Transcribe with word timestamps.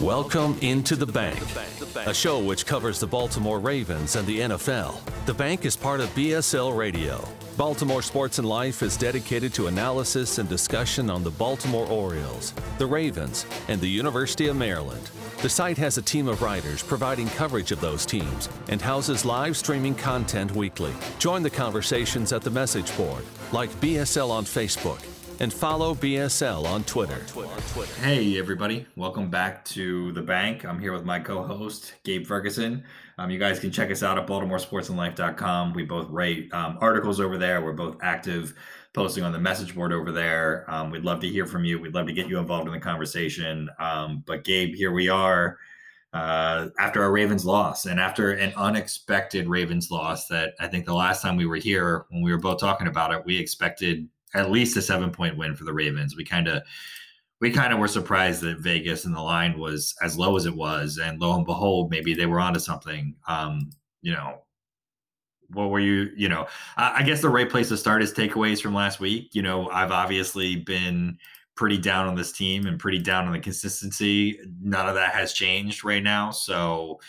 Welcome 0.00 0.56
into 0.62 0.96
the 0.96 1.04
bank, 1.04 1.38
a 1.94 2.14
show 2.14 2.38
which 2.38 2.64
covers 2.64 2.98
the 2.98 3.06
Baltimore 3.06 3.58
Ravens 3.58 4.16
and 4.16 4.26
the 4.26 4.40
NFL. 4.40 4.98
The 5.26 5.34
bank 5.34 5.66
is 5.66 5.76
part 5.76 6.00
of 6.00 6.08
BSL 6.14 6.74
Radio. 6.74 7.22
Baltimore 7.58 8.00
Sports 8.00 8.38
and 8.38 8.48
Life 8.48 8.82
is 8.82 8.96
dedicated 8.96 9.52
to 9.52 9.66
analysis 9.66 10.38
and 10.38 10.48
discussion 10.48 11.10
on 11.10 11.22
the 11.22 11.30
Baltimore 11.30 11.86
Orioles, 11.86 12.54
the 12.78 12.86
Ravens, 12.86 13.44
and 13.68 13.78
the 13.78 13.88
University 13.88 14.46
of 14.46 14.56
Maryland. 14.56 15.10
The 15.42 15.50
site 15.50 15.76
has 15.76 15.98
a 15.98 16.02
team 16.02 16.28
of 16.28 16.40
writers 16.40 16.82
providing 16.82 17.28
coverage 17.28 17.70
of 17.70 17.82
those 17.82 18.06
teams 18.06 18.48
and 18.70 18.80
houses 18.80 19.26
live 19.26 19.54
streaming 19.54 19.94
content 19.94 20.52
weekly. 20.52 20.94
Join 21.18 21.42
the 21.42 21.50
conversations 21.50 22.32
at 22.32 22.40
the 22.40 22.50
message 22.50 22.96
board, 22.96 23.26
like 23.52 23.68
BSL 23.82 24.30
on 24.30 24.46
Facebook 24.46 25.02
and 25.40 25.52
follow 25.52 25.94
BSL 25.94 26.66
on 26.66 26.84
Twitter. 26.84 27.24
Hey, 28.00 28.38
everybody. 28.38 28.86
Welcome 28.94 29.30
back 29.30 29.64
to 29.66 30.12
The 30.12 30.20
Bank. 30.20 30.66
I'm 30.66 30.78
here 30.78 30.92
with 30.92 31.04
my 31.04 31.18
co 31.18 31.42
host, 31.42 31.94
Gabe 32.04 32.26
Ferguson. 32.26 32.84
Um, 33.16 33.30
you 33.30 33.38
guys 33.38 33.58
can 33.58 33.70
check 33.70 33.90
us 33.90 34.02
out 34.02 34.18
at 34.18 34.26
BaltimoreSportsAndLife.com. 34.26 35.72
We 35.72 35.84
both 35.84 36.10
write 36.10 36.52
um, 36.52 36.76
articles 36.82 37.20
over 37.20 37.38
there. 37.38 37.62
We're 37.62 37.72
both 37.72 37.96
active 38.02 38.54
posting 38.92 39.24
on 39.24 39.32
the 39.32 39.38
message 39.38 39.74
board 39.74 39.92
over 39.92 40.12
there. 40.12 40.66
Um, 40.68 40.90
we'd 40.90 41.04
love 41.04 41.20
to 41.20 41.28
hear 41.28 41.46
from 41.46 41.64
you. 41.64 41.80
We'd 41.80 41.94
love 41.94 42.06
to 42.06 42.12
get 42.12 42.28
you 42.28 42.38
involved 42.38 42.66
in 42.66 42.74
the 42.74 42.80
conversation. 42.80 43.70
Um, 43.78 44.22
but, 44.26 44.44
Gabe, 44.44 44.74
here 44.74 44.92
we 44.92 45.08
are 45.08 45.56
uh, 46.12 46.68
after 46.78 47.04
a 47.04 47.10
Ravens 47.10 47.46
loss 47.46 47.86
and 47.86 47.98
after 47.98 48.32
an 48.32 48.52
unexpected 48.56 49.48
Ravens 49.48 49.90
loss 49.90 50.26
that 50.26 50.54
I 50.60 50.66
think 50.66 50.84
the 50.84 50.94
last 50.94 51.22
time 51.22 51.36
we 51.36 51.46
were 51.46 51.56
here, 51.56 52.04
when 52.10 52.22
we 52.22 52.32
were 52.32 52.38
both 52.38 52.60
talking 52.60 52.88
about 52.88 53.12
it, 53.12 53.24
we 53.24 53.38
expected 53.38 54.08
at 54.34 54.50
least 54.50 54.76
a 54.76 54.82
seven 54.82 55.10
point 55.10 55.36
win 55.36 55.54
for 55.54 55.64
the 55.64 55.72
Ravens. 55.72 56.16
We 56.16 56.24
kind 56.24 56.48
of 56.48 56.62
we 57.40 57.50
kind 57.50 57.72
of 57.72 57.78
were 57.78 57.88
surprised 57.88 58.42
that 58.42 58.58
Vegas 58.58 59.04
and 59.06 59.14
the 59.14 59.20
line 59.20 59.58
was 59.58 59.94
as 60.02 60.18
low 60.18 60.36
as 60.36 60.46
it 60.46 60.54
was, 60.54 60.98
and 60.98 61.20
lo 61.20 61.34
and 61.36 61.46
behold, 61.46 61.90
maybe 61.90 62.14
they 62.14 62.26
were 62.26 62.40
onto 62.40 62.60
something. 62.60 63.14
Um, 63.26 63.70
you 64.02 64.12
know, 64.12 64.42
what 65.48 65.70
were 65.70 65.80
you? 65.80 66.10
You 66.16 66.28
know, 66.28 66.46
I, 66.76 66.96
I 66.98 67.02
guess 67.02 67.22
the 67.22 67.30
right 67.30 67.48
place 67.48 67.68
to 67.68 67.76
start 67.76 68.02
is 68.02 68.12
takeaways 68.12 68.60
from 68.60 68.74
last 68.74 69.00
week. 69.00 69.34
You 69.34 69.42
know, 69.42 69.68
I've 69.70 69.90
obviously 69.90 70.56
been 70.56 71.18
pretty 71.56 71.78
down 71.78 72.06
on 72.06 72.14
this 72.14 72.32
team 72.32 72.66
and 72.66 72.78
pretty 72.78 72.98
down 72.98 73.26
on 73.26 73.32
the 73.32 73.40
consistency. 73.40 74.38
None 74.62 74.88
of 74.88 74.94
that 74.94 75.14
has 75.14 75.32
changed 75.32 75.84
right 75.84 76.02
now, 76.02 76.30
so 76.30 77.00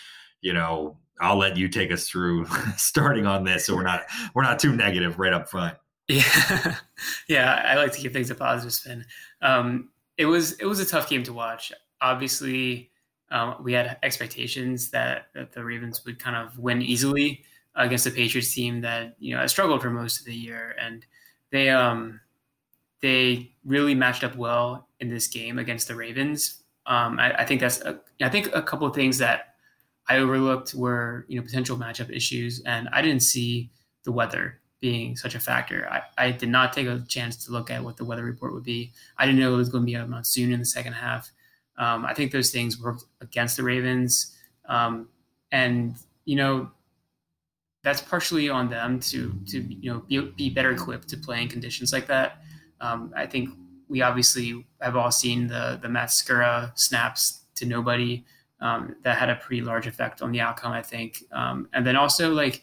you 0.41 0.53
know, 0.53 0.97
I'll 1.19 1.37
let 1.37 1.57
you 1.57 1.67
take 1.67 1.91
us 1.91 2.07
through 2.07 2.45
starting 2.77 3.25
on 3.25 3.43
this, 3.43 3.65
so 3.65 3.75
we're 3.75 3.83
not 3.83 4.03
we're 4.33 4.43
not 4.43 4.59
too 4.59 4.75
negative 4.75 5.19
right 5.19 5.33
up 5.33 5.49
front. 5.49 5.77
Yeah, 6.11 6.75
yeah. 7.27 7.61
I 7.65 7.75
like 7.75 7.93
to 7.93 8.01
give 8.01 8.13
things 8.13 8.29
a 8.29 8.35
positive 8.35 8.73
spin. 8.73 9.05
Um, 9.41 9.89
it 10.17 10.25
was 10.25 10.53
it 10.59 10.65
was 10.65 10.79
a 10.79 10.85
tough 10.85 11.09
game 11.09 11.23
to 11.23 11.33
watch. 11.33 11.71
Obviously, 12.01 12.91
um, 13.29 13.55
we 13.63 13.73
had 13.73 13.97
expectations 14.03 14.89
that, 14.91 15.27
that 15.33 15.53
the 15.53 15.63
Ravens 15.63 16.03
would 16.05 16.19
kind 16.19 16.35
of 16.35 16.57
win 16.59 16.81
easily 16.81 17.43
against 17.75 18.03
the 18.03 18.11
Patriots 18.11 18.53
team 18.53 18.81
that 18.81 19.15
you 19.19 19.35
know 19.35 19.47
struggled 19.47 19.81
for 19.81 19.89
most 19.89 20.19
of 20.19 20.25
the 20.25 20.35
year, 20.35 20.75
and 20.79 21.05
they 21.51 21.69
um 21.69 22.19
they 23.01 23.53
really 23.65 23.95
matched 23.95 24.23
up 24.23 24.35
well 24.37 24.87
in 24.99 25.09
this 25.09 25.27
game 25.27 25.59
against 25.59 25.87
the 25.87 25.95
Ravens. 25.95 26.63
Um, 26.87 27.19
I, 27.19 27.33
I 27.41 27.45
think 27.45 27.61
that's 27.61 27.81
a, 27.81 28.01
I 28.21 28.29
think 28.29 28.49
a 28.55 28.63
couple 28.63 28.87
of 28.87 28.95
things 28.95 29.19
that 29.19 29.55
I 30.09 30.17
overlooked 30.19 30.73
were 30.75 31.25
you 31.29 31.39
know 31.39 31.45
potential 31.45 31.77
matchup 31.77 32.15
issues, 32.15 32.61
and 32.61 32.89
I 32.93 33.03
didn't 33.03 33.23
see 33.23 33.71
the 34.05 34.13
weather 34.13 34.60
being 34.81 35.15
such 35.15 35.35
a 35.35 35.39
factor. 35.39 35.87
I, 35.89 36.01
I 36.17 36.31
did 36.31 36.49
not 36.49 36.73
take 36.73 36.87
a 36.87 37.03
chance 37.07 37.45
to 37.45 37.51
look 37.51 37.69
at 37.69 37.83
what 37.83 37.95
the 37.95 38.03
weather 38.03 38.25
report 38.25 38.53
would 38.53 38.63
be. 38.63 38.91
I 39.17 39.25
didn't 39.25 39.39
know 39.39 39.53
it 39.53 39.57
was 39.57 39.69
going 39.69 39.83
to 39.83 39.85
be 39.85 39.93
a 39.93 40.05
monsoon 40.05 40.51
in 40.51 40.59
the 40.59 40.65
second 40.65 40.93
half. 40.93 41.31
Um, 41.77 42.03
I 42.05 42.13
think 42.13 42.31
those 42.31 42.51
things 42.51 42.81
worked 42.81 43.05
against 43.21 43.57
the 43.57 43.63
Ravens. 43.63 44.35
Um, 44.67 45.07
and, 45.51 45.95
you 46.25 46.35
know, 46.35 46.69
that's 47.83 48.01
partially 48.01 48.49
on 48.49 48.69
them 48.69 48.99
to, 48.99 49.33
to 49.47 49.61
you 49.61 49.93
know, 49.93 49.99
be, 50.07 50.19
be 50.35 50.49
better 50.49 50.71
equipped 50.71 51.07
to 51.09 51.17
play 51.17 51.41
in 51.41 51.47
conditions 51.47 51.93
like 51.93 52.07
that. 52.07 52.41
Um, 52.79 53.13
I 53.15 53.25
think 53.25 53.49
we 53.87 54.01
obviously 54.01 54.65
have 54.81 54.95
all 54.95 55.11
seen 55.11 55.47
the, 55.47 55.79
the 55.81 55.89
Matt 55.89 56.09
Skura 56.09 56.77
snaps 56.77 57.45
to 57.55 57.65
nobody. 57.65 58.25
Um, 58.59 58.95
that 59.01 59.17
had 59.17 59.31
a 59.31 59.37
pretty 59.37 59.63
large 59.63 59.87
effect 59.87 60.21
on 60.21 60.31
the 60.31 60.39
outcome, 60.39 60.71
I 60.71 60.83
think. 60.83 61.23
Um, 61.31 61.67
and 61.73 61.83
then 61.83 61.95
also, 61.95 62.31
like, 62.31 62.61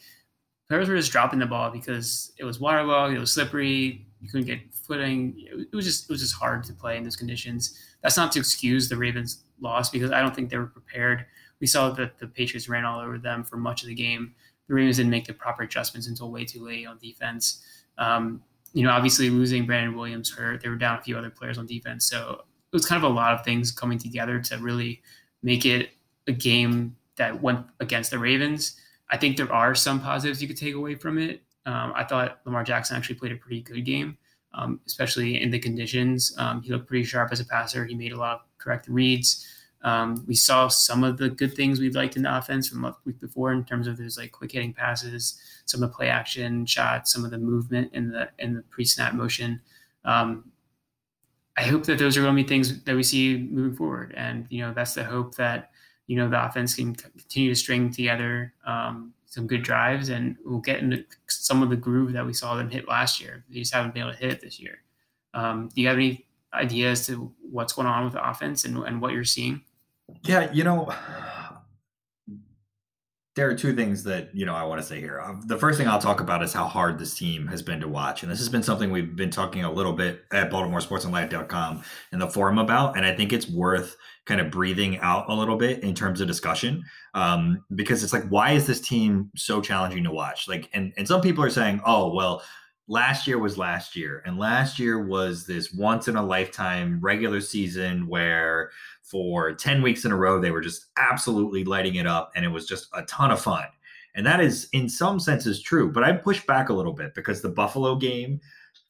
players 0.69 0.89
were 0.89 0.97
just 0.97 1.13
dropping 1.13 1.39
the 1.39 1.47
ball 1.47 1.71
because 1.71 2.33
it 2.39 2.45
was 2.45 2.61
waterlogged, 2.61 3.15
it 3.15 3.19
was 3.19 3.33
slippery, 3.33 4.07
you 4.21 4.29
couldn't 4.29 4.47
get 4.47 4.61
footing. 4.75 5.35
It 5.73 5.75
was 5.75 5.85
just 5.85 6.05
it 6.05 6.13
was 6.13 6.21
just 6.21 6.35
hard 6.35 6.65
to 6.65 6.73
play 6.73 6.97
in 6.97 7.05
those 7.05 7.17
conditions. 7.17 7.79
That's 8.03 8.17
not 8.17 8.33
to 8.33 8.39
excuse 8.39 8.89
the 8.89 8.97
Ravens' 8.97 9.45
loss 9.61 9.91
because 9.91 10.11
I 10.11 10.21
don't 10.21 10.35
think 10.35 10.51
they 10.51 10.59
were 10.59 10.67
prepared. 10.67 11.27
We 11.61 11.67
saw 11.67 11.91
that 11.91 12.19
the 12.19 12.27
Patriots 12.27 12.69
ran 12.69 12.85
all 12.85 13.01
over 13.01 13.19
them 13.19 13.45
for 13.45 13.57
much 13.57 13.83
of 13.83 13.89
the 13.89 13.95
game. 13.95 14.35
The 14.69 14.75
Ravens 14.75 14.97
didn't 14.97 15.11
make 15.11 15.27
the 15.27 15.35
proper 15.35 15.63
adjustments 15.63 16.09
until 16.09 16.31
way 16.31 16.45
too 16.45 16.65
late 16.65 16.87
on 16.87 16.99
defense. 16.99 17.63
Um, 17.97 18.43
you 18.73 18.83
know, 18.85 18.91
obviously 18.91 19.31
losing 19.31 19.67
Brandon 19.67 19.97
Williams 19.97 20.31
hurt. 20.31 20.61
They 20.61 20.69
were 20.69 20.77
down 20.77 20.99
a 20.99 21.03
few 21.03 21.17
other 21.17 21.31
players 21.31 21.59
on 21.59 21.67
defense, 21.67 22.05
so 22.05 22.43
it 22.73 22.77
was 22.77 22.87
kind 22.87 23.03
of 23.03 23.11
a 23.11 23.15
lot 23.15 23.33
of 23.33 23.45
things 23.45 23.73
coming 23.73 23.99
together 23.99 24.41
to 24.41 24.59
really 24.59 25.03
make 25.43 25.65
it 25.65 25.91
a 26.27 26.33
game 26.33 26.97
that 27.17 27.43
went 27.43 27.67
against 27.81 28.11
the 28.11 28.19
Ravens. 28.19 28.79
I 29.11 29.17
think 29.17 29.37
there 29.37 29.53
are 29.53 29.75
some 29.75 30.01
positives 30.01 30.43
you 30.43 30.49
could 30.49 30.57
take 30.57 30.75
away 30.75 30.95
from 30.95 31.19
it. 31.19 31.43
Um, 31.67 31.93
I 31.95 32.05
thought 32.05 32.41
Lamar 32.45 32.65
Jackson 32.65 32.97
actually 32.97 33.17
played 33.17 33.33
a 33.33 33.37
pretty 33.37 33.63
good 33.63 33.85
game, 33.85 34.17
um, 34.55 34.81
especially 34.87 35.43
in 35.43 35.51
the 35.51 35.59
conditions. 35.59 36.35
Um, 36.39 36.63
he 36.63 36.71
looked 36.71 36.87
pretty 36.87 37.05
sharp 37.05 37.33
as 37.33 37.41
a 37.41 37.45
passer. 37.45 37.85
He 37.85 37.95
made 37.95 38.13
a 38.13 38.19
lot 38.19 38.37
of 38.37 38.41
correct 38.59 38.89
reads. 38.89 39.47
Um, 39.83 40.25
we 40.27 40.35
saw 40.35 40.69
some 40.69 41.05
of 41.05 41.19
the 41.19 41.29
good 41.29 41.55
things 41.55 41.79
we 41.79 41.91
liked 41.91 42.17
in 42.17 42.23
the 42.23 42.37
offense 42.37 42.69
from 42.69 42.83
the 42.83 42.95
week 43.05 43.21
before 43.21 43.53
in 43.53 43.65
terms 43.65 43.87
of 43.87 43.97
those 43.97 44.19
like 44.19 44.33
quick 44.33 44.53
hitting 44.53 44.73
passes, 44.73 45.41
some 45.67 45.83
of 45.83 45.91
the 45.91 45.95
play 45.95 46.09
action 46.09 46.67
shots, 46.67 47.13
some 47.13 47.25
of 47.25 47.31
the 47.31 47.39
movement 47.39 47.93
in 47.93 48.11
the 48.11 48.29
in 48.39 48.55
the 48.55 48.63
pre 48.63 48.85
snap 48.85 49.15
motion. 49.15 49.61
Um, 50.05 50.51
I 51.57 51.63
hope 51.63 51.85
that 51.85 51.99
those 51.99 52.17
are 52.17 52.23
going 52.23 52.37
to 52.37 52.43
be 52.43 52.49
things 52.49 52.83
that 52.83 52.97
we 52.97 53.03
see 53.03 53.49
moving 53.51 53.77
forward, 53.77 54.15
and 54.17 54.47
you 54.51 54.63
know 54.63 54.73
that's 54.73 54.95
the 54.95 55.05
hope 55.05 55.37
that 55.37 55.71
you 56.09 56.17
know 56.17 56.29
the 56.29 56.45
offense 56.45 56.75
can 56.75 56.95
continue 56.95 57.51
to 57.51 57.55
string 57.55 57.93
together 57.93 58.53
um, 58.67 59.15
some 59.27 59.47
good 59.47 59.63
drives, 59.63 60.09
and 60.09 60.37
we'll 60.45 60.59
get 60.59 60.81
into 60.81 61.05
some 61.29 61.63
of 61.63 61.71
the 61.71 61.77
groove 61.77 62.13
that 62.15 62.27
we 62.27 62.33
saw 62.33 62.57
them 62.57 62.69
hit 62.69 62.89
last 62.89 63.21
year. 63.21 63.45
They 63.49 63.61
just 63.61 63.73
haven't 63.73 63.95
been 63.95 64.03
able 64.03 64.15
to 64.15 64.19
hit 64.19 64.33
it 64.33 64.41
this 64.41 64.59
year. 64.59 64.79
Um, 65.35 65.69
do 65.73 65.81
you 65.81 65.87
have 65.89 65.99
any 65.99 66.27
ideas 66.53 67.07
to 67.07 67.33
what's 67.43 67.75
going 67.75 67.87
on 67.87 68.05
with 68.05 68.15
the 68.15 68.29
offense 68.29 68.65
and, 68.65 68.79
and 68.79 69.01
what 69.01 69.13
you're 69.13 69.25
seeing? 69.25 69.63
Yeah, 70.25 70.51
you 70.51 70.65
know, 70.65 70.93
there 73.39 73.49
are 73.49 73.55
two 73.55 73.73
things 73.73 74.03
that 74.03 74.35
you 74.35 74.45
know 74.45 74.53
I 74.53 74.65
want 74.65 74.81
to 74.81 74.87
say 74.87 74.99
here. 74.99 75.21
Um, 75.21 75.43
the 75.47 75.57
first 75.57 75.79
thing 75.79 75.87
I'll 75.87 76.01
talk 76.01 76.21
about 76.21 76.43
is 76.43 76.53
how 76.53 76.67
hard 76.67 76.99
this 76.99 77.15
team 77.15 77.47
has 77.47 77.63
been 77.63 77.79
to 77.79 77.87
watch, 77.87 78.25
and 78.25 78.33
this 78.33 78.41
has 78.41 78.49
been 78.49 78.65
something 78.65 78.91
we've 78.91 79.15
been 79.15 79.31
talking 79.31 79.63
a 79.63 79.71
little 79.71 79.93
bit 79.93 80.25
at 80.33 80.51
BaltimoreSportsAndLife.com 80.51 81.85
in 82.13 82.19
the 82.19 82.27
forum 82.27 82.59
about, 82.59 82.97
and 82.97 83.07
I 83.07 83.15
think 83.15 83.33
it's 83.33 83.49
worth 83.49 83.97
kind 84.27 84.41
of 84.41 84.51
breathing 84.51 84.99
out 84.99 85.31
a 85.31 85.33
little 85.33 85.57
bit 85.57 85.85
in 85.85 85.95
terms 85.95 86.21
of 86.21 86.27
discussion 86.27 86.83
um, 87.15 87.65
because 87.77 88.03
it's 88.03 88.13
like, 88.13 88.27
why 88.29 88.51
is 88.51 88.67
this 88.67 88.81
team 88.81 89.31
so 89.37 89.61
challenging 89.61 90.03
to 90.03 90.11
watch? 90.11 90.49
Like, 90.49 90.69
and 90.75 90.93
and 90.97 91.07
some 91.07 91.21
people 91.21 91.45
are 91.45 91.51
saying, 91.51 91.81
oh 91.87 92.13
well, 92.13 92.43
last 92.89 93.29
year 93.29 93.39
was 93.39 93.57
last 93.57 93.95
year, 93.95 94.21
and 94.27 94.37
last 94.37 94.81
year 94.81 95.07
was 95.07 95.47
this 95.47 95.73
once 95.73 96.09
in 96.09 96.17
a 96.17 96.27
lifetime 96.27 96.99
regular 97.01 97.41
season 97.41 98.09
where 98.09 98.73
for 99.11 99.55
10 99.55 99.83
weeks 99.83 100.05
in 100.05 100.13
a 100.13 100.17
row, 100.17 100.41
they 100.41 100.51
were 100.51 100.61
just 100.61 100.87
absolutely 100.97 101.65
lighting 101.65 101.97
it 101.97 102.07
up 102.07 102.31
and 102.35 102.45
it 102.45 102.49
was 102.49 102.67
just 102.67 102.89
a 102.95 103.03
ton 103.03 103.31
of 103.31 103.41
fun. 103.41 103.65
And 104.15 104.27
that 104.27 104.41
is, 104.41 104.69
in 104.73 104.89
some 104.89 105.21
senses, 105.21 105.63
true. 105.63 105.93
But 105.93 106.05
I 106.05 106.13
push 106.13 106.45
back 106.47 106.69
a 106.69 106.75
little 106.75 106.93
bit 106.93 107.15
because 107.15 107.41
the 107.41 107.49
Buffalo 107.49 107.95
game, 107.97 108.41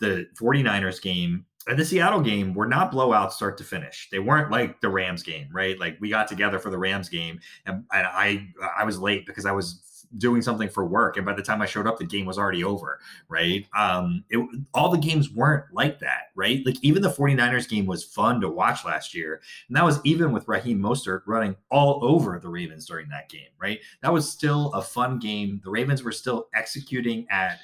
the 0.00 0.26
49ers 0.40 1.02
game, 1.02 1.44
and 1.68 1.78
the 1.78 1.84
Seattle 1.84 2.22
game 2.22 2.54
were 2.54 2.66
not 2.66 2.92
blowouts 2.92 3.32
start 3.32 3.58
to 3.58 3.64
finish. 3.64 4.08
They 4.10 4.20
weren't 4.20 4.50
like 4.50 4.80
the 4.80 4.88
Rams 4.88 5.22
game, 5.22 5.48
right? 5.52 5.78
Like 5.78 5.98
we 6.00 6.08
got 6.08 6.26
together 6.26 6.58
for 6.58 6.70
the 6.70 6.78
Rams 6.78 7.10
game 7.10 7.38
and, 7.66 7.84
and 7.92 8.06
I 8.06 8.48
I 8.76 8.84
was 8.84 8.98
late 8.98 9.26
because 9.26 9.44
I 9.44 9.52
was 9.52 9.97
doing 10.16 10.42
something 10.42 10.68
for 10.68 10.84
work 10.84 11.16
and 11.16 11.26
by 11.26 11.32
the 11.32 11.42
time 11.42 11.60
i 11.60 11.66
showed 11.66 11.86
up 11.86 11.98
the 11.98 12.04
game 12.04 12.24
was 12.24 12.38
already 12.38 12.64
over 12.64 12.98
right 13.28 13.66
um 13.76 14.24
it, 14.30 14.38
all 14.72 14.90
the 14.90 14.98
games 14.98 15.30
weren't 15.30 15.64
like 15.72 15.98
that 15.98 16.28
right 16.34 16.64
like 16.64 16.76
even 16.82 17.02
the 17.02 17.10
49ers 17.10 17.68
game 17.68 17.86
was 17.86 18.04
fun 18.04 18.40
to 18.40 18.48
watch 18.48 18.84
last 18.84 19.14
year 19.14 19.40
and 19.68 19.76
that 19.76 19.84
was 19.84 20.00
even 20.04 20.32
with 20.32 20.48
raheem 20.48 20.78
mostert 20.78 21.22
running 21.26 21.54
all 21.70 22.00
over 22.02 22.38
the 22.38 22.48
ravens 22.48 22.86
during 22.86 23.08
that 23.08 23.28
game 23.28 23.50
right 23.60 23.80
that 24.02 24.12
was 24.12 24.30
still 24.30 24.72
a 24.72 24.82
fun 24.82 25.18
game 25.18 25.60
the 25.64 25.70
ravens 25.70 26.02
were 26.02 26.12
still 26.12 26.48
executing 26.54 27.26
at 27.30 27.58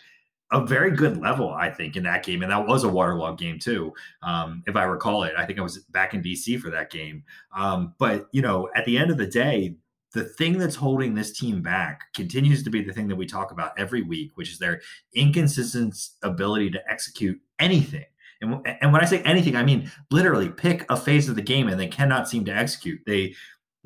a 0.53 0.65
very 0.65 0.91
good 0.93 1.17
level, 1.17 1.53
I 1.53 1.69
think, 1.71 1.97
in 1.97 2.05
that 2.05 2.25
game. 2.25 2.43
And 2.43 2.53
that 2.53 2.67
was 2.67 2.85
a 2.85 2.89
waterlogged 2.89 3.41
game, 3.41 3.59
too, 3.59 3.93
um, 4.23 4.63
if 4.67 4.77
I 4.77 4.85
recall 4.85 5.25
it. 5.25 5.35
I 5.37 5.45
think 5.45 5.59
I 5.59 5.63
was 5.63 5.79
back 5.79 6.15
in 6.15 6.23
DC 6.23 6.61
for 6.61 6.71
that 6.71 6.91
game. 6.91 7.25
Um, 7.57 7.95
but, 7.99 8.29
you 8.31 8.41
know, 8.41 8.69
at 8.77 8.85
the 8.85 8.97
end 8.97 9.11
of 9.11 9.17
the 9.17 9.27
day, 9.27 9.77
the 10.15 10.25
thing 10.25 10.59
that's 10.59 10.77
holding 10.77 11.15
this 11.15 11.37
team 11.37 11.61
back 11.61 12.13
continues 12.15 12.63
to 12.63 12.71
be 12.71 12.83
the 12.83 12.93
thing 12.93 13.09
that 13.09 13.17
we 13.17 13.27
talk 13.27 13.51
about 13.51 13.73
every 13.77 14.03
week, 14.03 14.31
which 14.37 14.53
is 14.53 14.59
their 14.59 14.81
inconsistent 15.13 16.11
ability 16.23 16.71
to 16.71 16.81
execute 16.91 17.39
anything. 17.59 18.05
And, 18.41 18.65
and 18.81 18.93
when 18.93 19.03
I 19.03 19.07
say 19.07 19.23
anything, 19.23 19.57
I 19.57 19.65
mean 19.65 19.91
literally 20.11 20.49
pick 20.49 20.87
a 20.89 20.97
phase 20.97 21.29
of 21.29 21.35
the 21.35 21.43
game 21.43 21.69
and 21.69 21.79
they 21.79 21.89
cannot 21.89 22.29
seem 22.29 22.45
to 22.45 22.55
execute. 22.55 23.01
They 23.05 23.35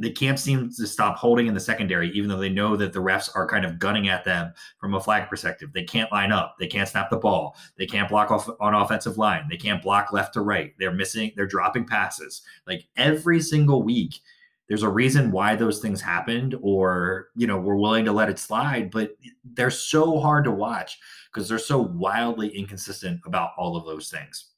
they 0.00 0.10
can't 0.10 0.38
seem 0.38 0.70
to 0.70 0.86
stop 0.86 1.16
holding 1.16 1.48
in 1.48 1.54
the 1.54 1.60
secondary, 1.60 2.10
even 2.10 2.28
though 2.28 2.38
they 2.38 2.48
know 2.48 2.76
that 2.76 2.92
the 2.92 3.00
refs 3.00 3.34
are 3.34 3.48
kind 3.48 3.64
of 3.64 3.80
gunning 3.80 4.08
at 4.08 4.22
them 4.22 4.52
from 4.78 4.94
a 4.94 5.00
flag 5.00 5.28
perspective. 5.28 5.72
They 5.72 5.82
can't 5.82 6.12
line 6.12 6.30
up. 6.30 6.54
They 6.60 6.68
can't 6.68 6.88
snap 6.88 7.10
the 7.10 7.16
ball. 7.16 7.56
They 7.78 7.86
can't 7.86 8.08
block 8.08 8.30
off 8.30 8.48
on 8.60 8.74
offensive 8.74 9.18
line. 9.18 9.48
They 9.50 9.56
can't 9.56 9.82
block 9.82 10.12
left 10.12 10.34
to 10.34 10.42
right. 10.42 10.72
They're 10.78 10.92
missing, 10.92 11.32
they're 11.34 11.46
dropping 11.46 11.86
passes. 11.86 12.42
Like 12.64 12.86
every 12.96 13.40
single 13.40 13.82
week, 13.82 14.20
there's 14.68 14.82
a 14.82 14.88
reason 14.88 15.30
why 15.30 15.56
those 15.56 15.80
things 15.80 16.00
happened, 16.00 16.54
or, 16.60 17.28
you 17.34 17.46
know, 17.46 17.58
we're 17.58 17.76
willing 17.76 18.04
to 18.04 18.12
let 18.12 18.28
it 18.28 18.38
slide, 18.38 18.90
but 18.90 19.16
they're 19.44 19.70
so 19.70 20.20
hard 20.20 20.44
to 20.44 20.50
watch 20.50 20.98
because 21.32 21.48
they're 21.48 21.58
so 21.58 21.80
wildly 21.80 22.48
inconsistent 22.48 23.20
about 23.24 23.52
all 23.56 23.76
of 23.76 23.86
those 23.86 24.10
things. 24.10 24.50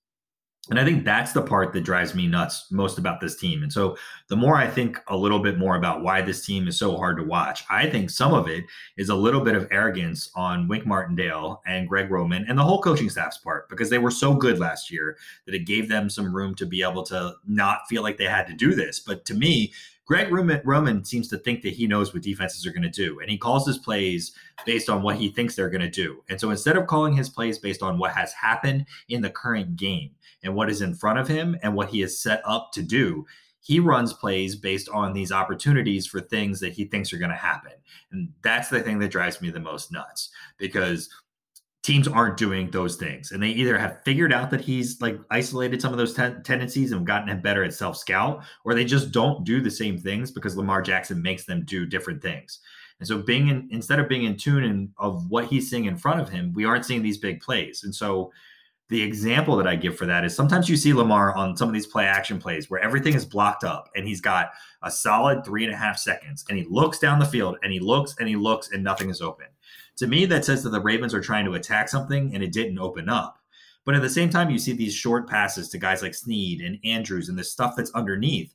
And 0.69 0.79
I 0.79 0.85
think 0.85 1.05
that's 1.05 1.33
the 1.33 1.43
part 1.43 1.73
that 1.73 1.85
drives 1.85 2.15
me 2.15 2.27
nuts 2.27 2.71
most 2.71 2.99
about 2.99 3.21
this 3.21 3.37
team. 3.37 3.63
And 3.63 3.73
so 3.73 3.97
the 4.29 4.37
more 4.37 4.57
I 4.57 4.69
think 4.69 5.01
a 5.09 5.17
little 5.17 5.41
bit 5.41 5.59
more 5.59 5.75
about 5.77 6.03
why 6.03 6.21
this 6.21 6.45
team 6.45 6.69
is 6.69 6.79
so 6.79 6.97
hard 6.97 7.17
to 7.17 7.25
watch, 7.25 7.65
I 7.71 7.89
think 7.89 8.11
some 8.11 8.35
of 8.35 8.47
it 8.47 8.65
is 8.97 9.09
a 9.09 9.15
little 9.15 9.41
bit 9.41 9.57
of 9.57 9.67
arrogance 9.71 10.31
on 10.37 10.69
Wink 10.69 10.87
Martindale 10.87 11.63
and 11.67 11.89
Greg 11.89 12.11
Roman 12.11 12.45
and 12.47 12.59
the 12.59 12.63
whole 12.63 12.83
coaching 12.83 13.09
staff's 13.09 13.39
part 13.39 13.69
because 13.69 13.91
they 13.91 13.99
were 13.99 14.11
so 14.11 14.35
good 14.35 14.59
last 14.59 14.93
year 14.93 15.17
that 15.47 15.55
it 15.55 15.67
gave 15.67 15.89
them 15.89 16.11
some 16.11 16.35
room 16.35 16.55
to 16.57 16.67
be 16.67 16.83
able 16.83 17.03
to 17.05 17.35
not 17.49 17.81
feel 17.89 18.03
like 18.03 18.19
they 18.19 18.25
had 18.25 18.47
to 18.47 18.53
do 18.53 18.75
this. 18.75 19.01
But 19.01 19.25
to 19.25 19.35
me, 19.35 19.73
Greg 20.11 20.33
Roman, 20.65 21.05
seems 21.05 21.29
to 21.29 21.39
think 21.39 21.63
that 21.63 21.73
he 21.73 21.87
knows 21.87 22.13
what 22.13 22.25
defenses 22.25 22.67
are 22.67 22.73
going 22.73 22.83
to 22.83 22.89
do, 22.89 23.21
and 23.21 23.31
he 23.31 23.39
calls 23.39 23.65
his 23.65 23.79
plays 23.79 24.33
based 24.67 24.91
on 24.91 25.03
what 25.03 25.15
he 25.15 25.31
thinks 25.31 25.55
they're 25.55 25.71
going 25.71 25.81
to 25.81 25.89
do. 25.89 26.21
And 26.29 26.41
so 26.41 26.51
instead 26.51 26.77
of 26.77 26.89
calling 26.89 27.15
his 27.15 27.29
plays 27.29 27.59
based 27.59 27.81
on 27.81 27.97
what 27.97 28.11
has 28.11 28.33
happened 28.33 28.87
in 29.09 29.23
the 29.23 29.31
current 29.31 29.77
game 29.77 30.11
and 30.43 30.57
what 30.57 30.69
is 30.69 30.83
in 30.83 30.97
front 30.97 31.21
of 31.21 31.29
him 31.29 31.57
and 31.63 31.77
what 31.77 31.91
he 31.91 32.03
is 32.03 32.21
set 32.21 32.43
up 32.45 32.73
to 32.73 32.83
do, 32.83 33.25
he 33.61 33.79
runs 33.79 34.13
plays 34.13 34.57
based 34.57 34.89
on 34.89 35.13
these 35.13 35.31
opportunities 35.31 36.09
for 36.09 36.21
things 36.21 36.59
that 36.59 36.73
he 36.73 36.87
thinks 36.87 37.13
are 37.13 37.19
going 37.19 37.31
to 37.31 37.37
happen. 37.37 37.75
And 38.11 38.33
that's 38.43 38.69
the 38.69 38.81
thing 38.81 38.99
that 38.99 39.13
drives 39.13 39.41
me 39.41 39.51
the 39.51 39.61
most 39.61 39.93
nuts 39.93 40.31
because 40.59 41.09
teams 41.83 42.07
aren't 42.07 42.37
doing 42.37 42.71
those 42.71 42.97
things. 42.97 43.33
And 43.33 43.43
they 43.43 43.49
either 43.49 43.79
have 43.79 44.03
figured 44.05 44.33
out 44.33 44.51
that 44.51 44.61
he's 44.61 45.01
like 45.01 45.19
isolated 45.31 45.81
some 45.81 45.93
of 45.93 45.99
those 45.99 46.15
ten- 46.15 46.43
tendencies 46.43 46.93
and 46.93 47.07
gotten 47.07 47.29
him 47.29 47.41
better 47.41 47.65
at 47.65 47.75
self 47.75 47.97
scout 47.97 48.45
or 48.65 48.75
they 48.75 48.85
just 48.85 49.13
don't 49.13 49.45
do 49.45 49.61
the 49.61 49.71
same 49.71 49.99
things 49.99 50.31
because 50.31 50.57
lamar 50.57 50.83
jackson 50.83 51.23
makes 51.23 51.45
them 51.45 51.65
do 51.65 51.87
different 51.87 52.21
things. 52.21 52.61
And 52.99 53.09
so 53.09 53.19
being 53.23 53.49
in 53.49 53.69
instead 53.71 53.99
of 53.99 54.09
being 54.09 54.25
in 54.25 54.37
tune 54.37 54.65
in, 54.65 54.93
of 54.99 55.31
what 55.31 55.47
he's 55.47 55.71
seeing 55.71 55.87
in 55.87 55.97
front 55.97 56.21
of 56.21 56.29
him 56.29 56.53
we 56.55 56.67
aren't 56.67 56.85
seeing 56.85 57.03
these 57.03 57.19
big 57.19 57.41
plays. 57.41 57.85
And 57.85 57.95
so 57.95 58.31
the 58.91 59.01
example 59.01 59.57
that 59.57 59.69
I 59.69 59.77
give 59.77 59.97
for 59.97 60.05
that 60.07 60.25
is 60.25 60.35
sometimes 60.35 60.69
you 60.69 60.77
see 60.77 60.93
Lamar 60.93 61.35
on 61.35 61.57
some 61.57 61.69
of 61.69 61.75
these 61.75 61.87
play 61.87 62.05
action 62.07 62.41
plays 62.41 62.69
where 62.69 62.81
everything 62.81 63.15
is 63.15 63.25
blocked 63.25 63.63
up 63.63 63.89
and 63.95 64.07
he's 64.07 64.21
got 64.21 64.51
a 64.83 64.91
solid 64.91 65.45
three 65.45 65.65
and 65.65 65.73
a 65.73 65.77
half 65.77 65.97
seconds 65.97 66.45
and 66.49 66.59
he 66.59 66.67
looks 66.69 66.99
down 66.99 67.21
the 67.21 67.25
field 67.25 67.57
and 67.63 67.73
he 67.73 67.79
looks 67.79 68.17
and 68.19 68.29
he 68.29 68.37
looks 68.37 68.73
and 68.73 68.85
nothing 68.85 69.09
is 69.09 69.23
open. 69.23 69.47
To 70.01 70.07
me, 70.07 70.27
that 70.27 70.45
says 70.45 70.63
that 70.63 70.71
the 70.71 70.81
Ravens 70.81 71.15
are 71.15 71.21
trying 71.21 71.45
to 71.45 71.55
attack 71.55 71.89
something 71.89 72.35
and 72.35 72.43
it 72.43 72.53
didn't 72.53 72.79
open 72.79 73.09
up. 73.09 73.39
But 73.85 73.95
at 73.95 74.03
the 74.03 74.11
same 74.11 74.31
time, 74.31 74.51
you 74.51 74.59
see 74.59 74.73
these 74.73 74.95
short 74.95 75.29
passes 75.29 75.69
to 75.71 75.79
guys 75.79 76.03
like 76.03 76.15
Snead 76.15 76.61
and 76.61 76.79
Andrews 76.85 77.29
and 77.29 77.39
the 77.39 77.45
stuff 77.45 77.75
that's 77.77 77.93
underneath 77.93 78.55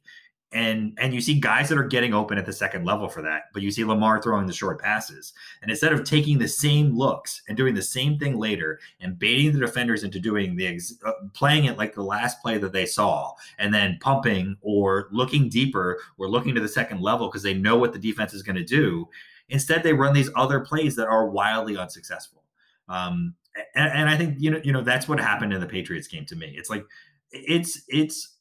and 0.55 0.97
and 0.99 1.13
you 1.13 1.19
see 1.21 1.39
guys 1.39 1.67
that 1.69 1.77
are 1.77 1.87
getting 1.87 2.13
open 2.13 2.37
at 2.37 2.45
the 2.45 2.53
second 2.53 2.85
level 2.85 3.09
for 3.09 3.21
that 3.21 3.43
but 3.51 3.61
you 3.61 3.69
see 3.69 3.83
lamar 3.83 4.21
throwing 4.21 4.47
the 4.47 4.53
short 4.53 4.79
passes 4.79 5.33
and 5.61 5.69
instead 5.69 5.91
of 5.91 6.03
taking 6.03 6.37
the 6.37 6.47
same 6.47 6.95
looks 6.95 7.41
and 7.47 7.57
doing 7.57 7.75
the 7.75 7.81
same 7.81 8.17
thing 8.17 8.37
later 8.37 8.79
and 9.01 9.19
baiting 9.19 9.51
the 9.51 9.59
defenders 9.59 10.03
into 10.03 10.19
doing 10.19 10.55
the 10.55 10.67
ex- 10.67 10.97
uh, 11.05 11.11
playing 11.33 11.65
it 11.65 11.77
like 11.77 11.93
the 11.93 12.01
last 12.01 12.41
play 12.41 12.57
that 12.57 12.71
they 12.71 12.85
saw 12.85 13.33
and 13.57 13.73
then 13.73 13.97
pumping 14.01 14.55
or 14.61 15.09
looking 15.11 15.49
deeper 15.49 15.99
or 16.17 16.29
looking 16.29 16.55
to 16.55 16.61
the 16.61 16.67
second 16.67 17.01
level 17.01 17.27
because 17.27 17.43
they 17.43 17.53
know 17.53 17.77
what 17.77 17.91
the 17.91 17.99
defense 17.99 18.33
is 18.33 18.43
going 18.43 18.55
to 18.55 18.63
do 18.63 19.07
instead 19.49 19.83
they 19.83 19.93
run 19.93 20.13
these 20.13 20.29
other 20.35 20.59
plays 20.59 20.95
that 20.95 21.07
are 21.07 21.29
wildly 21.29 21.77
unsuccessful 21.77 22.43
um, 22.89 23.35
and, 23.75 23.91
and 23.91 24.09
i 24.09 24.17
think 24.17 24.35
you 24.39 24.51
know 24.51 24.61
you 24.63 24.71
know 24.71 24.81
that's 24.81 25.07
what 25.07 25.19
happened 25.19 25.53
in 25.53 25.61
the 25.61 25.67
patriots 25.67 26.07
game 26.07 26.25
to 26.25 26.35
me 26.35 26.53
it's 26.57 26.69
like 26.69 26.85
it's 27.31 27.83
it's 27.87 28.35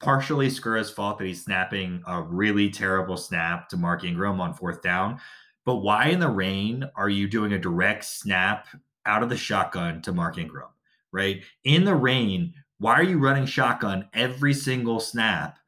partially 0.00 0.48
Skura's 0.48 0.90
fault 0.90 1.18
that 1.18 1.26
he's 1.26 1.44
snapping 1.44 2.02
a 2.06 2.20
really 2.22 2.70
terrible 2.70 3.16
snap 3.16 3.68
to 3.70 3.76
Mark 3.76 4.04
Ingram 4.04 4.40
on 4.40 4.54
fourth 4.54 4.82
down. 4.82 5.20
But 5.64 5.76
why 5.76 6.08
in 6.08 6.20
the 6.20 6.28
rain 6.28 6.88
are 6.94 7.08
you 7.08 7.28
doing 7.28 7.52
a 7.52 7.58
direct 7.58 8.04
snap 8.04 8.68
out 9.04 9.22
of 9.22 9.28
the 9.28 9.36
shotgun 9.36 10.02
to 10.02 10.12
Mark 10.12 10.38
Ingram? 10.38 10.68
Right? 11.12 11.42
In 11.64 11.84
the 11.84 11.94
rain, 11.94 12.54
why 12.78 12.94
are 12.94 13.02
you 13.02 13.18
running 13.18 13.46
shotgun 13.46 14.08
every 14.12 14.52
single 14.52 15.00
snap 15.00 15.58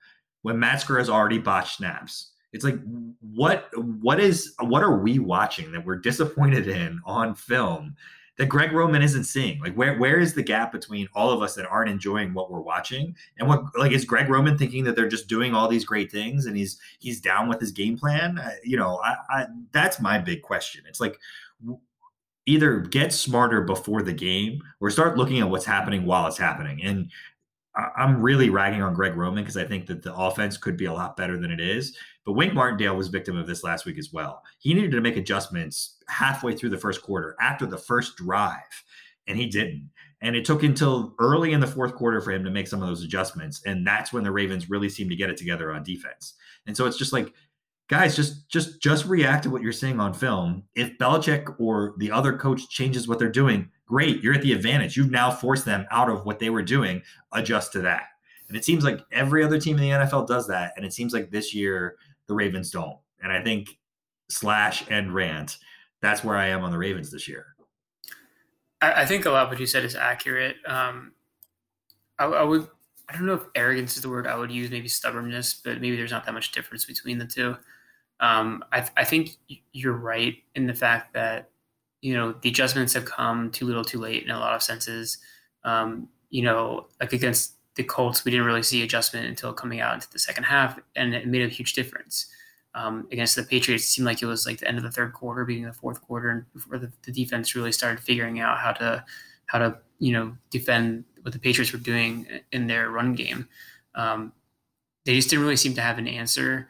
when 0.42 0.58
Matt 0.58 0.82
Skura 0.82 0.98
has 0.98 1.08
already 1.08 1.38
botched 1.38 1.78
snaps? 1.78 2.32
It's 2.52 2.64
like 2.64 2.78
what 3.20 3.68
what 3.76 4.20
is 4.20 4.54
what 4.60 4.82
are 4.82 4.98
we 4.98 5.18
watching 5.18 5.70
that 5.72 5.84
we're 5.84 5.96
disappointed 5.96 6.66
in 6.68 7.00
on 7.04 7.34
film 7.34 7.94
that 8.38 8.48
Greg 8.48 8.72
Roman 8.72 9.02
isn't 9.02 9.24
seeing? 9.24 9.60
Like 9.60 9.74
where 9.74 9.98
where 9.98 10.18
is 10.18 10.34
the 10.34 10.42
gap 10.42 10.72
between 10.72 11.08
all 11.14 11.30
of 11.30 11.42
us 11.42 11.54
that 11.56 11.66
aren't 11.66 11.90
enjoying 11.90 12.32
what 12.32 12.50
we're 12.50 12.60
watching 12.60 13.14
and 13.38 13.48
what 13.48 13.64
like 13.76 13.92
is 13.92 14.04
Greg 14.04 14.28
Roman 14.28 14.56
thinking 14.56 14.84
that 14.84 14.96
they're 14.96 15.08
just 15.08 15.28
doing 15.28 15.54
all 15.54 15.68
these 15.68 15.84
great 15.84 16.10
things 16.10 16.46
and 16.46 16.56
he's 16.56 16.78
he's 17.00 17.20
down 17.20 17.48
with 17.48 17.60
his 17.60 17.72
game 17.72 17.98
plan? 17.98 18.40
you 18.64 18.76
know, 18.76 19.00
I, 19.04 19.16
I 19.28 19.46
that's 19.72 20.00
my 20.00 20.18
big 20.18 20.42
question. 20.42 20.84
It's 20.88 21.00
like 21.00 21.18
either 22.46 22.78
get 22.78 23.12
smarter 23.12 23.60
before 23.60 24.02
the 24.02 24.12
game 24.12 24.62
or 24.80 24.90
start 24.90 25.18
looking 25.18 25.40
at 25.40 25.50
what's 25.50 25.66
happening 25.66 26.06
while 26.06 26.26
it's 26.26 26.38
happening. 26.38 26.82
And 26.82 27.10
I'm 27.96 28.20
really 28.20 28.48
ragging 28.48 28.82
on 28.82 28.94
Greg 28.94 29.14
Roman 29.14 29.44
because 29.44 29.56
I 29.56 29.64
think 29.64 29.86
that 29.86 30.02
the 30.02 30.14
offense 30.14 30.56
could 30.56 30.76
be 30.76 30.86
a 30.86 30.92
lot 30.92 31.16
better 31.16 31.38
than 31.38 31.50
it 31.50 31.60
is. 31.60 31.96
But 32.28 32.34
Wink 32.34 32.52
Martindale 32.52 32.94
was 32.94 33.08
victim 33.08 33.38
of 33.38 33.46
this 33.46 33.64
last 33.64 33.86
week 33.86 33.96
as 33.96 34.12
well. 34.12 34.42
He 34.58 34.74
needed 34.74 34.90
to 34.90 35.00
make 35.00 35.16
adjustments 35.16 35.96
halfway 36.08 36.54
through 36.54 36.68
the 36.68 36.76
first 36.76 37.00
quarter 37.00 37.34
after 37.40 37.64
the 37.64 37.78
first 37.78 38.18
drive, 38.18 38.84
and 39.26 39.38
he 39.38 39.46
didn't. 39.46 39.88
And 40.20 40.36
it 40.36 40.44
took 40.44 40.62
until 40.62 41.14
early 41.18 41.54
in 41.54 41.60
the 41.60 41.66
fourth 41.66 41.94
quarter 41.94 42.20
for 42.20 42.30
him 42.30 42.44
to 42.44 42.50
make 42.50 42.68
some 42.68 42.82
of 42.82 42.88
those 42.88 43.02
adjustments. 43.02 43.62
And 43.64 43.86
that's 43.86 44.12
when 44.12 44.24
the 44.24 44.30
Ravens 44.30 44.68
really 44.68 44.90
seemed 44.90 45.08
to 45.08 45.16
get 45.16 45.30
it 45.30 45.38
together 45.38 45.72
on 45.72 45.82
defense. 45.82 46.34
And 46.66 46.76
so 46.76 46.84
it's 46.84 46.98
just 46.98 47.14
like, 47.14 47.32
guys, 47.88 48.14
just 48.14 48.46
just 48.50 48.82
just 48.82 49.06
react 49.06 49.44
to 49.44 49.50
what 49.50 49.62
you're 49.62 49.72
seeing 49.72 49.98
on 49.98 50.12
film. 50.12 50.64
If 50.74 50.98
Belichick 50.98 51.58
or 51.58 51.94
the 51.96 52.10
other 52.10 52.36
coach 52.36 52.68
changes 52.68 53.08
what 53.08 53.18
they're 53.18 53.30
doing, 53.30 53.70
great, 53.86 54.22
you're 54.22 54.34
at 54.34 54.42
the 54.42 54.52
advantage. 54.52 54.98
You've 54.98 55.10
now 55.10 55.30
forced 55.30 55.64
them 55.64 55.86
out 55.90 56.10
of 56.10 56.26
what 56.26 56.40
they 56.40 56.50
were 56.50 56.60
doing, 56.60 57.00
adjust 57.32 57.72
to 57.72 57.80
that. 57.80 58.08
And 58.48 58.56
it 58.56 58.66
seems 58.66 58.84
like 58.84 59.00
every 59.12 59.42
other 59.42 59.58
team 59.58 59.76
in 59.76 59.82
the 59.82 60.06
NFL 60.06 60.26
does 60.26 60.46
that. 60.48 60.74
And 60.76 60.84
it 60.84 60.92
seems 60.92 61.14
like 61.14 61.30
this 61.30 61.54
year 61.54 61.96
the 62.28 62.34
Ravens 62.34 62.70
don't. 62.70 62.98
And 63.22 63.32
I 63.32 63.42
think 63.42 63.76
slash 64.30 64.84
and 64.88 65.12
rant, 65.12 65.58
that's 66.00 66.22
where 66.22 66.36
I 66.36 66.48
am 66.48 66.62
on 66.62 66.70
the 66.70 66.78
Ravens 66.78 67.10
this 67.10 67.26
year. 67.26 67.46
I, 68.80 69.02
I 69.02 69.06
think 69.06 69.26
a 69.26 69.30
lot 69.30 69.44
of 69.44 69.50
what 69.50 69.58
you 69.58 69.66
said 69.66 69.84
is 69.84 69.96
accurate. 69.96 70.56
Um, 70.66 71.12
I, 72.18 72.26
I 72.26 72.42
would, 72.44 72.68
I 73.08 73.14
don't 73.14 73.26
know 73.26 73.34
if 73.34 73.42
arrogance 73.54 73.96
is 73.96 74.02
the 74.02 74.08
word 74.08 74.26
I 74.26 74.36
would 74.36 74.52
use, 74.52 74.70
maybe 74.70 74.88
stubbornness, 74.88 75.60
but 75.64 75.80
maybe 75.80 75.96
there's 75.96 76.12
not 76.12 76.26
that 76.26 76.34
much 76.34 76.52
difference 76.52 76.84
between 76.84 77.18
the 77.18 77.26
two. 77.26 77.56
Um, 78.20 78.64
I, 78.72 78.86
I 78.96 79.04
think 79.04 79.30
you're 79.72 79.96
right 79.96 80.36
in 80.54 80.66
the 80.66 80.74
fact 80.74 81.14
that 81.14 81.50
you 82.00 82.14
know 82.14 82.32
the 82.42 82.48
adjustments 82.48 82.92
have 82.94 83.04
come 83.04 83.50
too 83.50 83.64
little, 83.64 83.84
too 83.84 83.98
late 83.98 84.24
in 84.24 84.30
a 84.30 84.38
lot 84.38 84.54
of 84.54 84.62
senses. 84.62 85.18
Um, 85.64 86.08
you 86.30 86.42
know, 86.42 86.88
like 87.00 87.12
against 87.12 87.54
the 87.78 87.84
Colts, 87.84 88.24
we 88.24 88.32
didn't 88.32 88.44
really 88.44 88.64
see 88.64 88.82
adjustment 88.82 89.26
until 89.26 89.52
coming 89.52 89.80
out 89.80 89.94
into 89.94 90.10
the 90.10 90.18
second 90.18 90.42
half, 90.42 90.80
and 90.96 91.14
it 91.14 91.28
made 91.28 91.42
a 91.42 91.48
huge 91.48 91.74
difference. 91.74 92.26
Um, 92.74 93.06
against 93.12 93.36
the 93.36 93.44
Patriots, 93.44 93.84
it 93.84 93.86
seemed 93.86 94.04
like 94.04 94.20
it 94.20 94.26
was 94.26 94.46
like 94.46 94.58
the 94.58 94.66
end 94.66 94.78
of 94.78 94.82
the 94.82 94.90
third 94.90 95.12
quarter, 95.12 95.42
of 95.42 95.46
the 95.48 95.72
fourth 95.72 96.02
quarter, 96.02 96.28
and 96.28 96.52
before 96.52 96.76
the, 96.76 96.90
the 97.02 97.12
defense 97.12 97.54
really 97.54 97.70
started 97.70 98.00
figuring 98.02 98.40
out 98.40 98.58
how 98.58 98.72
to 98.72 99.04
how 99.46 99.58
to 99.58 99.78
you 100.00 100.12
know 100.12 100.36
defend 100.50 101.04
what 101.22 101.32
the 101.32 101.38
Patriots 101.38 101.72
were 101.72 101.78
doing 101.78 102.26
in 102.50 102.66
their 102.66 102.90
run 102.90 103.14
game. 103.14 103.48
Um, 103.94 104.32
they 105.06 105.14
just 105.14 105.30
didn't 105.30 105.44
really 105.44 105.56
seem 105.56 105.74
to 105.74 105.80
have 105.80 105.98
an 105.98 106.08
answer 106.08 106.68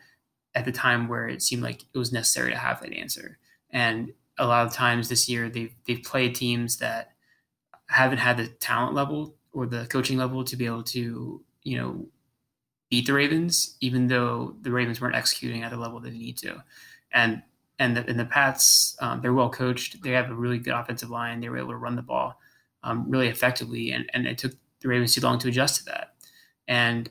at 0.55 0.67
the 0.67 0.73
time 0.73 1.09
where 1.09 1.27
it 1.27 1.43
seemed 1.43 1.63
like 1.63 1.83
it 1.83 1.99
was 1.99 2.13
necessary 2.13 2.51
to 2.51 2.59
have 2.59 2.83
that 2.83 2.93
answer. 2.93 3.39
And 3.71 4.13
a 4.37 4.47
lot 4.47 4.67
of 4.67 4.75
times 4.75 5.09
this 5.09 5.27
year 5.27 5.49
they've 5.49 5.75
they've 5.87 6.03
played 6.03 6.35
teams 6.35 6.77
that 6.79 7.13
haven't 7.87 8.19
had 8.19 8.37
the 8.37 8.49
talent 8.49 8.95
level 8.95 9.38
or 9.59 9.67
the 9.67 9.87
coaching 9.87 10.17
level 10.17 10.45
to 10.45 10.57
be 10.57 10.67
able 10.67 10.85
to 10.85 11.43
you 11.65 11.77
know 11.77 12.07
beat 12.91 13.07
the 13.07 13.13
Ravens, 13.13 13.77
even 13.81 14.07
though 14.07 14.55
the 14.63 14.71
Ravens 14.71 15.01
weren't 15.01 15.17
executing 15.17 15.65
at 15.65 15.73
the 15.73 15.77
level 15.77 15.99
they 15.99 16.11
need 16.11 16.39
to. 16.39 16.63
And 17.13 17.43
and 17.81 17.97
the, 17.97 18.05
and 18.09 18.19
the 18.19 18.25
Pats, 18.25 18.97
um, 19.01 19.21
they're 19.21 19.35
well 19.35 19.51
coached. 19.51 20.03
They 20.03 20.11
have 20.13 20.31
a 20.31 20.35
really 20.35 20.59
good 20.59 20.75
offensive 20.75 21.11
line. 21.11 21.41
They 21.41 21.49
were 21.49 21.59
able 21.59 21.71
to 21.71 21.77
run 21.77 21.97
the 21.97 22.03
ball 22.03 22.41
um, 22.85 23.11
really 23.11 23.29
effectively, 23.29 23.91
and 23.91 24.09
and 24.15 24.27
it 24.27 24.39
took 24.39 24.53
the 24.81 24.89
Ravens 24.89 25.15
too 25.15 25.21
long 25.21 25.41
to 25.41 25.49
adjust 25.49 25.79
to 25.81 25.85
that. 25.87 26.15
And 26.69 27.11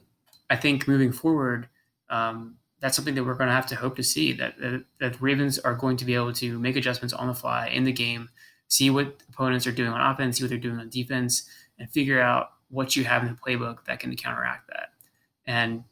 I 0.50 0.56
think 0.56 0.88
moving 0.88 1.12
forward, 1.12 1.68
um, 2.10 2.56
that's 2.80 2.96
something 2.96 3.16
that 3.16 3.26
we're 3.26 3.34
going 3.34 3.50
to 3.50 3.56
have 3.56 3.68
to 3.68 3.76
hope 3.76 3.98
to 3.98 4.04
see 4.04 4.32
that, 4.34 4.58
that 4.60 4.86
that 5.00 5.22
Ravens 5.22 5.60
are 5.60 5.76
going 5.76 5.98
to 5.98 6.06
be 6.06 6.16
able 6.16 6.32
to 6.34 6.60
make 6.60 6.78
adjustments 6.78 7.14
on 7.14 7.28
the 7.28 7.36
fly 7.36 7.68
in 7.68 7.84
the 7.84 7.92
game, 7.92 8.30
see 8.70 8.90
what 8.90 9.22
opponents 9.34 9.68
are 9.68 9.74
doing 9.74 9.92
on 9.92 10.14
offense, 10.14 10.38
see 10.38 10.44
what 10.44 10.50
they're 10.50 10.58
doing 10.58 10.80
on 10.80 10.90
defense, 10.90 11.50
and 11.80 11.90
figure 11.92 12.20
out 12.20 12.52
what 12.70 12.96
you 12.96 13.04
have 13.04 13.24
in 13.24 13.30
the 13.30 13.36
playbook 13.36 13.86
that 13.86 14.00
can 14.00 14.16
counteract 14.16 14.68
that. 14.68 14.90
And 15.46 15.84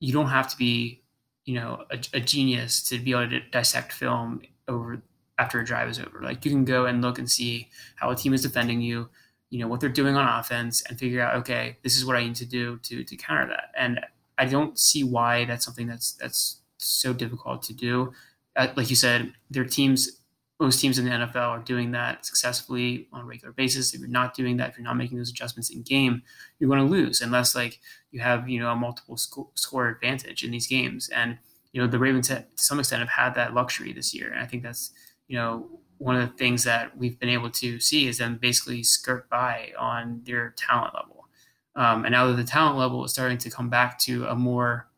you 0.00 0.12
don't 0.12 0.28
have 0.28 0.48
to 0.48 0.56
be, 0.56 1.02
you 1.46 1.54
know 1.54 1.84
a, 1.90 1.98
a, 2.12 2.20
genius 2.20 2.82
to 2.88 2.98
be 2.98 3.12
able 3.12 3.30
to 3.30 3.40
dissect 3.50 3.92
film 3.92 4.42
over 4.68 5.00
after 5.38 5.60
a 5.60 5.64
drive 5.64 5.88
is 5.88 5.98
over. 5.98 6.20
Like 6.20 6.44
you 6.44 6.50
can 6.50 6.64
go 6.64 6.86
and 6.86 7.00
look 7.00 7.18
and 7.18 7.30
see 7.30 7.70
how 7.94 8.10
a 8.10 8.16
team 8.16 8.34
is 8.34 8.42
defending 8.42 8.80
you, 8.80 9.08
you 9.50 9.60
know 9.60 9.68
what 9.68 9.80
they're 9.80 9.88
doing 9.88 10.16
on 10.16 10.40
offense, 10.40 10.82
and 10.82 10.98
figure 10.98 11.22
out 11.22 11.36
okay, 11.36 11.78
this 11.82 11.96
is 11.96 12.04
what 12.04 12.16
I 12.16 12.24
need 12.24 12.34
to 12.36 12.44
do 12.44 12.78
to 12.82 13.04
to 13.04 13.16
counter 13.16 13.46
that. 13.48 13.70
And 13.78 14.00
I 14.36 14.46
don't 14.46 14.78
see 14.78 15.04
why 15.04 15.44
that's 15.44 15.64
something 15.64 15.86
that's 15.86 16.12
that's 16.14 16.60
so 16.78 17.12
difficult 17.12 17.62
to 17.62 17.72
do. 17.72 18.12
Uh, 18.56 18.68
like 18.76 18.90
you 18.90 18.96
said, 18.96 19.32
their 19.50 19.64
teams 19.64 20.20
most 20.58 20.80
teams 20.80 20.98
in 20.98 21.04
the 21.04 21.10
NFL 21.10 21.50
are 21.50 21.58
doing 21.58 21.92
that 21.92 22.24
successfully 22.24 23.08
on 23.12 23.20
a 23.20 23.24
regular 23.24 23.52
basis. 23.52 23.92
If 23.92 24.00
you're 24.00 24.08
not 24.08 24.34
doing 24.34 24.56
that, 24.56 24.70
if 24.70 24.78
you're 24.78 24.84
not 24.84 24.96
making 24.96 25.18
those 25.18 25.30
adjustments 25.30 25.70
in 25.70 25.82
game, 25.82 26.22
you're 26.58 26.70
going 26.70 26.84
to 26.84 26.90
lose 26.90 27.20
unless 27.20 27.54
like 27.54 27.80
you 28.10 28.20
have 28.20 28.48
you 28.48 28.58
know 28.58 28.70
a 28.70 28.76
multiple 28.76 29.16
sco- 29.16 29.50
score 29.54 29.88
advantage 29.88 30.42
in 30.42 30.50
these 30.50 30.66
games. 30.66 31.08
And 31.10 31.38
you 31.72 31.80
know 31.80 31.86
the 31.86 31.98
Ravens 31.98 32.28
to 32.28 32.44
some 32.54 32.78
extent 32.78 33.00
have 33.00 33.08
had 33.08 33.34
that 33.34 33.52
luxury 33.52 33.92
this 33.92 34.14
year, 34.14 34.30
and 34.30 34.40
I 34.40 34.46
think 34.46 34.62
that's 34.62 34.92
you 35.28 35.36
know 35.36 35.68
one 35.98 36.16
of 36.16 36.28
the 36.28 36.36
things 36.36 36.64
that 36.64 36.96
we've 36.96 37.18
been 37.18 37.28
able 37.28 37.50
to 37.50 37.78
see 37.80 38.06
is 38.06 38.18
them 38.18 38.38
basically 38.40 38.82
skirt 38.82 39.28
by 39.28 39.72
on 39.78 40.22
their 40.24 40.54
talent 40.56 40.94
level. 40.94 41.26
Um, 41.74 42.04
and 42.04 42.12
now 42.12 42.26
that 42.28 42.36
the 42.36 42.44
talent 42.44 42.78
level 42.78 43.04
is 43.04 43.12
starting 43.12 43.38
to 43.38 43.50
come 43.50 43.68
back 43.68 43.98
to 44.00 44.26
a 44.26 44.34
more 44.34 44.88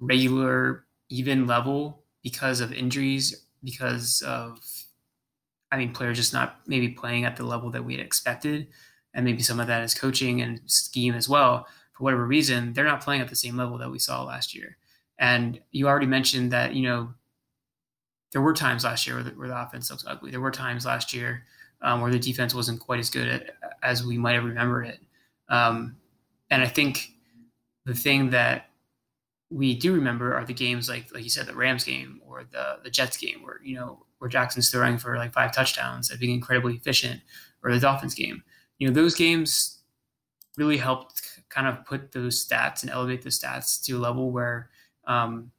regular, 0.00 0.84
even 1.08 1.46
level 1.46 2.02
because 2.22 2.60
of 2.60 2.72
injuries 2.72 3.45
because 3.66 4.22
of 4.22 4.58
I 5.72 5.76
mean 5.76 5.92
players 5.92 6.16
just 6.16 6.32
not 6.32 6.60
maybe 6.66 6.88
playing 6.88 7.24
at 7.24 7.36
the 7.36 7.44
level 7.44 7.70
that 7.72 7.84
we 7.84 7.94
had 7.94 8.06
expected, 8.06 8.68
and 9.12 9.24
maybe 9.24 9.42
some 9.42 9.60
of 9.60 9.66
that 9.66 9.82
is 9.82 9.92
coaching 9.92 10.40
and 10.40 10.60
scheme 10.64 11.14
as 11.14 11.28
well. 11.28 11.66
For 11.92 12.04
whatever 12.04 12.26
reason, 12.26 12.72
they're 12.72 12.84
not 12.84 13.02
playing 13.02 13.20
at 13.20 13.28
the 13.28 13.36
same 13.36 13.56
level 13.56 13.76
that 13.78 13.90
we 13.90 13.98
saw 13.98 14.22
last 14.22 14.54
year. 14.54 14.76
And 15.18 15.60
you 15.72 15.88
already 15.88 16.06
mentioned 16.06 16.52
that 16.52 16.74
you 16.74 16.82
know 16.84 17.12
there 18.32 18.42
were 18.42 18.54
times 18.54 18.84
last 18.84 19.06
year 19.06 19.16
where 19.16 19.24
the, 19.24 19.30
where 19.30 19.48
the 19.48 19.60
offense 19.60 19.90
looks 19.90 20.04
ugly. 20.06 20.30
There 20.30 20.40
were 20.40 20.50
times 20.50 20.86
last 20.86 21.12
year 21.12 21.44
um, 21.82 22.00
where 22.00 22.12
the 22.12 22.18
defense 22.18 22.54
wasn't 22.54 22.80
quite 22.80 23.00
as 23.00 23.10
good 23.10 23.28
at, 23.28 23.56
as 23.82 24.04
we 24.04 24.16
might 24.16 24.34
have 24.34 24.44
remembered 24.44 24.86
it. 24.86 25.00
Um, 25.48 25.96
and 26.50 26.62
I 26.62 26.66
think 26.66 27.10
the 27.84 27.94
thing 27.94 28.30
that 28.30 28.65
we 29.56 29.74
do 29.74 29.94
remember 29.94 30.34
are 30.34 30.44
the 30.44 30.52
games 30.52 30.86
like 30.86 31.06
like 31.14 31.24
you 31.24 31.30
said 31.30 31.46
the 31.46 31.54
Rams 31.54 31.82
game 31.82 32.20
or 32.26 32.44
the 32.44 32.78
the 32.84 32.90
Jets 32.90 33.16
game 33.16 33.42
where 33.42 33.58
you 33.64 33.74
know 33.74 34.04
where 34.18 34.28
Jackson's 34.28 34.70
throwing 34.70 34.98
for 34.98 35.16
like 35.16 35.32
five 35.32 35.54
touchdowns 35.54 36.10
and 36.10 36.20
being 36.20 36.34
incredibly 36.34 36.74
efficient 36.74 37.22
or 37.64 37.72
the 37.72 37.80
Dolphins 37.80 38.14
game. 38.14 38.42
You 38.78 38.86
know 38.86 38.94
those 38.94 39.14
games 39.14 39.78
really 40.58 40.76
helped 40.76 41.40
kind 41.48 41.66
of 41.66 41.84
put 41.86 42.12
those 42.12 42.46
stats 42.46 42.82
and 42.82 42.90
elevate 42.90 43.22
the 43.22 43.30
stats 43.30 43.82
to 43.84 43.96
a 43.96 43.98
level 43.98 44.30
where 44.30 44.68
um, 45.06 45.50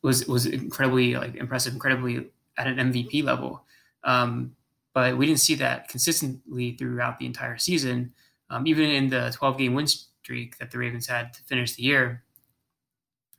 was 0.00 0.26
was 0.26 0.46
incredibly 0.46 1.14
like 1.14 1.34
impressive, 1.34 1.74
incredibly 1.74 2.30
at 2.56 2.66
an 2.66 2.76
MVP 2.76 3.22
level. 3.22 3.64
Um, 4.04 4.56
but 4.94 5.16
we 5.16 5.26
didn't 5.26 5.40
see 5.40 5.54
that 5.56 5.88
consistently 5.88 6.72
throughout 6.72 7.18
the 7.18 7.26
entire 7.26 7.58
season. 7.58 8.12
Um, 8.48 8.66
even 8.66 8.88
in 8.90 9.08
the 9.08 9.32
12 9.34 9.58
game 9.58 9.74
win 9.74 9.86
streak 9.86 10.56
that 10.58 10.70
the 10.70 10.78
Ravens 10.78 11.06
had 11.06 11.32
to 11.34 11.42
finish 11.44 11.74
the 11.74 11.82
year, 11.82 12.22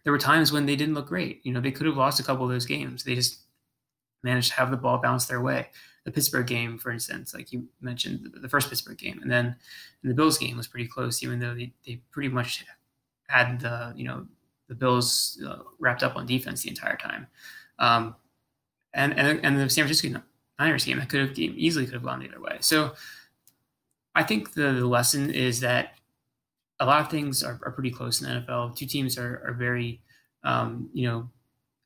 there 0.04 0.14
were 0.14 0.20
times 0.20 0.52
when 0.52 0.66
they 0.66 0.76
didn't 0.76 0.96
look 0.96 1.08
great. 1.08 1.42
You 1.44 1.54
know, 1.54 1.62
they 1.62 1.72
could 1.72 1.86
have 1.86 1.98
lost 1.98 2.20
a 2.20 2.24
couple 2.24 2.46
of 2.46 2.52
those 2.52 2.66
games. 2.66 3.04
They 3.04 3.16
just 3.16 3.40
managed 4.24 4.50
to 4.52 4.56
have 4.56 4.72
the 4.72 4.78
ball 4.78 4.98
bounce 4.98 5.26
their 5.26 5.42
way. 5.42 5.70
The 6.06 6.12
Pittsburgh 6.12 6.48
game, 6.48 6.78
for 6.78 6.92
instance, 6.92 7.34
like 7.34 7.54
you 7.54 7.66
mentioned, 7.80 8.30
the 8.36 8.50
first 8.50 8.70
Pittsburgh 8.70 8.98
game, 8.98 9.20
and 9.22 9.32
then 9.32 9.56
the 10.04 10.14
Bills 10.14 10.38
game 10.38 10.58
was 10.58 10.68
pretty 10.68 10.88
close, 10.88 11.24
even 11.24 11.40
though 11.40 11.54
they, 11.54 11.72
they 11.86 12.02
pretty 12.12 12.28
much 12.28 12.66
had 13.28 13.62
the 13.62 13.94
you 13.96 14.04
know 14.04 14.28
the 14.68 14.76
Bills 14.76 15.42
uh, 15.48 15.60
wrapped 15.80 16.04
up 16.04 16.18
on 16.18 16.26
defense 16.26 16.64
the 16.64 16.70
entire 16.70 16.98
time. 16.98 17.28
Um, 17.80 18.16
and, 18.94 19.18
and 19.18 19.40
and 19.46 19.58
the 19.58 19.70
San 19.70 19.86
Francisco 19.86 20.22
Niners 20.60 20.86
game, 20.86 21.00
that 21.00 21.10
could 21.10 21.22
have 21.22 21.40
easily 21.40 21.86
could 21.86 21.94
have 21.94 22.04
gone 22.04 22.20
the 22.20 22.28
other 22.28 22.42
way. 22.42 22.58
So 22.60 22.96
I 24.16 24.24
think 24.24 24.54
the, 24.54 24.74
the 24.74 24.86
lesson 24.86 25.30
is 25.32 25.62
that 25.62 25.94
a 26.84 26.86
lot 26.86 27.02
of 27.02 27.10
things 27.10 27.44
are, 27.44 27.60
are 27.64 27.72
pretty 27.72 27.92
close 27.92 28.22
in 28.22 28.28
the 28.28 28.42
NFL. 28.42 28.76
Two 28.76 28.86
teams 28.86 29.18
are, 29.18 29.42
are 29.48 29.54
very, 29.54 30.02
um, 30.44 30.90
you 30.94 31.08
know, 31.08 31.30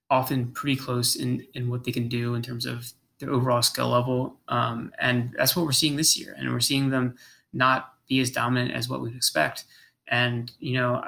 often 0.10 0.52
pretty 0.52 0.76
close 0.76 1.16
in, 1.16 1.46
in 1.54 1.70
what 1.70 1.84
they 1.84 1.92
can 1.92 2.08
do 2.08 2.34
in 2.34 2.42
terms 2.42 2.66
of 2.66 2.92
their 3.20 3.30
overall 3.30 3.62
skill 3.62 3.90
level. 3.90 4.40
Um, 4.48 4.92
and 5.00 5.36
that's 5.38 5.56
what 5.56 5.66
we're 5.66 5.72
seeing 5.72 5.98
this 5.98 6.18
year. 6.18 6.36
And 6.38 6.52
we're 6.52 6.60
seeing 6.60 6.90
them 6.90 7.16
not 7.54 7.94
be 8.10 8.20
as 8.22 8.32
dominant 8.32 8.72
as 8.72 8.90
what 8.90 9.02
we'd 9.02 9.16
expect. 9.16 9.66
And, 10.08 10.52
you 10.60 10.74
know, 10.74 11.04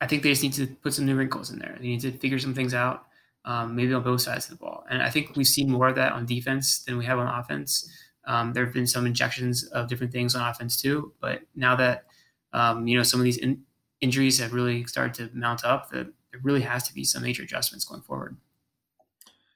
I 0.00 0.06
think 0.06 0.22
they 0.22 0.30
just 0.30 0.42
need 0.42 0.54
to 0.54 0.66
put 0.66 0.94
some 0.94 1.06
new 1.06 1.14
wrinkles 1.14 1.50
in 1.50 1.60
there. 1.60 1.76
They 1.78 1.86
need 1.86 2.00
to 2.00 2.12
figure 2.12 2.40
some 2.40 2.54
things 2.54 2.74
out, 2.74 3.04
um, 3.44 3.76
maybe 3.76 3.94
on 3.94 4.02
both 4.02 4.22
sides 4.22 4.46
of 4.46 4.58
the 4.58 4.64
ball. 4.64 4.84
And 4.90 5.00
I 5.00 5.10
think 5.10 5.36
we've 5.36 5.46
seen 5.46 5.70
more 5.70 5.88
of 5.88 5.94
that 5.94 6.12
on 6.12 6.26
defense 6.26 6.80
than 6.80 6.98
we 6.98 7.04
have 7.04 7.20
on 7.20 7.40
offense. 7.40 7.88
Um, 8.24 8.52
there 8.52 8.64
have 8.64 8.74
been 8.74 8.86
some 8.86 9.06
injections 9.06 9.64
of 9.68 9.88
different 9.88 10.12
things 10.12 10.34
on 10.34 10.48
offense 10.48 10.80
too. 10.80 11.12
But 11.20 11.42
now 11.54 11.76
that 11.76 12.04
um, 12.52 12.86
you 12.86 12.96
know, 12.96 13.02
some 13.02 13.20
of 13.20 13.24
these 13.24 13.38
in- 13.38 13.62
injuries 14.00 14.38
have 14.38 14.52
really 14.52 14.84
started 14.84 15.14
to 15.14 15.36
mount 15.36 15.64
up. 15.64 15.90
That 15.90 16.06
there 16.32 16.40
really 16.42 16.62
has 16.62 16.86
to 16.88 16.94
be 16.94 17.04
some 17.04 17.22
major 17.22 17.42
adjustments 17.42 17.84
going 17.84 18.02
forward. 18.02 18.36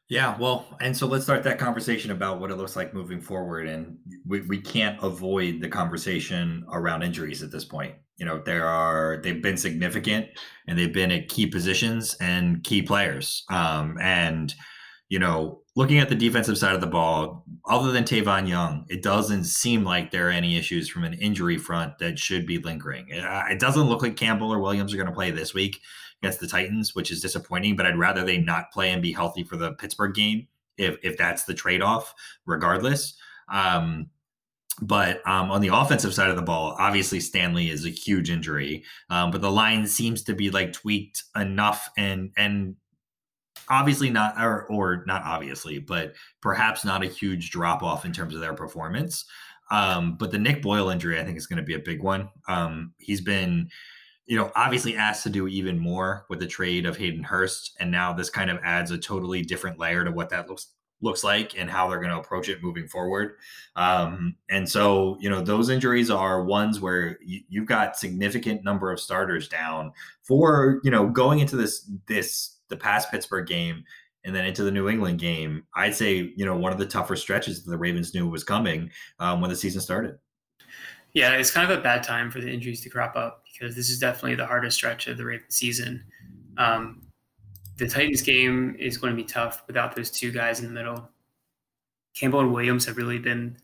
Yeah, 0.09 0.37
well, 0.39 0.67
and 0.81 0.95
so 0.95 1.07
let's 1.07 1.25
start 1.25 1.43
that 1.45 1.59
conversation 1.59 2.11
about 2.11 2.39
what 2.39 2.51
it 2.51 2.57
looks 2.57 2.77
like 2.77 2.93
moving 2.93 3.21
forward. 3.21 3.67
And 3.67 3.97
we, 4.27 4.43
we 4.43 4.61
can't 4.61 5.03
avoid 5.03 5.63
the 5.63 5.69
conversation 5.69 6.67
around 6.71 7.03
injuries 7.03 7.43
at 7.43 7.51
this 7.51 7.65
point. 7.65 7.95
You 8.19 8.27
know, 8.27 8.43
there 8.45 8.67
are 8.67 9.21
they've 9.23 9.41
been 9.41 9.57
significant 9.57 10.27
and 10.69 10.79
they've 10.79 10.93
been 10.93 11.11
at 11.11 11.29
key 11.29 11.47
positions 11.47 12.15
and 12.21 12.63
key 12.63 12.83
players. 12.83 13.45
Um, 13.49 13.97
and 14.03 14.55
you 15.13 15.19
know, 15.19 15.61
looking 15.77 15.99
at 15.99 16.09
the 16.09 16.15
defensive 16.15 16.57
side 16.57 16.75
of 16.75 16.81
the 16.81 16.87
ball, 16.87 17.45
other 17.69 17.93
than 17.93 18.03
Tavon 18.03 18.49
Young, 18.49 18.87
it 18.89 19.03
doesn't 19.03 19.45
seem 19.45 19.85
like 19.85 20.11
there 20.11 20.29
are 20.29 20.31
any 20.31 20.57
issues 20.57 20.89
from 20.89 21.05
an 21.05 21.13
injury 21.13 21.59
front 21.59 21.99
that 21.99 22.19
should 22.19 22.47
be 22.47 22.57
lingering. 22.57 23.13
Uh, 23.13 23.45
it 23.51 23.61
doesn't 23.61 23.91
look 23.91 24.01
like 24.01 24.17
Campbell 24.17 24.51
or 24.51 24.59
Williams 24.59 24.95
are 24.95 24.97
going 24.97 25.07
to 25.07 25.13
play 25.13 25.31
this 25.31 25.53
week 25.53 25.83
against 26.23 26.41
the 26.41 26.47
Titans, 26.47 26.95
which 26.95 27.11
is 27.11 27.21
disappointing. 27.21 27.77
But 27.77 27.85
I'd 27.85 27.99
rather 27.99 28.25
they 28.25 28.39
not 28.39 28.73
play 28.73 28.91
and 28.91 29.03
be 29.03 29.13
healthy 29.13 29.45
for 29.45 29.59
the 29.59 29.73
Pittsburgh 29.73 30.15
game 30.15 30.49
if 30.79 30.97
if 31.03 31.19
that's 31.19 31.45
the 31.45 31.53
trade 31.53 31.83
off, 31.83 32.15
regardless. 32.47 33.13
Um, 33.51 34.09
but 34.81 35.21
um, 35.29 35.51
on 35.51 35.61
the 35.61 35.77
offensive 35.77 36.15
side 36.15 36.31
of 36.31 36.37
the 36.37 36.43
ball, 36.43 36.75
obviously 36.79 37.21
Stanley 37.21 37.69
is 37.69 37.85
a 37.85 37.91
huge 37.91 38.31
injury, 38.31 38.83
um, 39.11 39.31
but 39.31 39.43
the 39.43 39.51
line 39.51 39.87
seems 39.87 40.23
to 40.23 40.35
be 40.35 40.49
like 40.49 40.73
tweaked 40.73 41.23
enough 41.37 41.91
and 41.99 42.31
and 42.39 42.77
obviously 43.73 44.11
not 44.11 44.35
or, 44.39 44.67
or 44.69 45.03
not 45.07 45.23
obviously 45.25 45.79
but 45.79 46.13
perhaps 46.41 46.85
not 46.85 47.03
a 47.03 47.07
huge 47.07 47.51
drop 47.51 47.83
off 47.83 48.05
in 48.05 48.13
terms 48.13 48.35
of 48.35 48.41
their 48.41 48.55
performance 48.55 49.25
um, 49.71 50.17
but 50.17 50.31
the 50.31 50.39
nick 50.39 50.63
boyle 50.63 50.91
injury 50.91 51.19
i 51.19 51.25
think 51.25 51.37
is 51.37 51.47
going 51.47 51.57
to 51.57 51.63
be 51.63 51.75
a 51.75 51.79
big 51.79 52.03
one 52.03 52.29
um, 52.49 52.93
he's 52.99 53.21
been 53.21 53.69
you 54.27 54.37
know 54.37 54.53
obviously 54.55 54.97
asked 54.97 55.23
to 55.23 55.31
do 55.31 55.49
even 55.49 55.79
more 55.79 56.27
with 56.29 56.39
the 56.39 56.47
trade 56.47 56.87
of 56.87 56.97
hayden 56.97 57.25
hurst 57.25 57.75
and 57.81 57.91
now 57.91 58.13
this 58.13 58.31
kind 58.31 58.51
of 58.51 58.59
adds 58.63 58.91
a 58.91 58.99
totally 58.99 59.43
different 59.43 59.79
layer 59.79 60.05
to 60.05 60.13
what 60.13 60.29
that 60.29 60.49
looks 60.49 60.69
looks 61.03 61.25
like 61.25 61.59
and 61.59 61.69
how 61.69 61.89
they're 61.89 61.99
going 61.99 62.13
to 62.13 62.19
approach 62.19 62.49
it 62.49 62.63
moving 62.63 62.87
forward. 62.87 63.35
Um, 63.77 64.37
and 64.49 64.69
so, 64.69 65.19
you 65.21 65.29
know, 65.29 65.43
those 65.43 65.69
injuries 65.69 66.11
are 66.11 66.45
ones 66.45 66.81
where 66.81 67.19
you, 67.21 67.41
you've 67.49 67.67
got 67.67 67.99
significant 67.99 68.65
number 68.65 68.91
of 68.91 69.01
starters 69.01 69.49
down 69.49 69.93
for, 70.23 70.81
you 70.85 70.91
know, 70.91 71.09
going 71.09 71.41
into 71.41 71.57
this 71.57 71.91
this 72.07 72.57
the 72.73 72.77
past 72.77 73.11
Pittsburgh 73.11 73.47
game 73.47 73.85
and 74.25 74.35
then 74.35 74.45
into 74.45 74.63
the 74.63 74.71
New 74.71 74.89
England 74.89 75.19
game, 75.19 75.65
I'd 75.75 75.95
say 75.95 76.33
you 76.37 76.45
know 76.45 76.57
one 76.57 76.73
of 76.73 76.79
the 76.79 76.87
tougher 76.87 77.17
stretches 77.17 77.63
that 77.63 77.71
the 77.71 77.79
Ravens 77.79 78.15
knew 78.15 78.29
was 78.29 78.43
coming 78.43 78.91
um, 79.19 79.41
when 79.41 79.51
the 79.51 79.57
season 79.57 79.81
started. 79.81 80.19
Yeah, 81.13 81.33
it's 81.33 81.51
kind 81.51 81.71
of 81.71 81.79
a 81.79 81.83
bad 81.83 82.03
time 82.03 82.31
for 82.31 82.41
the 82.41 82.51
injuries 82.51 82.81
to 82.83 82.89
crop 82.89 83.17
up 83.17 83.45
because 83.53 83.77
this 83.77 83.91
is 83.91 83.99
definitely 83.99 84.35
the 84.35 84.47
hardest 84.47 84.77
stretch 84.77 85.07
of 85.09 85.19
the 85.19 85.25
Ravens 85.25 85.55
season. 85.55 86.03
Um, 86.57 87.03
the 87.77 87.87
Titans 87.87 88.23
game 88.23 88.77
is 88.79 88.97
going 88.97 89.15
to 89.15 89.17
be 89.17 89.27
tough 89.27 89.63
without 89.67 89.95
those 89.95 90.11
two 90.11 90.31
guys 90.31 90.61
in 90.61 90.67
the 90.67 90.73
middle. 90.73 91.09
Campbell 92.15 92.41
and 92.41 92.53
Williams 92.53 92.85
have 92.87 92.97
really 92.97 93.19
been, 93.19 93.57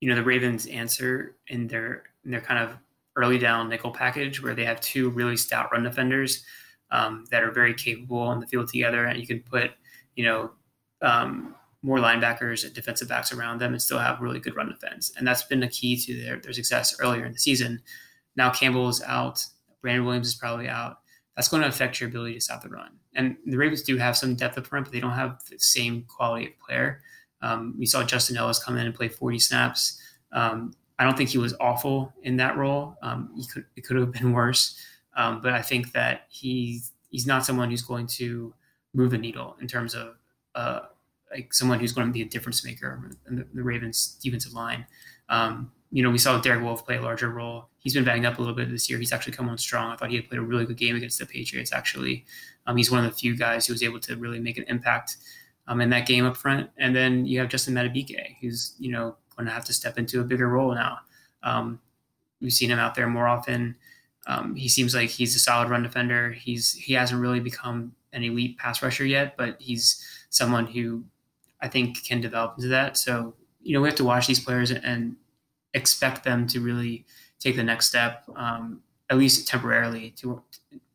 you 0.00 0.08
know, 0.08 0.14
the 0.14 0.22
Ravens' 0.22 0.66
answer 0.66 1.36
in 1.48 1.66
their 1.66 2.04
in 2.24 2.30
their 2.30 2.40
kind 2.40 2.62
of 2.62 2.76
early 3.16 3.38
down 3.38 3.68
nickel 3.68 3.90
package 3.90 4.42
where 4.42 4.54
they 4.54 4.64
have 4.64 4.80
two 4.80 5.10
really 5.10 5.36
stout 5.36 5.70
run 5.72 5.82
defenders 5.82 6.44
um, 6.92 7.24
that 7.32 7.42
are 7.42 7.50
very 7.50 7.74
capable 7.74 8.18
on 8.18 8.38
the 8.38 8.46
field 8.46 8.68
together, 8.68 9.06
and 9.06 9.18
you 9.18 9.26
can 9.26 9.40
put 9.40 9.72
you 10.14 10.24
know 10.24 10.50
um, 11.00 11.54
more 11.82 11.98
linebackers 11.98 12.64
and 12.64 12.72
defensive 12.72 13.08
backs 13.08 13.32
around 13.32 13.60
them 13.60 13.72
and 13.72 13.82
still 13.82 13.98
have 13.98 14.20
really 14.20 14.38
good 14.38 14.54
run 14.54 14.68
defense. 14.68 15.12
And 15.16 15.26
that's 15.26 15.42
been 15.42 15.62
a 15.64 15.68
key 15.68 15.96
to 15.96 16.22
their, 16.22 16.38
their 16.38 16.52
success 16.52 16.96
earlier 17.00 17.24
in 17.24 17.32
the 17.32 17.38
season. 17.38 17.82
Now 18.36 18.50
Campbell 18.50 18.88
is 18.88 19.02
out. 19.02 19.44
Brandon 19.80 20.04
Williams 20.04 20.28
is 20.28 20.34
probably 20.36 20.68
out. 20.68 20.98
That's 21.34 21.48
going 21.48 21.62
to 21.62 21.68
affect 21.68 22.00
your 22.00 22.08
ability 22.08 22.34
to 22.34 22.40
stop 22.40 22.62
the 22.62 22.68
run. 22.68 22.90
And 23.14 23.36
the 23.46 23.56
Ravens 23.56 23.82
do 23.82 23.96
have 23.96 24.16
some 24.16 24.36
depth 24.36 24.58
up 24.58 24.66
front, 24.66 24.86
but 24.86 24.92
they 24.92 25.00
don't 25.00 25.10
have 25.10 25.42
the 25.50 25.58
same 25.58 26.04
quality 26.04 26.46
of 26.46 26.58
player. 26.60 27.02
Um, 27.40 27.74
we 27.78 27.86
saw 27.86 28.04
Justin 28.04 28.36
Ellis 28.36 28.62
come 28.62 28.76
in 28.76 28.86
and 28.86 28.94
play 28.94 29.08
40 29.08 29.38
snaps. 29.40 30.00
Um, 30.32 30.72
I 30.98 31.04
don't 31.04 31.16
think 31.16 31.30
he 31.30 31.38
was 31.38 31.54
awful 31.58 32.12
in 32.22 32.36
that 32.36 32.56
role. 32.56 32.96
Um, 33.02 33.32
he 33.34 33.44
could 33.46 33.64
it 33.76 33.84
could 33.84 33.96
have 33.96 34.12
been 34.12 34.32
worse. 34.32 34.78
Um, 35.14 35.40
but 35.40 35.52
I 35.52 35.62
think 35.62 35.92
that 35.92 36.26
he 36.28 36.80
he's 37.10 37.26
not 37.26 37.44
someone 37.44 37.70
who's 37.70 37.82
going 37.82 38.06
to 38.06 38.54
move 38.94 39.10
the 39.10 39.18
needle 39.18 39.56
in 39.60 39.68
terms 39.68 39.94
of 39.94 40.16
uh, 40.54 40.80
like 41.30 41.52
someone 41.52 41.80
who's 41.80 41.92
going 41.92 42.06
to 42.06 42.12
be 42.12 42.22
a 42.22 42.26
difference 42.26 42.64
maker 42.64 43.10
in 43.28 43.36
the, 43.36 43.46
the 43.54 43.62
Ravens 43.62 44.18
defensive 44.22 44.52
line. 44.52 44.86
Um, 45.28 45.72
you 45.90 46.02
know, 46.02 46.10
we 46.10 46.18
saw 46.18 46.40
Derek 46.40 46.62
Wolfe 46.62 46.86
play 46.86 46.96
a 46.96 47.02
larger 47.02 47.30
role. 47.30 47.68
He's 47.78 47.94
been 47.94 48.04
banged 48.04 48.24
up 48.24 48.38
a 48.38 48.40
little 48.40 48.54
bit 48.54 48.70
this 48.70 48.88
year. 48.88 48.98
He's 48.98 49.12
actually 49.12 49.34
come 49.34 49.48
on 49.48 49.58
strong. 49.58 49.92
I 49.92 49.96
thought 49.96 50.10
he 50.10 50.16
had 50.16 50.28
played 50.28 50.38
a 50.38 50.42
really 50.42 50.64
good 50.64 50.76
game 50.78 50.96
against 50.96 51.18
the 51.18 51.26
Patriots. 51.26 51.72
Actually, 51.72 52.24
um, 52.66 52.76
he's 52.76 52.90
one 52.90 53.04
of 53.04 53.10
the 53.10 53.16
few 53.16 53.36
guys 53.36 53.66
who 53.66 53.74
was 53.74 53.82
able 53.82 54.00
to 54.00 54.16
really 54.16 54.40
make 54.40 54.56
an 54.56 54.64
impact 54.68 55.16
um, 55.68 55.80
in 55.80 55.90
that 55.90 56.06
game 56.06 56.24
up 56.24 56.36
front. 56.36 56.70
And 56.78 56.96
then 56.96 57.26
you 57.26 57.38
have 57.40 57.48
Justin 57.48 57.74
Madubuike, 57.74 58.36
who's 58.40 58.74
you 58.78 58.90
know 58.90 59.16
going 59.36 59.46
to 59.46 59.52
have 59.52 59.64
to 59.66 59.72
step 59.72 59.98
into 59.98 60.20
a 60.20 60.24
bigger 60.24 60.48
role 60.48 60.74
now. 60.74 60.98
Um, 61.42 61.80
we've 62.40 62.52
seen 62.52 62.70
him 62.70 62.78
out 62.78 62.94
there 62.94 63.08
more 63.08 63.26
often. 63.26 63.76
Um, 64.26 64.54
he 64.54 64.68
seems 64.68 64.94
like 64.94 65.10
he's 65.10 65.34
a 65.34 65.38
solid 65.38 65.68
run 65.68 65.82
defender. 65.82 66.32
He's 66.32 66.74
he 66.74 66.94
hasn't 66.94 67.20
really 67.20 67.40
become 67.40 67.94
an 68.12 68.22
elite 68.22 68.58
pass 68.58 68.82
rusher 68.82 69.04
yet, 69.04 69.36
but 69.36 69.56
he's 69.58 70.04
someone 70.30 70.66
who 70.66 71.04
I 71.60 71.68
think 71.68 72.04
can 72.04 72.20
develop 72.20 72.54
into 72.56 72.68
that. 72.68 72.96
So 72.96 73.34
you 73.62 73.74
know 73.74 73.80
we 73.80 73.88
have 73.88 73.96
to 73.96 74.04
watch 74.04 74.26
these 74.26 74.40
players 74.40 74.70
and 74.70 75.16
expect 75.74 76.24
them 76.24 76.46
to 76.48 76.60
really 76.60 77.04
take 77.38 77.56
the 77.56 77.62
next 77.62 77.88
step, 77.88 78.24
um, 78.36 78.80
at 79.10 79.18
least 79.18 79.48
temporarily, 79.48 80.10
to 80.10 80.42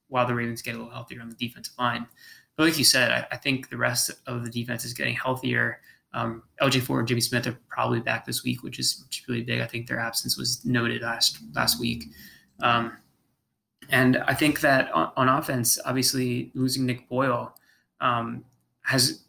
while 0.07 0.25
the 0.25 0.33
Ravens 0.33 0.61
get 0.61 0.75
a 0.75 0.77
little 0.77 0.91
healthier 0.91 1.21
on 1.21 1.29
the 1.29 1.35
defensive 1.35 1.73
line. 1.77 2.07
But 2.55 2.67
like 2.67 2.77
you 2.77 2.85
said, 2.85 3.11
I, 3.11 3.27
I 3.31 3.37
think 3.37 3.69
the 3.69 3.77
rest 3.77 4.11
of 4.25 4.43
the 4.43 4.49
defense 4.49 4.85
is 4.85 4.93
getting 4.93 5.15
healthier. 5.15 5.81
Um, 6.13 6.43
LJ 6.61 6.81
Fort 6.81 6.99
and 6.99 7.07
Jimmy 7.07 7.21
Smith 7.21 7.45
are 7.45 7.57
probably 7.69 7.99
back 7.99 8.25
this 8.25 8.43
week, 8.43 8.63
which 8.63 8.79
is, 8.79 9.03
which 9.05 9.21
is 9.21 9.27
really 9.27 9.43
big. 9.43 9.59
I 9.59 9.67
think 9.67 9.87
their 9.87 9.99
absence 9.99 10.37
was 10.37 10.63
noted 10.65 11.01
last 11.01 11.39
last 11.53 11.79
week. 11.79 12.05
Um, 12.61 12.97
and 13.89 14.17
I 14.17 14.33
think 14.33 14.61
that 14.61 14.91
on, 14.91 15.11
on, 15.15 15.29
offense, 15.29 15.79
obviously 15.85 16.51
losing 16.53 16.85
Nick 16.85 17.07
Boyle 17.09 17.55
um, 18.01 18.43
has 18.81 19.23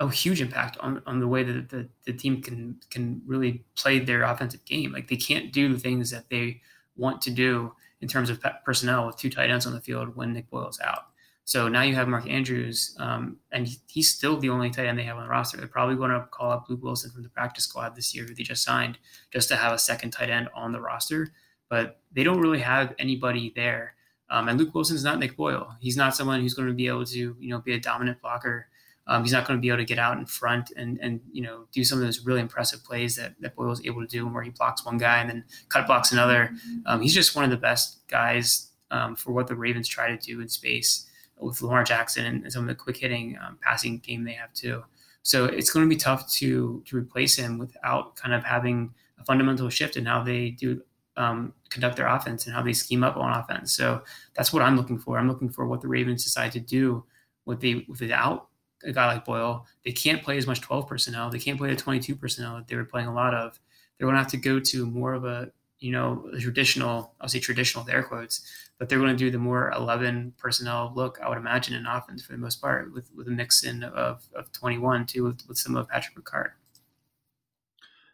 a 0.00 0.08
huge 0.08 0.40
impact 0.40 0.76
on, 0.78 1.02
on 1.06 1.20
the 1.20 1.28
way 1.28 1.42
that 1.42 1.68
the, 1.68 1.88
the 2.04 2.12
team 2.12 2.40
can 2.40 2.76
can 2.90 3.20
really 3.26 3.64
play 3.76 3.98
their 3.98 4.22
offensive 4.22 4.64
game. 4.64 4.92
Like 4.92 5.08
they 5.08 5.16
can't 5.16 5.52
do 5.52 5.72
the 5.72 5.78
things 5.78 6.10
that 6.10 6.30
they 6.30 6.60
want 6.96 7.20
to 7.22 7.30
do 7.30 7.72
in 8.00 8.08
terms 8.08 8.30
of 8.30 8.40
personnel 8.64 9.06
with 9.06 9.16
two 9.16 9.30
tight 9.30 9.50
ends 9.50 9.66
on 9.66 9.72
the 9.72 9.80
field 9.80 10.14
when 10.14 10.32
Nick 10.32 10.50
Boyle's 10.50 10.80
out. 10.80 11.06
So 11.44 11.66
now 11.66 11.80
you 11.80 11.94
have 11.94 12.08
Mark 12.08 12.28
Andrews, 12.28 12.94
um, 13.00 13.38
and 13.52 13.66
he's 13.88 14.10
still 14.10 14.36
the 14.36 14.50
only 14.50 14.68
tight 14.68 14.86
end 14.86 14.98
they 14.98 15.04
have 15.04 15.16
on 15.16 15.22
the 15.22 15.30
roster. 15.30 15.56
They're 15.56 15.66
probably 15.66 15.96
going 15.96 16.10
to 16.10 16.26
call 16.30 16.52
up 16.52 16.66
Luke 16.68 16.82
Wilson 16.82 17.10
from 17.10 17.22
the 17.22 17.30
practice 17.30 17.64
squad 17.64 17.96
this 17.96 18.14
year, 18.14 18.26
who 18.26 18.34
they 18.34 18.42
just 18.42 18.62
signed, 18.62 18.98
just 19.32 19.48
to 19.48 19.56
have 19.56 19.72
a 19.72 19.78
second 19.78 20.10
tight 20.10 20.28
end 20.28 20.50
on 20.54 20.72
the 20.72 20.80
roster. 20.80 21.32
But 21.68 22.00
they 22.12 22.22
don't 22.22 22.40
really 22.40 22.60
have 22.60 22.94
anybody 22.98 23.52
there. 23.54 23.94
Um, 24.30 24.48
and 24.48 24.58
Luke 24.58 24.74
Wilson's 24.74 25.04
not 25.04 25.18
Nick 25.18 25.36
Boyle. 25.36 25.74
He's 25.80 25.96
not 25.96 26.14
someone 26.14 26.40
who's 26.40 26.54
going 26.54 26.68
to 26.68 26.74
be 26.74 26.86
able 26.86 27.04
to, 27.06 27.18
you 27.38 27.48
know, 27.50 27.60
be 27.60 27.74
a 27.74 27.80
dominant 27.80 28.20
blocker 28.20 28.68
um, 29.08 29.22
he's 29.22 29.32
not 29.32 29.46
going 29.46 29.58
to 29.58 29.60
be 29.60 29.68
able 29.68 29.78
to 29.78 29.84
get 29.84 29.98
out 29.98 30.18
in 30.18 30.26
front 30.26 30.70
and 30.76 30.98
and 31.00 31.20
you 31.32 31.42
know 31.42 31.64
do 31.72 31.82
some 31.82 31.98
of 31.98 32.04
those 32.04 32.24
really 32.26 32.40
impressive 32.40 32.84
plays 32.84 33.16
that 33.16 33.34
that 33.40 33.56
Boyle 33.56 33.68
was 33.68 33.84
able 33.84 34.02
to 34.02 34.06
do, 34.06 34.26
where 34.28 34.42
he 34.42 34.50
blocks 34.50 34.84
one 34.84 34.98
guy 34.98 35.18
and 35.18 35.30
then 35.30 35.44
cut 35.70 35.86
blocks 35.86 36.12
another. 36.12 36.52
Um, 36.86 37.00
he's 37.00 37.14
just 37.14 37.34
one 37.34 37.44
of 37.44 37.50
the 37.50 37.56
best 37.56 38.06
guys 38.08 38.70
um, 38.90 39.16
for 39.16 39.32
what 39.32 39.46
the 39.46 39.56
Ravens 39.56 39.88
try 39.88 40.14
to 40.14 40.18
do 40.18 40.40
in 40.42 40.48
space 40.48 41.06
with 41.38 41.62
Lamar 41.62 41.84
Jackson 41.84 42.26
and 42.26 42.52
some 42.52 42.62
of 42.62 42.68
the 42.68 42.74
quick 42.74 42.98
hitting 42.98 43.38
um, 43.42 43.58
passing 43.62 43.98
game 43.98 44.24
they 44.24 44.32
have 44.32 44.52
too. 44.52 44.84
So 45.22 45.46
it's 45.46 45.70
going 45.70 45.86
to 45.86 45.88
be 45.88 45.98
tough 45.98 46.30
to 46.34 46.82
to 46.86 46.96
replace 46.96 47.34
him 47.36 47.56
without 47.56 48.14
kind 48.16 48.34
of 48.34 48.44
having 48.44 48.92
a 49.18 49.24
fundamental 49.24 49.70
shift 49.70 49.96
in 49.96 50.04
how 50.04 50.22
they 50.22 50.50
do 50.50 50.82
um, 51.18 51.52
conduct 51.68 51.96
their 51.96 52.06
offense 52.06 52.46
and 52.46 52.54
how 52.54 52.62
they 52.62 52.72
scheme 52.72 53.04
up 53.04 53.16
on 53.16 53.38
offense. 53.38 53.72
So 53.72 54.02
that's 54.34 54.52
what 54.52 54.62
I'm 54.62 54.76
looking 54.76 54.98
for. 54.98 55.18
I'm 55.18 55.28
looking 55.28 55.50
for 55.50 55.66
what 55.66 55.82
the 55.82 55.88
Ravens 55.88 56.24
decide 56.24 56.52
to 56.52 56.60
do 56.60 57.04
with 57.44 57.60
the 57.60 57.84
without 57.88 58.48
a 58.84 58.92
guy 58.92 59.06
like 59.06 59.24
Boyle, 59.24 59.66
they 59.84 59.92
can't 59.92 60.22
play 60.22 60.38
as 60.38 60.46
much 60.46 60.60
12 60.60 60.86
personnel. 60.86 61.30
They 61.30 61.38
can't 61.38 61.58
play 61.58 61.70
the 61.70 61.76
22 61.76 62.14
personnel 62.16 62.56
that 62.56 62.68
they 62.68 62.76
were 62.76 62.84
playing 62.84 63.08
a 63.08 63.14
lot 63.14 63.34
of. 63.34 63.58
They're 63.98 64.06
going 64.06 64.14
to 64.14 64.22
have 64.22 64.30
to 64.30 64.36
go 64.36 64.60
to 64.60 64.86
more 64.86 65.14
of 65.14 65.24
a, 65.24 65.50
you 65.80 65.90
know, 65.90 66.30
traditional, 66.38 67.14
I'll 67.20 67.28
say 67.28 67.40
traditional 67.40 67.84
with 67.84 67.92
air 67.92 68.02
quotes, 68.04 68.46
but 68.78 68.88
they're 68.88 68.98
going 68.98 69.10
to 69.10 69.16
do 69.16 69.30
the 69.30 69.38
more 69.38 69.72
11 69.72 70.34
personnel 70.38 70.92
look, 70.94 71.18
I 71.20 71.28
would 71.28 71.38
imagine, 71.38 71.74
in 71.74 71.86
offense 71.86 72.22
for 72.22 72.32
the 72.32 72.38
most 72.38 72.60
part, 72.60 72.92
with, 72.92 73.10
with 73.16 73.26
a 73.26 73.32
mix 73.32 73.64
in 73.64 73.82
of, 73.82 74.22
of 74.34 74.52
21 74.52 75.06
too, 75.06 75.24
with, 75.24 75.42
with 75.48 75.58
some 75.58 75.76
of 75.76 75.88
Patrick 75.88 76.16
Ricard. 76.16 76.50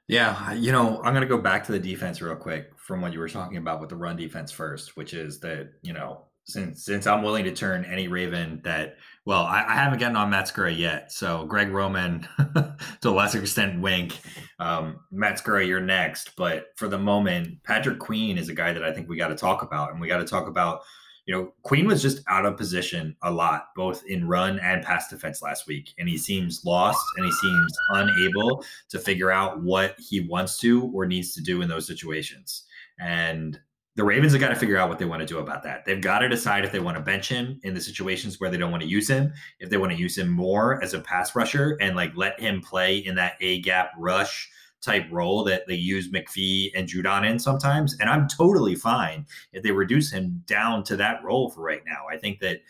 Yeah, 0.07 0.53
you 0.53 0.71
know, 0.71 1.01
I'm 1.03 1.15
going 1.15 1.23
to 1.23 1.27
go 1.27 1.39
back 1.39 1.65
to 1.65 1.73
the 1.73 1.79
defense 1.79 2.21
real 2.21 2.37
quick 2.37 2.73
from 2.77 3.01
what 3.01 3.13
you 3.13 3.19
were 3.19 3.29
talking 3.29 3.57
about 3.57 3.81
with 3.81 3.89
the 3.89 3.97
run 3.97 4.17
defense 4.17 4.53
first, 4.53 4.97
which 4.97 5.15
is 5.15 5.41
that, 5.41 5.71
you 5.83 5.95
know, 5.95 6.27
since 6.47 6.85
since 6.85 7.07
I'm 7.07 7.23
willing 7.23 7.45
to 7.45 7.53
turn 7.53 7.87
any 7.87 8.07
Raven 8.07 8.61
that 8.65 8.97
well, 9.25 9.45
I, 9.45 9.65
I 9.67 9.75
haven't 9.77 9.99
gotten 9.99 10.17
on 10.17 10.29
Matt 10.29 10.47
Skura 10.47 10.77
yet. 10.77 11.11
So 11.11 11.47
Greg 11.47 11.71
Roman, 11.71 12.29
to 13.01 13.09
a 13.09 13.11
lesser 13.11 13.41
extent, 13.41 13.81
Wink. 13.81 14.19
Um, 14.59 15.01
Matt 15.11 15.43
Skura, 15.43 15.67
you're 15.67 15.81
next. 15.81 16.37
But 16.37 16.67
for 16.77 16.87
the 16.89 16.99
moment, 16.99 17.63
Patrick 17.65 17.99
Queen 17.99 18.37
is 18.37 18.51
a 18.51 18.55
guy 18.55 18.75
that 18.75 18.85
I 18.85 18.93
think 18.93 19.09
we 19.09 19.17
got 19.17 19.29
to 19.29 19.37
talk 19.37 19.63
about, 19.63 19.93
and 19.93 20.01
we 20.01 20.09
got 20.09 20.19
to 20.19 20.27
talk 20.27 20.47
about. 20.47 20.83
You 21.27 21.35
know, 21.35 21.53
Queen 21.63 21.87
was 21.87 22.03
just 22.03 22.23
out 22.29 22.45
of 22.45 22.57
position 22.57 23.17
a 23.23 23.31
lot, 23.31 23.69
both 23.75 24.05
in 24.07 24.29
run 24.29 24.59
and 24.59 24.85
pass 24.85 25.09
defense 25.09 25.41
last 25.41 25.67
week, 25.67 25.95
and 25.99 26.09
he 26.09 26.19
seems 26.19 26.65
lost 26.65 27.05
and 27.17 27.25
he 27.25 27.33
seems 27.33 27.73
unable 27.91 28.65
to 28.91 28.99
figure 28.99 29.31
out 29.31 29.63
what 29.63 29.97
he 29.99 30.21
wants 30.21 30.59
to 30.59 30.91
or 30.95 31.07
needs 31.07 31.35
to 31.35 31.43
do 31.43 31.63
in 31.63 31.69
those 31.69 31.87
situations. 31.87 32.65
And 32.99 33.59
the 33.97 34.05
Ravens 34.05 34.33
have 34.33 34.41
got 34.41 34.49
to 34.49 34.57
figure 34.57 34.77
out 34.77 34.89
what 34.89 34.99
they 34.99 35.05
want 35.05 35.21
to 35.21 35.27
do 35.27 35.39
about 35.39 35.63
that. 35.63 35.85
They've 35.85 36.01
got 36.01 36.19
to 36.19 36.29
decide 36.29 36.65
if 36.65 36.73
they 36.73 36.81
want 36.81 36.97
to 36.97 37.03
bench 37.03 37.29
him 37.29 37.61
in 37.63 37.75
the 37.75 37.81
situations 37.81 38.41
where 38.41 38.51
they 38.51 38.57
don't 38.57 38.73
want 38.73 38.83
to 38.83 38.89
use 38.89 39.09
him, 39.09 39.33
if 39.61 39.71
they 39.71 39.77
want 39.77 39.93
to 39.93 39.99
use 39.99 40.19
him 40.19 40.29
more 40.29 40.83
as 40.83 40.95
a 40.95 41.01
pass 41.01 41.37
rusher 41.37 41.79
and 41.81 41.95
like 41.95 42.13
let 42.17 42.41
him 42.41 42.61
play 42.61 42.99
in 42.99 43.15
that 43.15 43.35
A 43.41 43.61
gap 43.61 43.93
rush 43.97 44.51
type 44.85 45.07
role 45.11 45.45
that 45.45 45.67
they 45.67 45.75
use 45.75 46.11
McPhee 46.11 46.71
and 46.75 46.89
Judon 46.89 47.29
in 47.29 47.39
sometimes. 47.39 47.99
And 47.99 48.11
I'm 48.11 48.29
totally 48.29 48.75
fine 48.75 49.27
if 49.53 49.63
they 49.63 49.71
reduce 49.71 50.11
him 50.11 50.43
down 50.47 50.85
to 50.85 50.97
that 50.97 51.23
role 51.25 51.51
for 51.51 51.63
right 51.63 51.83
now. 51.87 52.03
I 52.11 52.17
think 52.17 52.41
that 52.41 52.61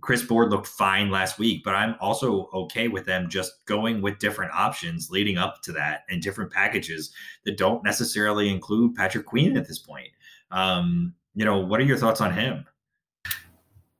Chris 0.00 0.22
Board 0.22 0.50
looked 0.50 0.66
fine 0.66 1.10
last 1.10 1.38
week, 1.38 1.62
but 1.64 1.74
I'm 1.74 1.96
also 2.00 2.48
okay 2.54 2.88
with 2.88 3.04
them 3.04 3.28
just 3.28 3.64
going 3.66 4.00
with 4.00 4.18
different 4.18 4.52
options 4.52 5.10
leading 5.10 5.38
up 5.38 5.60
to 5.62 5.72
that 5.72 6.02
and 6.08 6.22
different 6.22 6.52
packages 6.52 7.12
that 7.44 7.56
don't 7.56 7.82
necessarily 7.82 8.48
include 8.48 8.94
Patrick 8.94 9.26
Queen 9.26 9.56
at 9.56 9.66
this 9.66 9.78
point. 9.78 10.08
Um, 10.50 11.14
you 11.34 11.44
know, 11.44 11.58
what 11.58 11.80
are 11.80 11.84
your 11.84 11.98
thoughts 11.98 12.20
on 12.20 12.32
him? 12.32 12.64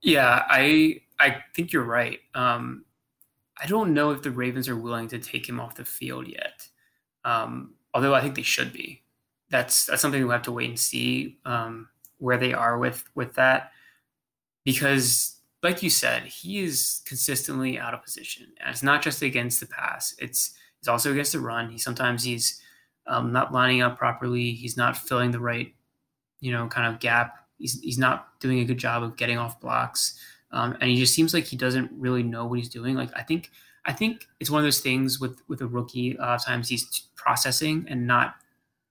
Yeah, 0.00 0.44
I 0.48 1.00
I 1.18 1.42
think 1.54 1.72
you're 1.72 1.84
right. 1.84 2.20
Um, 2.34 2.84
I 3.60 3.66
don't 3.66 3.92
know 3.92 4.10
if 4.10 4.22
the 4.22 4.30
Ravens 4.30 4.68
are 4.68 4.76
willing 4.76 5.08
to 5.08 5.18
take 5.18 5.48
him 5.48 5.58
off 5.58 5.74
the 5.74 5.84
field 5.84 6.28
yet. 6.28 6.68
Um, 7.28 7.74
although 7.94 8.14
I 8.14 8.20
think 8.20 8.34
they 8.34 8.42
should 8.42 8.72
be. 8.72 9.02
That's 9.50 9.86
that's 9.86 10.02
something 10.02 10.22
we 10.24 10.32
have 10.32 10.42
to 10.42 10.52
wait 10.52 10.68
and 10.68 10.78
see 10.78 11.38
um, 11.44 11.88
where 12.18 12.36
they 12.36 12.52
are 12.52 12.78
with 12.78 13.04
with 13.14 13.34
that, 13.34 13.72
because 14.64 15.36
like 15.62 15.82
you 15.82 15.90
said, 15.90 16.24
he 16.24 16.60
is 16.60 17.00
consistently 17.06 17.78
out 17.78 17.94
of 17.94 18.02
position, 18.02 18.46
and 18.60 18.70
it's 18.70 18.82
not 18.82 19.02
just 19.02 19.22
against 19.22 19.60
the 19.60 19.66
pass. 19.66 20.14
It's 20.18 20.54
it's 20.80 20.88
also 20.88 21.12
against 21.12 21.32
the 21.32 21.40
run. 21.40 21.70
He 21.70 21.78
sometimes 21.78 22.22
he's 22.22 22.60
um, 23.06 23.32
not 23.32 23.52
lining 23.52 23.80
up 23.80 23.96
properly. 23.98 24.52
He's 24.52 24.76
not 24.76 24.96
filling 24.96 25.30
the 25.30 25.40
right 25.40 25.74
you 26.40 26.52
know, 26.52 26.66
kind 26.68 26.92
of 26.92 27.00
gap. 27.00 27.46
He's, 27.58 27.80
he's 27.80 27.98
not 27.98 28.38
doing 28.40 28.60
a 28.60 28.64
good 28.64 28.78
job 28.78 29.02
of 29.02 29.16
getting 29.16 29.38
off 29.38 29.60
blocks. 29.60 30.18
Um, 30.50 30.76
and 30.80 30.90
he 30.90 30.96
just 30.96 31.14
seems 31.14 31.34
like 31.34 31.44
he 31.44 31.56
doesn't 31.56 31.90
really 31.92 32.22
know 32.22 32.46
what 32.46 32.58
he's 32.58 32.68
doing. 32.68 32.94
Like 32.94 33.10
I 33.16 33.22
think 33.22 33.50
I 33.88 33.92
think 33.92 34.28
it's 34.38 34.50
one 34.50 34.60
of 34.60 34.64
those 34.64 34.80
things 34.80 35.18
with 35.18 35.40
with 35.48 35.62
a 35.62 35.66
rookie. 35.66 36.14
A 36.16 36.20
lot 36.20 36.34
of 36.34 36.44
times 36.44 36.68
he's 36.68 37.08
processing 37.16 37.86
and 37.88 38.06
not 38.06 38.34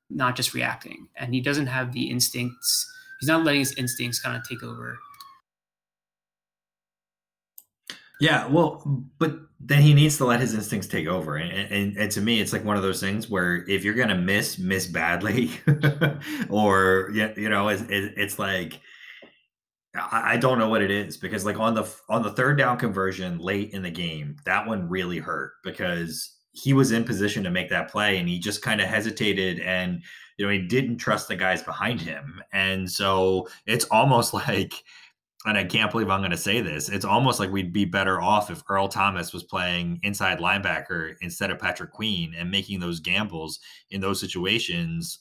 not 0.09 0.35
just 0.35 0.55
reacting, 0.55 1.07
and 1.15 1.35
he 1.35 1.39
doesn't 1.39 1.67
have 1.67 1.93
the 1.93 2.09
instincts. 2.09 2.91
He's 3.19 3.29
not 3.29 3.43
letting 3.43 3.59
his 3.59 3.73
instincts 3.75 4.19
kind 4.19 4.35
of 4.35 4.47
take 4.47 4.63
over. 4.63 4.97
Yeah, 8.19 8.47
well, 8.47 8.83
but 9.19 9.37
then 9.59 9.83
he 9.83 9.93
needs 9.93 10.17
to 10.17 10.25
let 10.25 10.39
his 10.39 10.55
instincts 10.55 10.87
take 10.87 11.05
over, 11.05 11.35
and, 11.35 11.71
and, 11.71 11.97
and 11.97 12.11
to 12.11 12.21
me, 12.21 12.41
it's 12.41 12.51
like 12.51 12.65
one 12.65 12.75
of 12.75 12.81
those 12.81 12.99
things 12.99 13.29
where 13.29 13.63
if 13.69 13.83
you're 13.83 13.93
gonna 13.93 14.17
miss, 14.17 14.57
miss 14.57 14.87
badly, 14.87 15.51
or 16.49 17.11
you 17.13 17.49
know, 17.49 17.67
it's, 17.67 17.83
it's 17.87 18.39
like 18.39 18.81
I 19.95 20.37
don't 20.37 20.59
know 20.59 20.69
what 20.69 20.81
it 20.81 20.91
is 20.91 21.17
because 21.17 21.45
like 21.45 21.59
on 21.59 21.73
the 21.73 21.89
on 22.09 22.21
the 22.21 22.31
third 22.31 22.57
down 22.57 22.77
conversion 22.77 23.39
late 23.39 23.71
in 23.71 23.81
the 23.81 23.89
game, 23.89 24.35
that 24.45 24.67
one 24.67 24.87
really 24.87 25.17
hurt 25.17 25.53
because 25.63 26.35
he 26.51 26.73
was 26.73 26.91
in 26.91 27.03
position 27.03 27.43
to 27.43 27.51
make 27.51 27.69
that 27.69 27.89
play 27.89 28.17
and 28.17 28.27
he 28.27 28.39
just 28.39 28.61
kind 28.61 28.81
of 28.81 28.87
hesitated 28.87 29.59
and 29.59 30.01
you 30.37 30.45
know 30.45 30.51
he 30.51 30.59
didn't 30.59 30.97
trust 30.97 31.27
the 31.27 31.35
guys 31.35 31.63
behind 31.63 32.01
him, 32.01 32.41
and 32.51 32.89
so 32.89 33.47
it's 33.65 33.85
almost 33.85 34.33
like 34.33 34.73
and 35.45 35.57
I 35.57 35.63
can't 35.63 35.91
believe 35.91 36.09
I'm 36.09 36.19
going 36.19 36.31
to 36.31 36.37
say 36.37 36.61
this. 36.61 36.89
It's 36.89 37.05
almost 37.05 37.39
like 37.39 37.51
we'd 37.51 37.71
be 37.71 37.85
better 37.85 38.19
off 38.19 38.51
if 38.51 38.63
Earl 38.67 38.89
Thomas 38.89 39.31
was 39.31 39.43
playing 39.43 39.99
inside 40.03 40.39
linebacker 40.39 41.13
instead 41.21 41.51
of 41.51 41.59
Patrick 41.59 41.91
Queen 41.91 42.33
and 42.37 42.51
making 42.51 42.79
those 42.79 42.99
gambles 42.99 43.59
in 43.89 44.01
those 44.01 44.19
situations 44.19 45.19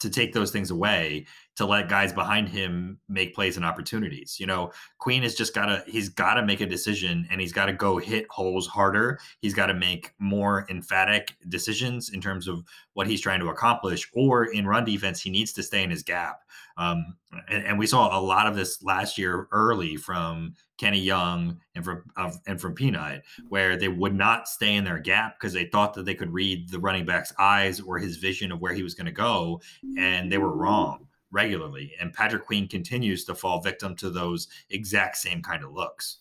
to 0.00 0.10
take 0.10 0.32
those 0.32 0.50
things 0.50 0.70
away 0.70 1.26
to 1.56 1.64
let 1.64 1.88
guys 1.88 2.12
behind 2.12 2.48
him 2.48 2.98
make 3.08 3.34
plays 3.34 3.56
and 3.56 3.64
opportunities. 3.64 4.38
You 4.38 4.46
know, 4.46 4.72
Queen 4.98 5.22
has 5.22 5.34
just 5.34 5.54
got 5.54 5.66
to 5.66 5.82
he's 5.86 6.08
got 6.08 6.34
to 6.34 6.44
make 6.44 6.60
a 6.60 6.66
decision 6.66 7.26
and 7.30 7.40
he's 7.40 7.52
got 7.52 7.66
to 7.66 7.72
go 7.72 7.96
hit 7.96 8.26
holes 8.30 8.66
harder. 8.66 9.18
He's 9.40 9.54
got 9.54 9.66
to 9.66 9.74
make 9.74 10.12
more 10.18 10.66
emphatic 10.70 11.34
decisions 11.48 12.10
in 12.10 12.20
terms 12.20 12.46
of 12.46 12.62
what 12.92 13.06
he's 13.06 13.22
trying 13.22 13.40
to 13.40 13.48
accomplish 13.48 14.08
or 14.14 14.44
in 14.44 14.66
run 14.66 14.84
defense 14.84 15.20
he 15.20 15.30
needs 15.30 15.52
to 15.54 15.62
stay 15.62 15.82
in 15.82 15.90
his 15.90 16.02
gap. 16.02 16.42
Um, 16.76 17.16
and, 17.48 17.64
and, 17.64 17.78
we 17.78 17.86
saw 17.86 18.18
a 18.18 18.20
lot 18.20 18.46
of 18.46 18.54
this 18.54 18.82
last 18.82 19.16
year 19.16 19.48
early 19.50 19.96
from 19.96 20.54
Kenny 20.76 21.00
Young 21.00 21.58
and 21.74 21.82
from 21.82 22.02
and 22.46 22.60
from 22.60 22.74
Peanut, 22.74 23.22
where 23.48 23.78
they 23.78 23.88
would 23.88 24.14
not 24.14 24.46
stay 24.46 24.74
in 24.74 24.84
their 24.84 24.98
gap 24.98 25.38
because 25.38 25.54
they 25.54 25.64
thought 25.64 25.94
that 25.94 26.04
they 26.04 26.14
could 26.14 26.32
read 26.32 26.68
the 26.68 26.78
running 26.78 27.06
back's 27.06 27.32
eyes 27.38 27.80
or 27.80 27.98
his 27.98 28.18
vision 28.18 28.52
of 28.52 28.60
where 28.60 28.74
he 28.74 28.82
was 28.82 28.94
going 28.94 29.06
to 29.06 29.12
go, 29.12 29.60
and 29.96 30.30
they 30.30 30.36
were 30.36 30.54
wrong 30.54 31.06
regularly. 31.36 31.92
And 32.00 32.12
Patrick 32.12 32.46
Queen 32.46 32.66
continues 32.66 33.24
to 33.26 33.34
fall 33.34 33.60
victim 33.60 33.94
to 33.96 34.10
those 34.10 34.48
exact 34.70 35.16
same 35.18 35.42
kind 35.42 35.62
of 35.62 35.72
looks. 35.72 36.18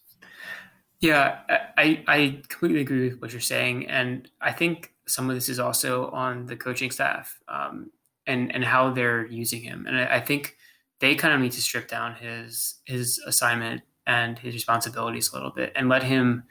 Yeah, 0.99 1.39
I, 1.77 2.03
I 2.07 2.41
completely 2.47 2.81
agree 2.81 3.09
with 3.09 3.21
what 3.21 3.31
you're 3.31 3.41
saying. 3.41 3.87
And 3.87 4.29
I 4.41 4.51
think 4.51 4.93
some 5.07 5.29
of 5.29 5.35
this 5.35 5.49
is 5.49 5.59
also 5.59 6.09
on 6.11 6.45
the 6.45 6.55
coaching 6.55 6.91
staff 6.91 7.39
um, 7.47 7.91
and, 8.27 8.53
and 8.53 8.63
how 8.63 8.91
they're 8.91 9.25
using 9.27 9.61
him. 9.61 9.85
And 9.87 9.97
I, 9.97 10.17
I 10.17 10.19
think 10.19 10.55
they 10.99 11.15
kind 11.15 11.33
of 11.33 11.39
need 11.39 11.51
to 11.53 11.61
strip 11.61 11.87
down 11.87 12.15
his 12.15 12.75
his 12.85 13.19
assignment 13.27 13.81
and 14.07 14.39
his 14.39 14.53
responsibilities 14.53 15.31
a 15.31 15.35
little 15.35 15.51
bit 15.51 15.71
and 15.75 15.89
let 15.89 16.03
him, 16.03 16.43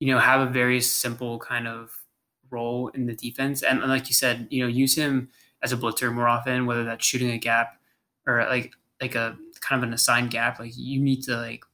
you 0.00 0.12
know, 0.12 0.18
have 0.18 0.40
a 0.40 0.50
very 0.50 0.80
simple 0.80 1.38
kind 1.38 1.68
of 1.68 2.04
role 2.50 2.88
in 2.88 3.06
the 3.06 3.14
defense. 3.14 3.62
And 3.62 3.80
like 3.80 4.08
you 4.08 4.14
said, 4.14 4.46
you 4.50 4.62
know, 4.62 4.68
use 4.68 4.96
him 4.96 5.28
as 5.62 5.72
a 5.72 5.76
blitzer 5.76 6.12
more 6.12 6.28
often, 6.28 6.66
whether 6.66 6.84
that's 6.84 7.04
shooting 7.04 7.30
a 7.30 7.38
gap 7.38 7.78
or 8.26 8.44
like 8.46 8.72
like 9.00 9.14
a 9.14 9.36
kind 9.60 9.82
of 9.82 9.88
an 9.88 9.94
assigned 9.94 10.30
gap. 10.30 10.58
Like 10.58 10.72
you 10.74 11.00
need 11.00 11.22
to 11.24 11.36
like 11.36 11.64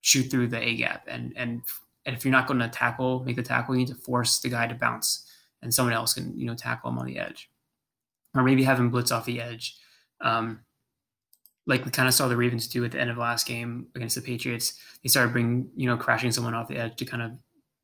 shoot 0.00 0.30
through 0.30 0.48
the 0.48 0.60
A 0.60 0.76
gap 0.76 1.06
and 1.08 1.32
and 1.36 1.62
and 2.04 2.16
if 2.16 2.24
you're 2.24 2.32
not 2.32 2.46
going 2.46 2.60
to 2.60 2.68
tackle, 2.68 3.22
make 3.24 3.36
the 3.36 3.42
tackle, 3.42 3.74
you 3.74 3.80
need 3.80 3.88
to 3.88 3.94
force 3.94 4.40
the 4.40 4.48
guy 4.48 4.66
to 4.66 4.74
bounce 4.74 5.26
and 5.62 5.72
someone 5.72 5.94
else 5.94 6.14
can, 6.14 6.36
you 6.38 6.46
know, 6.46 6.54
tackle 6.54 6.90
him 6.90 6.98
on 6.98 7.06
the 7.06 7.18
edge. 7.18 7.48
Or 8.34 8.42
maybe 8.42 8.64
have 8.64 8.78
him 8.78 8.90
blitz 8.90 9.12
off 9.12 9.26
the 9.26 9.40
edge. 9.40 9.76
Um, 10.20 10.60
like 11.66 11.84
we 11.84 11.90
kind 11.90 12.08
of 12.08 12.14
saw 12.14 12.26
the 12.26 12.36
Ravens 12.36 12.66
do 12.66 12.84
at 12.84 12.90
the 12.90 13.00
end 13.00 13.10
of 13.10 13.16
the 13.16 13.22
last 13.22 13.46
game 13.46 13.86
against 13.94 14.16
the 14.16 14.22
Patriots. 14.22 14.78
They 15.02 15.08
started 15.08 15.32
bringing, 15.32 15.70
you 15.76 15.86
know, 15.86 15.96
crashing 15.96 16.32
someone 16.32 16.54
off 16.54 16.68
the 16.68 16.76
edge 16.76 16.96
to 16.96 17.04
kind 17.04 17.22
of 17.22 17.32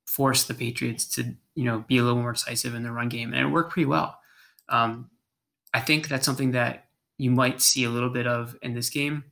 force 0.07 0.45
the 0.45 0.55
Patriots 0.55 1.07
to, 1.15 1.35
you 1.55 1.65
know, 1.65 1.85
be 1.87 1.99
a 1.99 2.03
little 2.03 2.21
more 2.21 2.33
decisive 2.33 2.75
in 2.75 2.83
the 2.83 2.91
run 2.91 3.09
game. 3.09 3.33
And 3.33 3.47
it 3.47 3.51
worked 3.51 3.73
pretty 3.73 3.87
well. 3.87 4.19
Um, 4.69 5.11
I 5.75 5.81
think 5.81 6.09
that's 6.09 6.27
something 6.27 6.53
that 6.53 6.87
you 7.19 7.31
might 7.31 7.61
see 7.61 7.85
a 7.85 7.91
little 7.91 8.11
bit 8.11 8.27
of 8.27 8.57
in 8.63 8.75
this 8.75 8.91
game. 8.91 9.25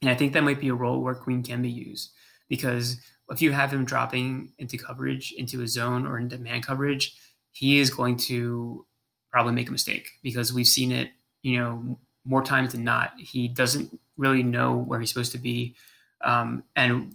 And 0.00 0.10
I 0.10 0.14
think 0.14 0.32
that 0.32 0.42
might 0.42 0.60
be 0.60 0.68
a 0.68 0.74
role 0.74 1.00
where 1.00 1.14
Queen 1.14 1.42
can 1.42 1.62
be 1.62 1.70
used 1.70 2.10
because 2.48 2.96
if 3.30 3.40
you 3.40 3.52
have 3.52 3.72
him 3.72 3.84
dropping 3.84 4.52
into 4.58 4.76
coverage, 4.76 5.32
into 5.32 5.62
a 5.62 5.68
zone 5.68 6.06
or 6.06 6.18
into 6.18 6.38
man 6.38 6.60
coverage, 6.60 7.16
he 7.52 7.78
is 7.78 7.90
going 7.90 8.16
to 8.16 8.84
probably 9.30 9.52
make 9.52 9.68
a 9.68 9.72
mistake 9.72 10.08
because 10.22 10.52
we've 10.52 10.66
seen 10.66 10.90
it, 10.90 11.10
you 11.42 11.58
know, 11.58 11.98
more 12.24 12.42
times 12.42 12.72
than 12.72 12.84
not. 12.84 13.12
He 13.18 13.48
doesn't 13.48 13.98
really 14.16 14.42
know 14.42 14.76
where 14.76 15.00
he's 15.00 15.08
supposed 15.08 15.32
to 15.32 15.38
be. 15.38 15.74
Um, 16.22 16.64
and 16.76 17.14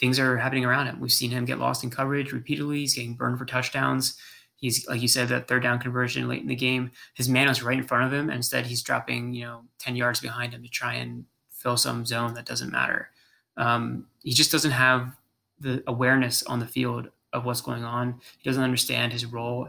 things 0.00 0.18
are 0.18 0.36
happening 0.36 0.64
around 0.64 0.86
him. 0.86 1.00
We've 1.00 1.12
seen 1.12 1.30
him 1.30 1.44
get 1.44 1.58
lost 1.58 1.84
in 1.84 1.90
coverage 1.90 2.32
repeatedly. 2.32 2.80
He's 2.80 2.94
getting 2.94 3.14
burned 3.14 3.38
for 3.38 3.44
touchdowns. 3.44 4.16
He's 4.62 4.86
like 4.86 5.02
you 5.02 5.08
said, 5.08 5.28
that 5.28 5.48
third 5.48 5.64
down 5.64 5.80
conversion 5.80 6.28
late 6.28 6.40
in 6.40 6.46
the 6.46 6.54
game. 6.54 6.92
His 7.14 7.28
man 7.28 7.48
was 7.48 7.64
right 7.64 7.76
in 7.76 7.82
front 7.82 8.06
of 8.06 8.12
him, 8.12 8.28
and 8.28 8.36
instead 8.36 8.64
he's 8.64 8.80
dropping, 8.80 9.34
you 9.34 9.44
know, 9.44 9.62
ten 9.80 9.96
yards 9.96 10.20
behind 10.20 10.54
him 10.54 10.62
to 10.62 10.68
try 10.68 10.94
and 10.94 11.24
fill 11.50 11.76
some 11.76 12.06
zone 12.06 12.34
that 12.34 12.46
doesn't 12.46 12.70
matter. 12.70 13.10
Um, 13.56 14.06
he 14.22 14.32
just 14.32 14.52
doesn't 14.52 14.70
have 14.70 15.16
the 15.58 15.82
awareness 15.88 16.44
on 16.44 16.60
the 16.60 16.66
field 16.66 17.08
of 17.32 17.44
what's 17.44 17.60
going 17.60 17.82
on. 17.82 18.20
He 18.38 18.48
doesn't 18.48 18.62
understand 18.62 19.12
his 19.12 19.26
role 19.26 19.68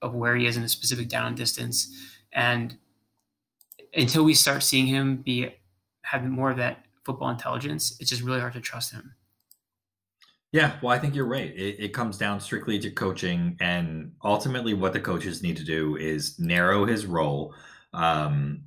of 0.00 0.14
where 0.14 0.34
he 0.34 0.46
is 0.46 0.56
in 0.56 0.62
a 0.62 0.68
specific 0.68 1.10
down 1.10 1.34
distance, 1.34 1.94
and 2.32 2.74
until 3.92 4.24
we 4.24 4.32
start 4.32 4.62
seeing 4.62 4.86
him 4.86 5.16
be 5.16 5.54
have 6.04 6.24
more 6.24 6.50
of 6.50 6.56
that 6.56 6.86
football 7.04 7.28
intelligence, 7.28 7.98
it's 8.00 8.08
just 8.08 8.22
really 8.22 8.40
hard 8.40 8.54
to 8.54 8.62
trust 8.62 8.92
him. 8.92 9.14
Yeah, 10.52 10.76
well, 10.82 10.94
I 10.94 10.98
think 10.98 11.14
you're 11.14 11.26
right. 11.26 11.50
It, 11.56 11.76
it, 11.78 11.94
comes 11.94 12.18
down 12.18 12.38
strictly 12.38 12.78
to 12.80 12.90
coaching, 12.90 13.56
and 13.58 14.12
ultimately, 14.22 14.74
what 14.74 14.92
the 14.92 15.00
coaches 15.00 15.42
need 15.42 15.56
to 15.56 15.64
do 15.64 15.96
is 15.96 16.38
narrow 16.38 16.84
his 16.84 17.06
role 17.06 17.54
um, 17.94 18.64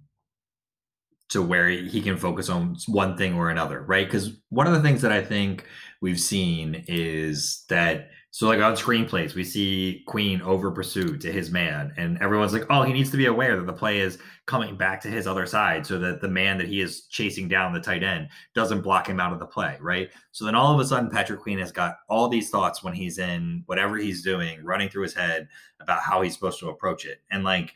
to 1.30 1.44
where 1.44 1.70
he 1.70 2.02
can 2.02 2.18
focus 2.18 2.50
on 2.50 2.78
one 2.88 3.16
thing 3.18 3.36
or 3.36 3.52
another, 3.52 3.84
right? 3.84 4.08
Because 4.08 4.32
one 4.50 4.66
of 4.66 4.74
the 4.74 4.82
things 4.82 5.04
that 5.04 5.12
I 5.12 5.24
think 5.24 5.66
we've 6.02 6.20
seen 6.20 6.84
is 6.88 7.66
that 7.70 8.10
so 8.36 8.48
like 8.48 8.60
on 8.60 8.74
screenplays, 8.74 9.34
we 9.34 9.46
see 9.46 10.04
Queen 10.08 10.42
over 10.42 10.70
pursue 10.70 11.16
to 11.16 11.32
his 11.32 11.52
man, 11.52 11.94
and 11.96 12.22
everyone's 12.22 12.52
like, 12.52 12.66
"Oh, 12.70 12.84
he 12.84 12.92
needs 12.92 13.10
to 13.12 13.16
be 13.16 13.28
aware 13.28 13.56
that 13.56 13.66
the 13.66 13.72
play 13.72 14.02
is 14.02 14.18
coming 14.46 14.76
back 14.76 15.00
to 15.04 15.08
his 15.08 15.26
other 15.26 15.46
side, 15.46 15.86
so 15.86 15.98
that 16.00 16.20
the 16.20 16.28
man 16.28 16.58
that 16.58 16.68
he 16.68 16.82
is 16.82 17.06
chasing 17.08 17.48
down 17.48 17.72
the 17.72 17.80
tight 17.80 18.04
end 18.04 18.28
doesn't 18.54 18.82
block 18.82 19.08
him 19.08 19.22
out 19.22 19.32
of 19.32 19.40
the 19.40 19.46
play." 19.46 19.78
Right. 19.80 20.10
So 20.34 20.44
then 20.44 20.54
all 20.54 20.74
of 20.74 20.82
a 20.82 20.86
sudden, 20.86 21.10
Patrick 21.10 21.40
Queen 21.40 21.60
has 21.60 21.72
got 21.72 21.96
all 22.10 22.28
these 22.28 22.50
thoughts 22.50 22.84
when 22.84 22.94
he's 22.94 23.20
in 23.20 23.64
whatever 23.68 23.96
he's 23.96 24.22
doing, 24.22 24.62
running 24.66 24.90
through 24.90 25.04
his 25.04 25.16
head 25.16 25.48
about 25.80 26.02
how 26.02 26.22
he's 26.22 26.34
supposed 26.34 26.60
to 26.60 26.68
approach 26.68 27.06
it, 27.06 27.22
and 27.32 27.46
like 27.46 27.74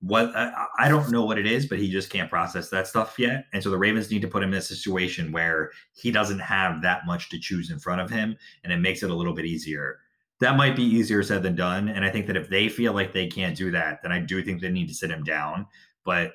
what 0.00 0.34
I, 0.34 0.66
I, 0.78 0.88
don't 0.88 1.10
know 1.10 1.24
what 1.24 1.38
it 1.38 1.46
is, 1.46 1.66
but 1.66 1.78
he 1.78 1.90
just 1.90 2.10
can't 2.10 2.30
process 2.30 2.70
that 2.70 2.86
stuff 2.86 3.18
yet. 3.18 3.44
And 3.52 3.62
so 3.62 3.70
the 3.70 3.76
Ravens 3.76 4.10
need 4.10 4.22
to 4.22 4.28
put 4.28 4.42
him 4.42 4.52
in 4.52 4.58
a 4.58 4.62
situation 4.62 5.30
where 5.30 5.72
he 5.92 6.10
doesn't 6.10 6.38
have 6.38 6.80
that 6.82 7.04
much 7.06 7.28
to 7.30 7.38
choose 7.38 7.70
in 7.70 7.78
front 7.78 8.00
of 8.00 8.08
him, 8.08 8.36
and 8.64 8.72
it 8.72 8.78
makes 8.78 9.02
it 9.02 9.10
a 9.10 9.14
little 9.14 9.34
bit 9.34 9.44
easier. 9.44 9.98
That 10.40 10.56
might 10.56 10.74
be 10.74 10.84
easier 10.84 11.22
said 11.22 11.42
than 11.42 11.54
done. 11.54 11.90
And 11.90 12.02
I 12.02 12.10
think 12.10 12.26
that 12.28 12.36
if 12.36 12.48
they 12.48 12.70
feel 12.70 12.94
like 12.94 13.12
they 13.12 13.26
can't 13.26 13.56
do 13.56 13.70
that, 13.72 14.00
then 14.02 14.10
I 14.10 14.20
do 14.20 14.42
think 14.42 14.62
they 14.62 14.70
need 14.70 14.88
to 14.88 14.94
sit 14.94 15.10
him 15.10 15.22
down. 15.22 15.66
But 16.02 16.32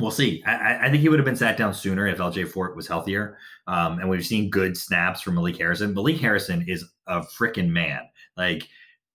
we'll 0.00 0.10
see. 0.10 0.42
I, 0.46 0.86
I 0.86 0.90
think 0.90 1.02
he 1.02 1.10
would 1.10 1.18
have 1.18 1.26
been 1.26 1.36
sat 1.36 1.58
down 1.58 1.74
sooner 1.74 2.06
if 2.06 2.16
LJ 2.16 2.48
Fort 2.48 2.74
was 2.74 2.88
healthier. 2.88 3.36
Um, 3.66 3.98
and 3.98 4.08
we've 4.08 4.24
seen 4.24 4.48
good 4.48 4.78
snaps 4.78 5.20
from 5.20 5.34
Malik 5.34 5.58
Harrison. 5.58 5.92
Malik 5.92 6.18
Harrison 6.18 6.64
is 6.66 6.86
a 7.06 7.20
freaking 7.20 7.68
man. 7.68 8.00
Like 8.38 8.66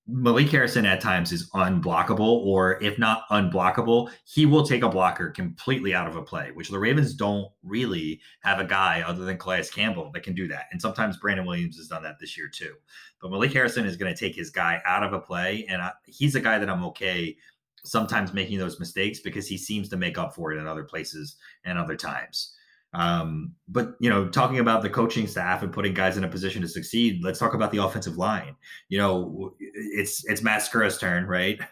Malik 0.06 0.50
Harrison 0.50 0.86
at 0.86 1.00
times 1.00 1.32
is 1.32 1.50
unblockable, 1.52 2.20
or 2.20 2.82
if 2.84 3.00
not 3.00 3.24
unblockable, 3.32 4.12
he 4.26 4.46
will 4.46 4.66
take 4.66 4.84
a 4.84 4.90
blocker 4.90 5.30
completely 5.30 5.94
out 5.96 6.08
of 6.08 6.18
a 6.18 6.22
play, 6.22 6.52
which 6.54 6.70
the 6.70 6.80
Ravens 6.80 7.14
don't 7.14 7.50
really 7.64 8.20
have 8.42 8.60
a 8.60 8.66
guy 8.66 9.02
other 9.02 9.24
than 9.24 9.38
Calais 9.38 9.64
Campbell 9.74 10.12
that 10.14 10.24
can 10.24 10.36
do 10.36 10.48
that. 10.50 10.66
And 10.72 10.82
sometimes 10.82 11.18
Brandon 11.18 11.46
Williams 11.46 11.78
has 11.78 11.88
done 11.88 12.04
that 12.04 12.20
this 12.20 12.38
year 12.38 12.50
too. 12.50 12.74
But 13.22 13.32
Malik 13.32 13.54
Harrison 13.54 13.86
is 13.86 13.96
going 13.96 14.14
to 14.14 14.20
take 14.20 14.36
his 14.36 14.50
guy 14.50 14.82
out 14.86 15.04
of 15.04 15.14
a 15.14 15.20
play, 15.20 15.66
and 15.70 15.82
I, 15.82 15.92
he's 16.06 16.36
a 16.36 16.42
guy 16.42 16.60
that 16.60 16.70
I'm 16.70 16.84
okay 16.86 17.38
sometimes 17.86 18.34
making 18.34 18.60
those 18.60 18.80
mistakes 18.80 19.20
because 19.20 19.48
he 19.48 19.58
seems 19.58 19.90
to 19.90 19.98
make 19.98 20.18
up 20.18 20.36
for 20.36 20.52
it 20.52 20.60
in 20.60 20.68
other 20.68 20.84
places 20.84 21.38
and 21.64 21.78
other 21.78 21.96
times. 21.96 22.56
Um, 22.94 23.54
but 23.68 23.96
you 24.00 24.10
know, 24.10 24.30
talking 24.30 24.60
about 24.60 24.84
the 24.84 24.90
coaching 24.90 25.28
staff 25.28 25.64
and 25.64 25.74
putting 25.74 25.94
guys 25.94 26.16
in 26.16 26.24
a 26.24 26.28
position 26.28 26.62
to 26.62 26.68
succeed, 26.68 27.22
let's 27.24 27.40
talk 27.40 27.54
about 27.56 27.72
the 27.72 27.84
offensive 27.84 28.18
line. 28.18 28.56
You 28.88 29.00
know, 29.00 29.56
it's 29.92 30.26
it's 30.26 30.42
Matt 30.42 30.62
Skura's 30.62 30.98
turn, 30.98 31.26
right? 31.26 31.60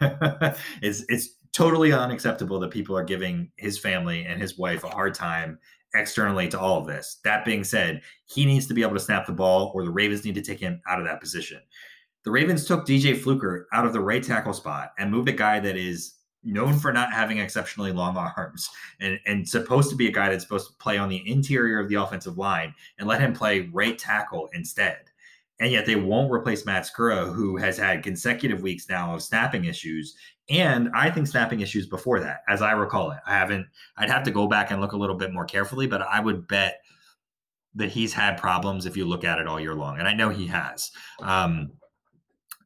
it's 0.82 1.04
it's 1.08 1.36
totally 1.52 1.92
unacceptable 1.92 2.58
that 2.60 2.70
people 2.70 2.96
are 2.96 3.04
giving 3.04 3.50
his 3.56 3.78
family 3.78 4.24
and 4.24 4.40
his 4.40 4.58
wife 4.58 4.84
a 4.84 4.88
hard 4.88 5.14
time 5.14 5.58
externally 5.94 6.48
to 6.48 6.58
all 6.58 6.78
of 6.78 6.86
this. 6.86 7.20
That 7.24 7.44
being 7.44 7.64
said, 7.64 8.00
he 8.24 8.46
needs 8.46 8.66
to 8.66 8.74
be 8.74 8.82
able 8.82 8.94
to 8.94 9.00
snap 9.00 9.26
the 9.26 9.32
ball, 9.32 9.72
or 9.74 9.84
the 9.84 9.90
Ravens 9.90 10.24
need 10.24 10.34
to 10.36 10.42
take 10.42 10.60
him 10.60 10.80
out 10.88 10.98
of 10.98 11.06
that 11.06 11.20
position. 11.20 11.60
The 12.24 12.30
Ravens 12.30 12.64
took 12.64 12.86
DJ 12.86 13.18
Fluker 13.18 13.68
out 13.72 13.84
of 13.84 13.92
the 13.92 14.00
right 14.00 14.22
tackle 14.22 14.54
spot 14.54 14.92
and 14.98 15.10
moved 15.10 15.28
a 15.28 15.32
guy 15.32 15.60
that 15.60 15.76
is 15.76 16.14
known 16.44 16.78
for 16.78 16.92
not 16.92 17.12
having 17.12 17.38
exceptionally 17.38 17.92
long 17.92 18.16
arms 18.16 18.68
and, 19.00 19.18
and 19.26 19.48
supposed 19.48 19.90
to 19.90 19.96
be 19.96 20.08
a 20.08 20.12
guy 20.12 20.28
that's 20.28 20.42
supposed 20.42 20.68
to 20.68 20.76
play 20.78 20.98
on 20.98 21.08
the 21.08 21.22
interior 21.30 21.78
of 21.78 21.88
the 21.88 21.94
offensive 21.94 22.38
line 22.38 22.74
and 22.98 23.08
let 23.08 23.20
him 23.20 23.32
play 23.32 23.70
right 23.72 23.98
tackle 23.98 24.48
instead. 24.54 24.98
And 25.62 25.70
yet 25.70 25.86
they 25.86 25.94
won't 25.94 26.32
replace 26.32 26.66
Matt 26.66 26.88
Skura, 26.88 27.32
who 27.32 27.56
has 27.56 27.78
had 27.78 28.02
consecutive 28.02 28.62
weeks 28.62 28.88
now 28.88 29.14
of 29.14 29.22
snapping 29.22 29.64
issues. 29.64 30.16
And 30.50 30.90
I 30.92 31.08
think 31.08 31.28
snapping 31.28 31.60
issues 31.60 31.86
before 31.86 32.18
that, 32.18 32.40
as 32.48 32.60
I 32.62 32.72
recall 32.72 33.12
it. 33.12 33.20
I 33.24 33.34
haven't, 33.34 33.68
I'd 33.96 34.10
have 34.10 34.24
to 34.24 34.32
go 34.32 34.48
back 34.48 34.72
and 34.72 34.80
look 34.80 34.90
a 34.90 34.96
little 34.96 35.14
bit 35.14 35.32
more 35.32 35.44
carefully, 35.44 35.86
but 35.86 36.02
I 36.02 36.18
would 36.18 36.48
bet 36.48 36.80
that 37.76 37.90
he's 37.90 38.12
had 38.12 38.38
problems 38.38 38.86
if 38.86 38.96
you 38.96 39.04
look 39.04 39.22
at 39.22 39.38
it 39.38 39.46
all 39.46 39.60
year 39.60 39.76
long. 39.76 40.00
And 40.00 40.08
I 40.08 40.14
know 40.14 40.30
he 40.30 40.48
has. 40.48 40.90
Um, 41.20 41.70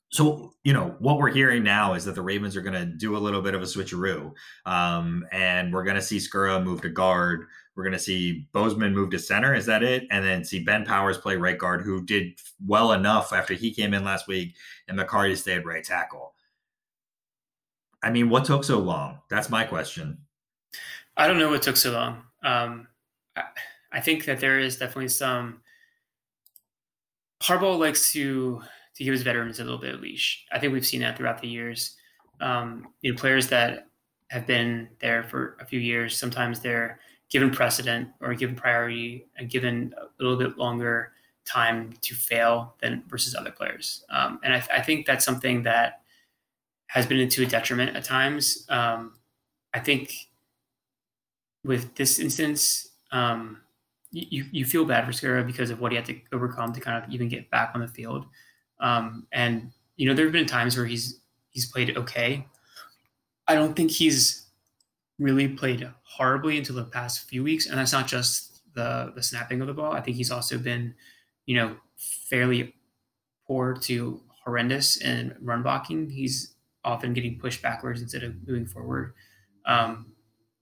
so 0.09 0.54
you 0.64 0.72
know 0.72 0.96
what 0.98 1.18
we're 1.18 1.30
hearing 1.30 1.62
now 1.62 1.92
is 1.92 2.06
that 2.06 2.14
the 2.14 2.22
Ravens 2.22 2.56
are 2.56 2.62
going 2.62 2.74
to 2.74 2.87
do 2.87 3.16
a 3.16 3.18
little 3.18 3.42
bit 3.42 3.54
of 3.54 3.61
a 3.61 3.66
switcheroo, 3.66 4.32
um, 4.64 5.26
and 5.32 5.72
we're 5.72 5.85
going 5.85 5.96
to 5.96 6.02
see 6.02 6.16
Skura 6.16 6.62
move 6.64 6.80
to 6.82 6.88
guard. 6.88 7.44
We're 7.76 7.84
going 7.84 7.92
to 7.92 7.98
see 7.98 8.48
Bozeman 8.52 8.94
move 8.94 9.10
to 9.10 9.18
center. 9.18 9.54
Is 9.54 9.66
that 9.66 9.82
it? 9.82 10.06
And 10.10 10.24
then 10.24 10.44
see 10.44 10.60
Ben 10.60 10.86
Powers 10.86 11.18
play 11.18 11.36
right 11.36 11.58
guard, 11.58 11.82
who 11.82 12.02
did 12.02 12.40
well 12.66 12.92
enough 12.92 13.34
after 13.34 13.52
he 13.52 13.70
came 13.70 13.92
in 13.92 14.02
last 14.02 14.26
week, 14.26 14.54
and 14.88 14.98
Mekari 14.98 15.36
stayed 15.36 15.66
right 15.66 15.84
tackle. 15.84 16.32
I 18.02 18.10
mean, 18.10 18.30
what 18.30 18.46
took 18.46 18.64
so 18.64 18.78
long? 18.78 19.18
That's 19.28 19.50
my 19.50 19.64
question. 19.64 20.18
I 21.18 21.26
don't 21.26 21.38
know 21.38 21.50
what 21.50 21.62
took 21.62 21.76
so 21.76 21.92
long. 21.92 22.22
Um, 22.42 22.88
I, 23.36 23.42
I 23.92 24.00
think 24.00 24.24
that 24.24 24.40
there 24.40 24.58
is 24.58 24.78
definitely 24.78 25.08
some. 25.08 25.60
Harbaugh 27.42 27.78
likes 27.78 28.12
to 28.12 28.62
to 28.96 29.04
give 29.04 29.12
his 29.12 29.22
veterans 29.22 29.60
a 29.60 29.64
little 29.64 29.78
bit 29.78 29.94
of 29.94 30.00
leash. 30.00 30.46
I 30.50 30.58
think 30.58 30.72
we've 30.72 30.86
seen 30.86 31.02
that 31.02 31.18
throughout 31.18 31.42
the 31.42 31.48
years. 31.48 31.96
Um, 32.40 32.88
you 33.02 33.12
know, 33.12 33.18
players 33.18 33.48
that 33.48 33.88
have 34.30 34.46
been 34.46 34.88
there 35.00 35.24
for 35.24 35.58
a 35.60 35.66
few 35.66 35.78
years, 35.78 36.16
sometimes 36.16 36.60
they're 36.60 36.98
given 37.30 37.50
precedent 37.50 38.08
or 38.20 38.34
given 38.34 38.54
priority 38.54 39.26
and 39.36 39.50
given 39.50 39.94
a 39.98 40.22
little 40.22 40.38
bit 40.38 40.56
longer 40.56 41.12
time 41.44 41.92
to 42.00 42.14
fail 42.14 42.74
than 42.80 43.02
versus 43.08 43.34
other 43.34 43.50
players. 43.50 44.04
Um, 44.10 44.40
and 44.42 44.54
I, 44.54 44.62
I, 44.72 44.82
think 44.82 45.06
that's 45.06 45.24
something 45.24 45.62
that 45.62 46.02
has 46.88 47.06
been 47.06 47.18
into 47.18 47.42
a 47.42 47.46
detriment 47.46 47.96
at 47.96 48.04
times. 48.04 48.66
Um, 48.68 49.14
I 49.72 49.80
think 49.80 50.12
with 51.64 51.94
this 51.94 52.18
instance, 52.18 52.88
um, 53.12 53.58
you, 54.10 54.44
you 54.50 54.64
feel 54.64 54.84
bad 54.84 55.04
for 55.04 55.12
Skura 55.12 55.46
because 55.46 55.70
of 55.70 55.80
what 55.80 55.92
he 55.92 55.96
had 55.96 56.06
to 56.06 56.18
overcome 56.32 56.72
to 56.72 56.80
kind 56.80 57.02
of 57.02 57.10
even 57.12 57.28
get 57.28 57.50
back 57.50 57.72
on 57.74 57.80
the 57.80 57.88
field. 57.88 58.24
Um, 58.80 59.26
and 59.32 59.70
you 59.96 60.08
know, 60.08 60.14
there 60.14 60.24
have 60.26 60.32
been 60.32 60.46
times 60.46 60.76
where 60.76 60.86
he's 60.86 61.20
he's 61.50 61.66
played 61.66 61.96
okay. 61.96 62.46
I 63.48 63.54
don't 63.54 63.74
think 63.74 63.90
he's 63.90 64.45
really 65.18 65.48
played 65.48 65.88
horribly 66.02 66.59
until 66.59 66.76
the 66.76 66.85
past 66.85 67.29
few 67.29 67.42
weeks, 67.42 67.66
and 67.66 67.79
that's 67.79 67.92
not 67.92 68.07
just 68.07 68.61
the 68.74 69.12
the 69.14 69.22
snapping 69.22 69.61
of 69.61 69.66
the 69.66 69.74
ball. 69.74 69.92
I 69.92 70.00
think 70.00 70.16
he's 70.16 70.31
also 70.31 70.59
been, 70.59 70.94
you 71.46 71.57
know, 71.57 71.76
fairly 71.96 72.74
poor 73.46 73.74
to 73.74 74.20
horrendous 74.44 75.00
in 75.00 75.35
run 75.40 75.62
blocking. 75.62 76.11
He's 76.11 76.55
often 76.85 77.12
getting 77.14 77.38
pushed 77.38 77.62
backwards 77.62 78.00
instead 78.00 78.22
of 78.22 78.35
moving 78.46 78.66
forward. 78.66 79.14
Um, 79.64 80.12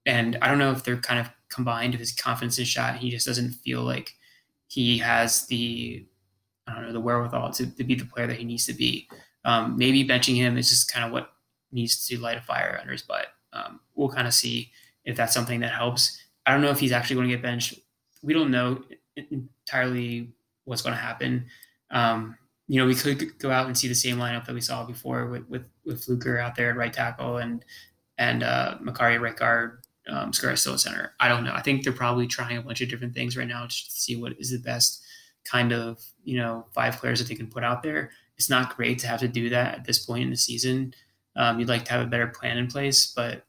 and 0.05 0.37
I 0.41 0.47
don't 0.47 0.57
know 0.57 0.71
if 0.71 0.83
they're 0.83 0.97
kind 0.97 1.19
of 1.19 1.29
combined 1.49 1.93
with 1.93 1.99
his 1.99 2.11
confidence 2.11 2.57
in 2.57 2.65
shot. 2.65 2.97
He 2.97 3.09
just 3.11 3.27
doesn't 3.27 3.51
feel 3.51 3.81
like 3.81 4.11
he 4.67 4.97
has 4.99 5.45
the 5.47 6.05
I 6.67 6.73
don't 6.73 6.87
know 6.87 6.93
the 6.93 6.99
wherewithal 6.99 7.51
to, 7.53 7.75
to 7.75 7.83
be 7.83 7.95
the 7.95 8.05
player 8.05 8.27
that 8.27 8.37
he 8.37 8.43
needs 8.43 8.65
to 8.65 8.73
be. 8.73 9.07
Um, 9.43 9.77
maybe 9.77 10.07
benching 10.07 10.35
him 10.35 10.57
is 10.57 10.69
just 10.69 10.91
kind 10.91 11.05
of 11.05 11.11
what 11.11 11.29
needs 11.71 12.07
to 12.07 12.17
light 12.17 12.37
a 12.37 12.41
fire 12.41 12.77
under 12.79 12.91
his 12.91 13.03
butt. 13.03 13.27
Um, 13.55 13.79
we'll 13.95 14.09
kind 14.09 14.27
of 14.27 14.33
see 14.33 14.71
if 15.05 15.15
that's 15.15 15.33
something 15.33 15.61
that 15.61 15.71
helps. 15.71 16.21
I 16.45 16.51
don't 16.51 16.61
know 16.61 16.71
if 16.71 16.79
he's 16.79 16.91
actually 16.91 17.15
going 17.15 17.29
to 17.29 17.35
get 17.35 17.41
benched. 17.41 17.79
We 18.21 18.33
don't 18.33 18.51
know 18.51 18.83
entirely 19.15 20.33
what's 20.65 20.81
going 20.81 20.95
to 20.95 21.01
happen. 21.01 21.45
Um, 21.91 22.37
you 22.67 22.79
know, 22.79 22.87
we 22.87 22.95
could 22.95 23.37
go 23.39 23.51
out 23.51 23.67
and 23.67 23.77
see 23.77 23.87
the 23.87 23.95
same 23.95 24.17
lineup 24.17 24.45
that 24.45 24.55
we 24.55 24.61
saw 24.61 24.85
before 24.85 25.27
with 25.27 25.47
with, 25.47 25.65
with 25.85 26.03
Fluker 26.03 26.39
out 26.39 26.55
there 26.55 26.71
at 26.71 26.77
right 26.77 26.91
tackle 26.91 27.37
and 27.37 27.63
and 28.17 28.43
uh, 28.43 28.77
Mekari 28.81 29.19
right 29.19 29.35
guard, 29.35 29.81
um, 30.07 30.31
Skura 30.31 30.57
still 30.57 30.77
center. 30.77 31.13
I 31.19 31.27
don't 31.27 31.43
know. 31.43 31.53
I 31.53 31.61
think 31.61 31.83
they're 31.83 31.93
probably 31.93 32.27
trying 32.27 32.57
a 32.57 32.61
bunch 32.61 32.81
of 32.81 32.89
different 32.89 33.13
things 33.13 33.37
right 33.37 33.47
now 33.47 33.65
to 33.65 33.71
see 33.71 34.15
what 34.15 34.33
is 34.39 34.51
the 34.51 34.59
best 34.59 35.03
kind 35.43 35.71
of 35.71 36.03
you 36.23 36.37
know 36.37 36.65
five 36.73 36.97
players 36.97 37.19
that 37.19 37.27
they 37.27 37.35
can 37.35 37.47
put 37.47 37.63
out 37.63 37.83
there. 37.83 38.11
It's 38.37 38.49
not 38.49 38.75
great 38.75 38.99
to 38.99 39.07
have 39.07 39.19
to 39.21 39.27
do 39.27 39.49
that 39.49 39.75
at 39.75 39.85
this 39.85 39.99
point 40.03 40.23
in 40.23 40.29
the 40.29 40.37
season. 40.37 40.93
Um, 41.35 41.59
you'd 41.59 41.69
like 41.69 41.85
to 41.85 41.91
have 41.91 42.01
a 42.01 42.09
better 42.09 42.27
plan 42.27 42.57
in 42.57 42.67
place, 42.67 43.13
but 43.15 43.45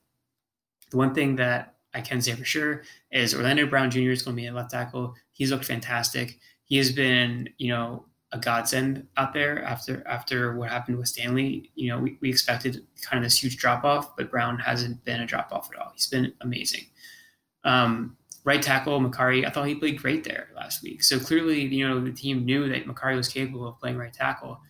the 0.90 0.96
one 0.96 1.14
thing 1.14 1.36
that 1.36 1.74
I 1.94 2.00
can 2.00 2.20
say 2.20 2.34
for 2.34 2.44
sure 2.44 2.82
is 3.10 3.34
Orlando 3.34 3.66
Brown 3.66 3.90
Jr. 3.90 4.10
is 4.10 4.22
going 4.22 4.36
to 4.36 4.42
be 4.42 4.46
a 4.48 4.52
left 4.52 4.70
tackle. 4.70 5.14
He's 5.32 5.50
looked 5.50 5.64
fantastic. 5.64 6.38
He 6.64 6.76
has 6.76 6.92
been, 6.92 7.48
you 7.58 7.68
know, 7.68 8.04
a 8.32 8.38
godsend 8.38 9.06
out 9.16 9.32
there 9.32 9.62
after 9.62 10.06
after 10.06 10.56
what 10.56 10.68
happened 10.68 10.98
with 10.98 11.08
Stanley. 11.08 11.70
You 11.74 11.90
know, 11.90 11.98
we, 11.98 12.18
we 12.20 12.28
expected 12.28 12.84
kind 13.02 13.22
of 13.22 13.24
this 13.24 13.42
huge 13.42 13.56
drop 13.56 13.84
off, 13.84 14.16
but 14.16 14.30
Brown 14.30 14.58
hasn't 14.58 15.04
been 15.04 15.20
a 15.20 15.26
drop 15.26 15.52
off 15.52 15.70
at 15.72 15.80
all. 15.80 15.92
He's 15.94 16.08
been 16.08 16.32
amazing. 16.40 16.86
Um, 17.64 18.16
right 18.44 18.62
tackle 18.62 19.00
Mekari, 19.00 19.46
I 19.46 19.50
thought 19.50 19.66
he 19.66 19.74
played 19.74 20.00
great 20.00 20.22
there 20.22 20.48
last 20.54 20.82
week. 20.82 21.02
So 21.02 21.18
clearly, 21.18 21.62
you 21.62 21.86
know, 21.86 22.00
the 22.00 22.12
team 22.12 22.44
knew 22.44 22.68
that 22.68 22.86
Mekari 22.86 23.16
was 23.16 23.28
capable 23.28 23.66
of 23.66 23.78
playing 23.78 23.96
right 23.96 24.12
tackle. 24.12 24.60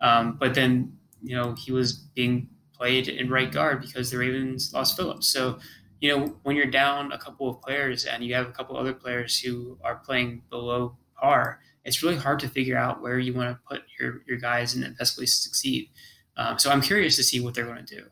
Um, 0.00 0.36
but 0.38 0.54
then, 0.54 0.96
you 1.22 1.36
know, 1.36 1.54
he 1.54 1.72
was 1.72 1.92
being 1.92 2.48
played 2.76 3.08
in 3.08 3.30
right 3.30 3.50
guard 3.50 3.80
because 3.80 4.10
the 4.10 4.18
Ravens 4.18 4.72
lost 4.74 4.96
Phillips. 4.96 5.28
So, 5.28 5.58
you 6.00 6.14
know, 6.14 6.36
when 6.42 6.56
you're 6.56 6.66
down 6.66 7.12
a 7.12 7.18
couple 7.18 7.48
of 7.48 7.60
players 7.62 8.04
and 8.04 8.22
you 8.22 8.34
have 8.34 8.48
a 8.48 8.52
couple 8.52 8.76
other 8.76 8.92
players 8.92 9.38
who 9.38 9.78
are 9.82 9.96
playing 9.96 10.42
below 10.50 10.96
par, 11.16 11.60
it's 11.84 12.02
really 12.02 12.16
hard 12.16 12.40
to 12.40 12.48
figure 12.48 12.76
out 12.76 13.02
where 13.02 13.18
you 13.18 13.32
want 13.32 13.50
to 13.50 13.58
put 13.68 13.82
your, 13.98 14.22
your 14.26 14.38
guys 14.38 14.74
in 14.74 14.80
the 14.80 14.90
best 14.90 15.16
place 15.16 15.36
to 15.36 15.42
succeed. 15.42 15.88
Um, 16.36 16.58
so 16.58 16.70
I'm 16.70 16.80
curious 16.80 17.16
to 17.16 17.22
see 17.22 17.40
what 17.40 17.54
they're 17.54 17.66
going 17.66 17.84
to 17.84 17.96
do. 17.96 18.04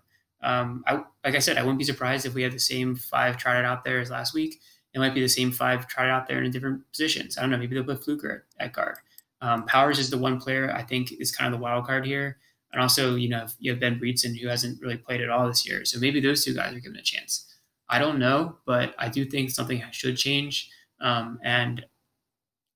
Um, 0.42 0.82
I, 0.86 1.02
like 1.24 1.34
I 1.34 1.38
said, 1.38 1.56
I 1.56 1.62
wouldn't 1.62 1.78
be 1.78 1.84
surprised 1.84 2.26
if 2.26 2.34
we 2.34 2.42
had 2.42 2.52
the 2.52 2.58
same 2.58 2.96
five 2.96 3.36
tried 3.36 3.64
out 3.64 3.84
there 3.84 4.00
as 4.00 4.10
last 4.10 4.34
week. 4.34 4.60
It 4.94 4.98
might 4.98 5.14
be 5.14 5.20
the 5.20 5.28
same 5.28 5.52
five 5.52 5.86
tried 5.86 6.10
out 6.10 6.26
there 6.26 6.42
in 6.42 6.50
different 6.50 6.82
positions. 6.90 7.38
I 7.38 7.40
don't 7.42 7.50
know. 7.50 7.56
Maybe 7.56 7.74
they'll 7.74 7.84
put 7.84 8.04
Fluker 8.04 8.44
at, 8.58 8.66
at 8.66 8.72
guard. 8.72 8.98
Um, 9.40 9.64
Powers 9.66 9.98
is 9.98 10.10
the 10.10 10.18
one 10.18 10.40
player 10.40 10.72
I 10.72 10.82
think 10.82 11.12
is 11.12 11.34
kind 11.34 11.52
of 11.52 11.58
the 11.58 11.62
wild 11.62 11.86
card 11.86 12.06
here. 12.06 12.38
And 12.72 12.80
also, 12.80 13.16
you 13.16 13.28
know, 13.28 13.46
you 13.58 13.70
have 13.70 13.80
Ben 13.80 14.00
Bredeson 14.00 14.38
who 14.38 14.48
hasn't 14.48 14.80
really 14.80 14.96
played 14.96 15.20
at 15.20 15.28
all 15.28 15.46
this 15.46 15.66
year. 15.66 15.84
So 15.84 15.98
maybe 15.98 16.20
those 16.20 16.44
two 16.44 16.54
guys 16.54 16.74
are 16.74 16.80
given 16.80 16.98
a 16.98 17.02
chance. 17.02 17.54
I 17.88 17.98
don't 17.98 18.18
know, 18.18 18.56
but 18.64 18.94
I 18.98 19.08
do 19.08 19.24
think 19.24 19.50
something 19.50 19.82
should 19.90 20.16
change. 20.16 20.70
Um, 21.00 21.38
and 21.42 21.84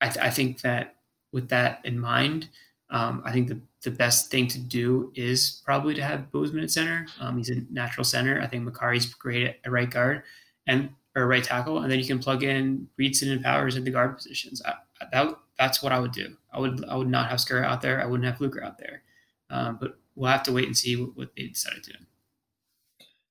I, 0.01 0.09
th- 0.09 0.25
I, 0.25 0.31
think 0.31 0.61
that 0.61 0.97
with 1.33 1.49
that 1.49 1.81
in 1.85 1.99
mind, 1.99 2.51
um, 2.91 3.23
I 3.25 3.33
think 3.33 3.49
the, 3.49 3.59
the 3.83 3.91
best 3.91 4.31
thing 4.31 4.47
to 4.49 4.59
do 4.59 5.13
is 5.15 5.63
probably 5.65 5.95
to 5.95 6.03
have 6.03 6.31
Bozeman 6.31 6.65
at 6.65 6.71
center. 6.71 7.07
Um, 7.21 7.39
he's 7.39 7.51
a 7.51 7.63
natural 7.71 8.05
center. 8.05 8.41
I 8.41 8.47
think 8.47 8.69
Mekari's 8.69 9.15
great 9.15 9.47
at, 9.47 9.57
at 9.65 9.73
right 9.73 9.91
guard 9.91 10.23
and 10.67 10.91
or 11.15 11.27
right 11.27 11.43
tackle, 11.43 11.79
and 11.79 11.91
then 11.91 11.99
you 11.99 12.05
can 12.05 12.19
plug 12.19 12.43
in 12.43 12.87
Bredeson 13.01 13.33
and 13.33 13.43
Powers 13.43 13.77
at 13.77 13.85
the 13.85 13.91
guard 13.91 14.17
positions. 14.17 14.61
I, 14.67 14.75
that 15.13 15.35
that's 15.59 15.83
what 15.83 15.93
I 15.93 15.99
would 15.99 16.13
do. 16.13 16.37
I 16.53 16.61
would 16.61 16.85
I 16.85 16.97
would 16.97 17.09
not 17.09 17.31
have 17.31 17.39
Skura 17.39 17.65
out 17.65 17.81
there. 17.81 18.03
I 18.03 18.07
wouldn't 18.07 18.27
have 18.27 18.37
Fluker 18.37 18.63
out 18.63 18.79
there. 18.79 19.03
Um, 19.51 19.79
but 19.81 19.99
we'll 20.15 20.31
have 20.31 20.43
to 20.45 20.53
wait 20.53 20.67
and 20.67 20.77
see 20.77 20.97
what, 20.97 21.17
what 21.17 21.29
they 21.37 21.47
decide 21.47 21.83
to 21.85 21.93
do. 21.93 21.99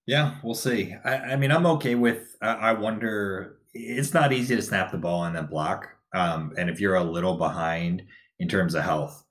Yeah, 0.06 0.36
we'll 0.43 0.54
see. 0.54 0.95
I, 1.04 1.15
I 1.17 1.36
mean, 1.36 1.51
I'm 1.51 1.65
okay 1.65 1.95
with. 1.95 2.38
I, 2.41 2.54
I, 2.54 2.73
wonder. 2.73 3.58
It's 3.73 4.13
not 4.13 4.32
easy 4.32 4.56
to 4.56 4.62
snap 4.62 4.91
the 4.91 4.97
ball 4.97 5.25
and 5.25 5.36
then 5.36 5.47
block. 5.47 5.89
Um, 6.13 6.54
and 6.58 6.69
if 6.69 6.80
you're 6.80 6.95
a 6.95 7.04
little 7.04 7.38
behind 7.38 8.04
in 8.39 8.47
terms 8.47 8.75
of 8.75 8.84
health, 8.84 9.23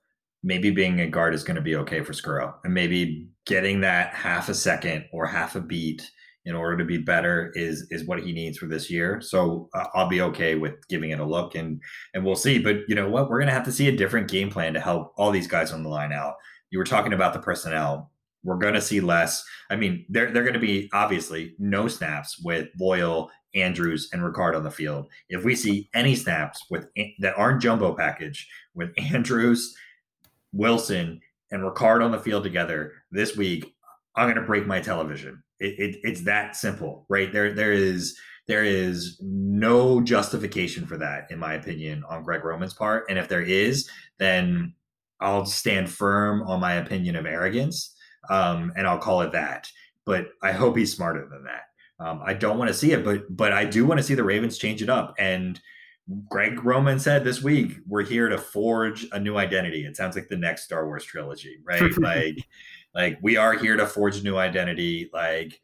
maybe 0.42 0.70
being 0.70 1.00
a 1.00 1.06
guard 1.06 1.32
is 1.32 1.44
going 1.44 1.56
to 1.56 1.62
be 1.62 1.76
okay 1.76 2.02
for 2.02 2.12
Skura, 2.12 2.54
and 2.64 2.74
maybe 2.74 3.28
getting 3.46 3.80
that 3.82 4.14
half 4.14 4.48
a 4.48 4.54
second 4.54 5.04
or 5.12 5.26
half 5.26 5.54
a 5.54 5.60
beat 5.60 6.10
in 6.46 6.54
order 6.54 6.76
to 6.76 6.84
be 6.84 6.98
better 6.98 7.52
is 7.54 7.86
is 7.90 8.04
what 8.04 8.22
he 8.22 8.32
needs 8.32 8.58
for 8.58 8.66
this 8.66 8.90
year. 8.90 9.20
So 9.20 9.70
uh, 9.74 9.86
I'll 9.94 10.08
be 10.08 10.20
okay 10.22 10.56
with 10.56 10.86
giving 10.88 11.10
it 11.10 11.20
a 11.20 11.24
look, 11.24 11.54
and 11.54 11.80
and 12.14 12.24
we'll 12.24 12.36
see. 12.36 12.58
But 12.58 12.78
you 12.88 12.96
know 12.96 13.08
what? 13.08 13.30
We're 13.30 13.38
going 13.38 13.48
to 13.48 13.54
have 13.54 13.64
to 13.64 13.72
see 13.72 13.88
a 13.88 13.96
different 13.96 14.28
game 14.28 14.50
plan 14.50 14.74
to 14.74 14.80
help 14.80 15.14
all 15.16 15.30
these 15.30 15.46
guys 15.46 15.72
on 15.72 15.84
the 15.84 15.88
line 15.88 16.12
out 16.12 16.34
you 16.74 16.78
were 16.78 16.84
talking 16.84 17.12
about 17.12 17.32
the 17.32 17.38
personnel. 17.38 18.10
We're 18.42 18.58
going 18.58 18.74
to 18.74 18.80
see 18.80 19.00
less. 19.00 19.44
I 19.70 19.76
mean, 19.76 20.04
they're, 20.08 20.32
they're 20.32 20.42
going 20.42 20.54
to 20.54 20.58
be 20.58 20.90
obviously 20.92 21.54
no 21.60 21.87
snaps 21.87 22.42
with 22.42 22.66
Boyle, 22.74 23.30
Andrews, 23.54 24.08
and 24.12 24.20
Ricard 24.20 24.56
on 24.56 24.64
the 24.64 24.72
field. 24.72 25.08
If 25.28 25.44
we 25.44 25.54
see 25.54 25.88
any 25.94 26.16
snaps 26.16 26.66
with 26.70 26.88
that 27.20 27.38
aren't 27.38 27.62
jumbo 27.62 27.94
package 27.94 28.48
with 28.74 28.90
Andrews, 28.98 29.72
Wilson, 30.52 31.20
and 31.52 31.62
Ricard 31.62 32.04
on 32.04 32.10
the 32.10 32.18
field 32.18 32.42
together 32.42 32.90
this 33.12 33.37
week, 33.37 33.72
I'm 34.16 34.26
going 34.26 34.34
to 34.34 34.42
break 34.42 34.66
my 34.66 34.80
television. 34.80 35.44
It, 35.60 35.78
it, 35.78 36.00
it's 36.02 36.22
that 36.22 36.56
simple, 36.56 37.06
right? 37.08 37.32
There, 37.32 37.52
there 37.52 37.72
is 37.72 38.18
there 38.48 38.64
is 38.64 39.16
no 39.22 40.00
justification 40.00 40.87
for 40.87 40.98
that, 40.98 41.30
in 41.30 41.38
my 41.38 41.54
opinion, 41.54 42.02
on 42.08 42.24
Greg 42.24 42.44
Roman's 42.44 42.74
part. 42.74 43.04
And 43.08 43.16
if 43.16 43.28
there 43.28 43.42
is, 43.42 43.88
then 44.18 44.74
I'll 45.24 45.46
stand 45.46 45.90
firm 45.90 46.42
on 46.42 46.60
my 46.60 46.74
opinion 46.74 47.16
of 47.16 47.24
arrogance, 47.24 47.96
um, 48.28 48.72
and 48.76 48.87
I'll 48.87 48.98
call 48.98 49.22
it 49.22 49.32
that. 49.32 49.70
But 50.04 50.28
I 50.42 50.52
hope 50.52 50.76
he's 50.76 50.94
smarter 50.94 51.26
than 51.30 51.44
that. 51.44 51.62
Um, 51.98 52.20
I 52.24 52.34
don't 52.34 52.58
want 52.58 52.68
to 52.68 52.74
see 52.74 52.92
it, 52.92 53.04
but 53.04 53.34
but 53.34 53.52
I 53.52 53.64
do 53.64 53.87
want 53.87 53.98
to 53.98 54.04
see 54.04 54.14
the 54.14 54.22
Ravens 54.22 54.58
change 54.58 54.82
it 54.82 54.90
up. 54.90 55.14
And 55.18 55.58
Greg 56.28 56.62
Roman 56.62 56.98
said 56.98 57.24
this 57.24 57.42
week, 57.42 57.78
we're 57.87 58.04
here 58.04 58.28
to 58.28 58.37
forge 58.37 59.06
a 59.12 59.18
new 59.18 59.38
identity. 59.38 59.87
It 59.87 59.96
sounds 59.96 60.14
like 60.14 60.28
the 60.28 60.37
next 60.37 60.64
Star 60.64 60.87
Wars 60.87 61.04
trilogy, 61.04 61.58
right? 61.64 61.90
like, 61.98 62.37
like 62.94 63.18
we 63.22 63.38
are 63.38 63.54
here 63.54 63.76
to 63.76 63.87
forge 63.87 64.18
a 64.18 64.22
new 64.22 64.37
identity. 64.37 65.08
Like 65.14 65.58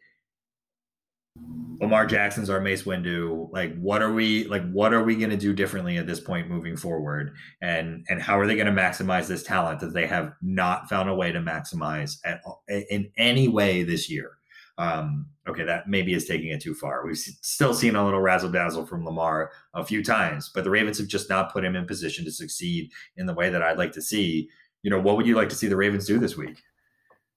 Lamar 1.81 2.05
Jackson's 2.05 2.51
our 2.51 2.61
Mace 2.61 2.83
Windu. 2.83 3.51
Like, 3.53 3.75
what 3.79 4.03
are 4.03 4.13
we 4.13 4.45
like? 4.45 4.71
What 4.71 4.93
are 4.93 5.03
we 5.03 5.17
going 5.17 5.31
to 5.31 5.37
do 5.37 5.55
differently 5.55 5.97
at 5.97 6.07
this 6.07 6.21
point 6.21 6.51
moving 6.51 6.77
forward? 6.77 7.35
And 7.63 8.05
and 8.09 8.21
how 8.21 8.39
are 8.39 8.47
they 8.47 8.55
going 8.55 8.73
to 8.73 8.83
maximize 8.83 9.27
this 9.27 9.43
talent 9.43 9.81
that 9.81 9.95
they 9.95 10.07
have 10.07 10.35
not 10.43 10.89
found 10.89 11.09
a 11.09 11.15
way 11.15 11.33
to 11.33 11.41
maximize 11.41 12.19
at, 12.25 12.43
in 12.69 13.11
any 13.17 13.49
way 13.49 13.83
this 13.83 14.11
year? 14.11 14.33
Um, 14.77 15.27
okay, 15.49 15.65
that 15.65 15.89
maybe 15.89 16.15
is 16.15 16.27
taking 16.27 16.49
it 16.49 16.61
too 16.61 16.75
far. 16.75 17.07
We've 17.07 17.17
still 17.17 17.75
seen 17.75 17.97
a 17.97 18.05
little 18.05 18.21
razzle 18.21 18.51
dazzle 18.51 18.87
from 18.87 19.05
Lamar 19.05 19.51
a 19.75 19.85
few 19.85 20.03
times, 20.03 20.51
but 20.55 20.65
the 20.65 20.71
Ravens 20.71 20.99
have 20.99 21.09
just 21.09 21.29
not 21.29 21.53
put 21.53 21.65
him 21.65 21.77
in 21.77 21.87
position 21.87 22.25
to 22.25 22.31
succeed 22.31 22.91
in 23.17 23.27
the 23.27 23.35
way 23.35 23.51
that 23.51 23.63
I'd 23.63 23.79
like 23.79 23.93
to 23.93 24.03
see. 24.03 24.49
You 24.83 24.91
know, 24.91 25.01
what 25.01 25.17
would 25.17 25.27
you 25.27 25.37
like 25.37 25.51
to 25.51 25.57
see 25.57 25.67
the 25.67 25.77
Ravens 25.77 26.07
do 26.07 26.19
this 26.19 26.37
week? 26.37 26.63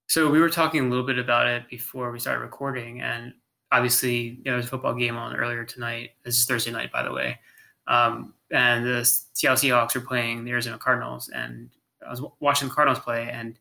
So 0.08 0.29
we 0.29 0.39
were 0.39 0.49
talking 0.49 0.86
a 0.86 0.89
little 0.89 1.06
bit 1.06 1.17
about 1.17 1.47
it 1.47 1.67
before 1.69 2.12
we 2.12 2.19
started 2.19 2.41
recording, 2.41 3.01
and 3.01 3.34
obviously, 3.73 4.19
you 4.21 4.43
know, 4.45 4.51
there's 4.53 4.67
a 4.67 4.69
football 4.69 4.93
game 4.93 5.17
on 5.17 5.36
earlier 5.36 5.65
tonight. 5.65 6.12
This 6.23 6.38
is 6.38 6.45
Thursday 6.45 6.71
night, 6.71 6.91
by 6.91 7.01
the 7.01 7.12
way. 7.12 7.39
Um, 7.88 8.36
and 8.51 8.86
the 8.86 9.03
Seattle 9.03 9.57
Seahawks 9.57 9.95
are 9.95 10.01
playing 10.01 10.45
the 10.45 10.51
Arizona 10.51 10.77
Cardinals, 10.77 11.29
and 11.29 11.69
I 12.05 12.12
was 12.12 12.21
watching 12.39 12.69
the 12.69 12.73
Cardinals 12.73 12.99
play, 13.03 13.29
and 13.29 13.57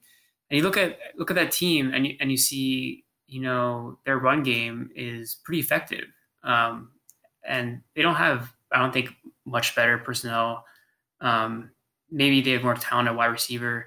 and 0.51 0.59
you 0.59 0.63
look 0.63 0.77
at 0.77 0.99
look 1.17 1.31
at 1.31 1.37
that 1.37 1.51
team, 1.51 1.93
and 1.95 2.07
you 2.07 2.17
and 2.21 2.31
you 2.31 2.37
see, 2.37 3.05
you 3.27 3.41
know, 3.41 3.99
their 4.05 4.19
run 4.19 4.43
game 4.43 4.91
is 4.95 5.39
pretty 5.45 5.61
effective, 5.61 6.05
um, 6.45 6.91
and 7.43 7.81
they 7.97 8.03
don't 8.03 8.15
have, 8.15 8.53
I 8.71 8.79
don't 8.79 8.93
think, 8.93 9.15
much 9.47 9.75
better 9.75 9.97
personnel. 9.97 10.67
Um, 11.23 11.71
maybe 12.11 12.43
they 12.43 12.51
have 12.51 12.63
more 12.63 12.75
talent 12.75 13.09
at 13.09 13.17
wide 13.17 13.27
receiver, 13.27 13.87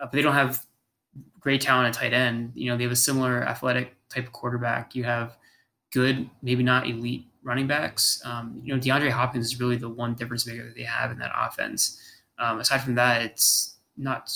uh, 0.00 0.06
but 0.06 0.12
they 0.12 0.22
don't 0.22 0.34
have 0.34 0.66
great 1.38 1.60
talent 1.60 1.88
at 1.88 1.94
tight 1.94 2.12
end. 2.12 2.52
You 2.54 2.70
know, 2.70 2.76
they 2.76 2.82
have 2.82 2.92
a 2.92 2.96
similar 2.96 3.44
athletic 3.44 3.94
type 4.08 4.26
of 4.26 4.32
quarterback. 4.32 4.96
You 4.96 5.04
have 5.04 5.38
good, 5.92 6.28
maybe 6.42 6.62
not 6.62 6.86
elite 6.88 7.26
running 7.42 7.66
backs. 7.66 8.22
Um, 8.24 8.60
you 8.62 8.74
know, 8.74 8.80
DeAndre 8.80 9.10
Hopkins 9.10 9.46
is 9.46 9.60
really 9.60 9.76
the 9.76 9.88
one 9.88 10.14
difference 10.14 10.46
maker 10.46 10.64
that 10.64 10.76
they 10.76 10.82
have 10.82 11.10
in 11.10 11.18
that 11.18 11.32
offense. 11.36 11.98
Um, 12.38 12.60
aside 12.60 12.78
from 12.78 12.94
that, 12.96 13.22
it's 13.22 13.76
not 13.96 14.32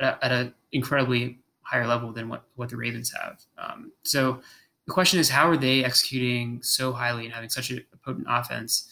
at, 0.00 0.18
an 0.22 0.54
incredibly 0.72 1.38
higher 1.62 1.86
level 1.86 2.12
than 2.12 2.28
what, 2.28 2.44
what 2.56 2.68
the 2.68 2.76
Ravens 2.76 3.12
have. 3.20 3.40
Um, 3.58 3.92
so 4.04 4.40
the 4.86 4.92
question 4.92 5.20
is, 5.20 5.28
how 5.28 5.48
are 5.48 5.56
they 5.56 5.84
executing 5.84 6.60
so 6.62 6.92
highly 6.92 7.24
and 7.24 7.34
having 7.34 7.50
such 7.50 7.70
a 7.70 7.80
potent 8.04 8.26
offense 8.28 8.88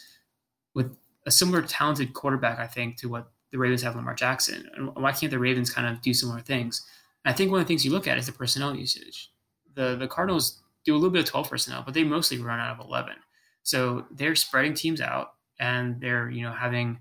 with 0.75 0.97
a 1.27 1.31
similar 1.31 1.63
talented 1.63 2.15
quarterback, 2.15 2.59
I 2.59 2.67
think, 2.67 2.97
to 2.99 3.09
what 3.09 3.31
the 3.51 3.59
Ravens 3.59 3.83
have 3.83 3.97
Lamar 3.97 4.15
Jackson? 4.15 4.69
And 4.75 4.95
why 4.95 5.13
can't 5.13 5.31
the 5.31 5.39
Ravens 5.39 5.73
kind 5.73 5.89
of 5.89 6.01
do 6.01 6.15
similar 6.15 6.41
things? 6.41 6.87
And 7.25 7.35
I 7.35 7.37
think 7.37 7.51
one 7.51 7.61
of 7.61 7.67
the 7.67 7.69
things 7.69 7.85
you 7.85 7.91
look 7.91 8.07
at 8.07 8.19
is 8.19 8.27
the 8.27 8.33
personnel 8.33 8.75
usage. 8.75 9.33
The 9.75 9.97
the 9.97 10.09
Cardinals 10.09 10.60
do 10.85 10.95
a 10.95 10.97
little 10.97 11.11
bit 11.11 11.23
of 11.23 11.27
12 11.27 11.51
personnel, 11.51 11.83
but 11.85 11.95
they 11.95 12.05
mostly 12.05 12.38
run 12.38 12.61
out 12.61 12.79
of 12.79 12.87
11. 12.87 13.14
So 13.62 14.07
they're 14.11 14.35
spreading 14.35 14.75
teams 14.75 15.01
out 15.01 15.33
and 15.59 16.01
they're, 16.01 16.31
you 16.31 16.43
know, 16.43 16.53
having 16.53 16.99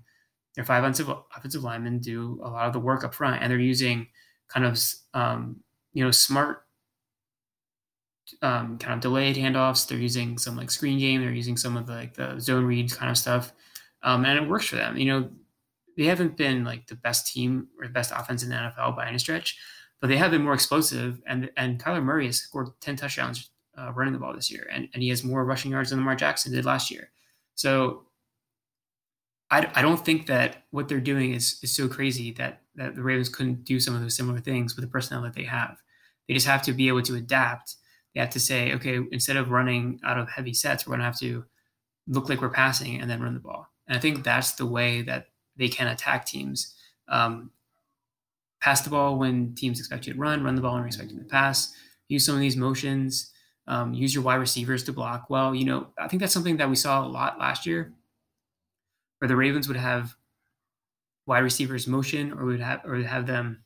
their 0.54 0.64
five 0.64 0.84
offensive, 0.84 1.64
linemen 1.64 2.00
do 2.00 2.40
a 2.42 2.48
lot 2.48 2.66
of 2.66 2.72
the 2.72 2.78
work 2.78 3.04
up 3.04 3.14
front 3.14 3.42
and 3.42 3.50
they're 3.50 3.58
using 3.58 4.06
kind 4.48 4.66
of, 4.66 4.78
um, 5.14 5.56
you 5.92 6.04
know, 6.04 6.10
smart 6.10 6.64
um, 8.42 8.78
kind 8.78 8.94
of 8.94 9.00
delayed 9.00 9.36
handoffs. 9.36 9.88
They're 9.88 9.98
using 9.98 10.38
some 10.38 10.56
like 10.56 10.70
screen 10.70 10.98
game. 10.98 11.20
They're 11.20 11.32
using 11.32 11.56
some 11.56 11.76
of 11.76 11.86
the, 11.86 11.94
like 11.94 12.14
the 12.14 12.38
zone 12.38 12.64
read 12.64 12.92
kind 12.92 13.10
of 13.10 13.16
stuff. 13.16 13.52
Um, 14.02 14.24
and 14.24 14.38
it 14.38 14.48
works 14.48 14.66
for 14.66 14.76
them. 14.76 14.96
You 14.96 15.06
know, 15.06 15.30
they 15.96 16.04
haven't 16.04 16.36
been 16.36 16.64
like 16.64 16.86
the 16.86 16.94
best 16.94 17.32
team 17.32 17.68
or 17.78 17.86
the 17.86 17.92
best 17.92 18.12
offense 18.14 18.42
in 18.42 18.50
the 18.50 18.54
NFL 18.54 18.96
by 18.96 19.08
any 19.08 19.18
stretch, 19.18 19.58
but 20.00 20.08
they 20.08 20.16
have 20.16 20.30
been 20.30 20.42
more 20.42 20.54
explosive. 20.54 21.20
And 21.26 21.50
and 21.56 21.82
Kyler 21.82 22.02
Murray 22.02 22.26
has 22.26 22.38
scored 22.38 22.68
10 22.80 22.96
touchdowns 22.96 23.50
uh, 23.80 23.92
running 23.92 24.12
the 24.12 24.18
ball 24.18 24.34
this 24.34 24.50
year, 24.50 24.68
and, 24.72 24.88
and 24.92 25.02
he 25.02 25.08
has 25.08 25.24
more 25.24 25.44
rushing 25.44 25.70
yards 25.70 25.90
than 25.90 25.98
Lamar 25.98 26.16
Jackson 26.16 26.52
did 26.52 26.64
last 26.64 26.90
year. 26.90 27.10
So 27.54 28.04
I, 29.50 29.70
I 29.74 29.82
don't 29.82 30.04
think 30.04 30.26
that 30.26 30.64
what 30.70 30.88
they're 30.88 31.00
doing 31.00 31.34
is, 31.34 31.58
is 31.62 31.72
so 31.72 31.88
crazy 31.88 32.32
that, 32.32 32.62
that 32.76 32.94
the 32.94 33.02
Ravens 33.02 33.28
couldn't 33.28 33.64
do 33.64 33.80
some 33.80 33.94
of 33.94 34.00
those 34.00 34.16
similar 34.16 34.40
things 34.40 34.76
with 34.76 34.84
the 34.84 34.90
personnel 34.90 35.22
that 35.22 35.34
they 35.34 35.44
have. 35.44 35.78
They 36.28 36.34
just 36.34 36.46
have 36.46 36.62
to 36.62 36.72
be 36.72 36.88
able 36.88 37.02
to 37.02 37.16
adapt. 37.16 37.76
They 38.14 38.20
have 38.20 38.30
to 38.30 38.40
say, 38.40 38.72
okay, 38.74 39.00
instead 39.10 39.36
of 39.36 39.50
running 39.50 40.00
out 40.04 40.18
of 40.18 40.28
heavy 40.28 40.54
sets, 40.54 40.86
we're 40.86 40.92
going 40.92 41.00
to 41.00 41.06
have 41.06 41.18
to 41.20 41.44
look 42.06 42.28
like 42.28 42.40
we're 42.40 42.50
passing 42.50 43.00
and 43.00 43.10
then 43.10 43.22
run 43.22 43.34
the 43.34 43.40
ball. 43.40 43.66
And 43.86 43.96
I 43.96 44.00
think 44.00 44.24
that's 44.24 44.52
the 44.52 44.66
way 44.66 45.02
that 45.02 45.26
they 45.56 45.68
can 45.68 45.88
attack 45.88 46.26
teams. 46.26 46.74
Um, 47.08 47.50
pass 48.60 48.82
the 48.82 48.90
ball 48.90 49.18
when 49.18 49.54
teams 49.54 49.78
expect 49.78 50.06
you 50.06 50.12
to 50.12 50.18
run, 50.18 50.44
run 50.44 50.54
the 50.54 50.62
ball 50.62 50.74
when 50.74 50.82
you're 50.82 50.88
expecting 50.88 51.18
to 51.18 51.24
pass. 51.24 51.74
Use 52.08 52.24
some 52.24 52.34
of 52.34 52.40
these 52.40 52.56
motions 52.56 53.32
um, 53.66 53.94
use 53.94 54.14
your 54.14 54.24
wide 54.24 54.36
receivers 54.36 54.82
to 54.84 54.92
block 54.92 55.30
well. 55.30 55.54
You 55.54 55.64
know, 55.64 55.88
I 55.98 56.08
think 56.08 56.20
that's 56.20 56.32
something 56.32 56.56
that 56.58 56.68
we 56.68 56.76
saw 56.76 57.04
a 57.04 57.08
lot 57.08 57.38
last 57.38 57.66
year, 57.66 57.92
where 59.18 59.28
the 59.28 59.36
Ravens 59.36 59.68
would 59.68 59.76
have 59.76 60.14
wide 61.26 61.40
receivers 61.40 61.86
motion, 61.86 62.32
or 62.32 62.44
would 62.44 62.60
have 62.60 62.80
or 62.84 62.96
would 62.96 63.06
have 63.06 63.26
them 63.26 63.62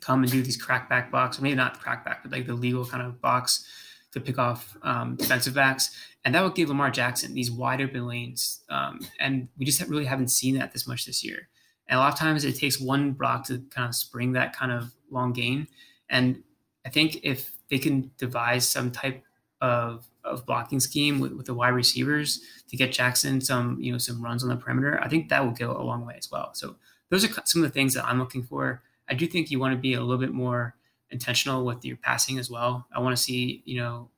come 0.00 0.22
and 0.22 0.30
do 0.30 0.42
these 0.42 0.62
crackback 0.62 1.10
blocks, 1.10 1.38
or 1.38 1.42
maybe 1.42 1.54
not 1.54 1.80
crackback, 1.80 2.18
but 2.22 2.32
like 2.32 2.46
the 2.46 2.54
legal 2.54 2.84
kind 2.84 3.02
of 3.02 3.20
box 3.20 3.66
to 4.12 4.20
pick 4.20 4.38
off 4.38 4.76
um, 4.82 5.16
defensive 5.16 5.54
backs, 5.54 5.96
and 6.24 6.34
that 6.34 6.42
would 6.42 6.54
give 6.54 6.68
Lamar 6.68 6.90
Jackson 6.90 7.34
these 7.34 7.50
wide 7.50 7.80
open 7.80 8.06
lanes. 8.06 8.60
Um, 8.68 9.00
and 9.18 9.48
we 9.58 9.64
just 9.64 9.80
really 9.88 10.04
haven't 10.04 10.28
seen 10.28 10.58
that 10.58 10.72
this 10.72 10.86
much 10.86 11.06
this 11.06 11.24
year. 11.24 11.48
And 11.88 11.98
a 11.98 12.02
lot 12.02 12.12
of 12.12 12.18
times 12.18 12.44
it 12.44 12.56
takes 12.56 12.80
one 12.80 13.12
block 13.12 13.46
to 13.46 13.62
kind 13.70 13.88
of 13.88 13.94
spring 13.94 14.32
that 14.32 14.56
kind 14.56 14.72
of 14.72 14.92
long 15.10 15.32
gain. 15.32 15.68
And 16.08 16.42
I 16.86 16.90
think 16.90 17.20
if 17.22 17.53
they 17.70 17.78
can 17.78 18.10
devise 18.18 18.66
some 18.68 18.90
type 18.90 19.22
of, 19.60 20.06
of 20.24 20.44
blocking 20.46 20.80
scheme 20.80 21.20
with, 21.20 21.32
with 21.32 21.46
the 21.46 21.54
wide 21.54 21.68
receivers 21.70 22.40
to 22.68 22.76
get 22.76 22.92
Jackson 22.92 23.40
some 23.40 23.78
you 23.80 23.92
know 23.92 23.98
some 23.98 24.22
runs 24.22 24.42
on 24.42 24.48
the 24.48 24.56
perimeter, 24.56 25.00
I 25.02 25.08
think 25.08 25.28
that 25.28 25.44
will 25.44 25.52
go 25.52 25.72
a 25.72 25.82
long 25.82 26.04
way 26.06 26.16
as 26.18 26.30
well. 26.30 26.50
So 26.54 26.76
those 27.10 27.24
are 27.24 27.42
some 27.44 27.62
of 27.62 27.68
the 27.68 27.72
things 27.72 27.94
that 27.94 28.04
I'm 28.04 28.18
looking 28.18 28.42
for. 28.42 28.82
I 29.08 29.14
do 29.14 29.26
think 29.26 29.50
you 29.50 29.58
want 29.58 29.74
to 29.74 29.80
be 29.80 29.94
a 29.94 30.00
little 30.00 30.18
bit 30.18 30.32
more 30.32 30.74
intentional 31.10 31.64
with 31.64 31.84
your 31.84 31.96
passing 31.96 32.38
as 32.38 32.50
well. 32.50 32.86
I 32.94 33.00
want 33.00 33.16
to 33.16 33.22
see 33.22 33.62
you 33.64 33.80
know 33.80 34.10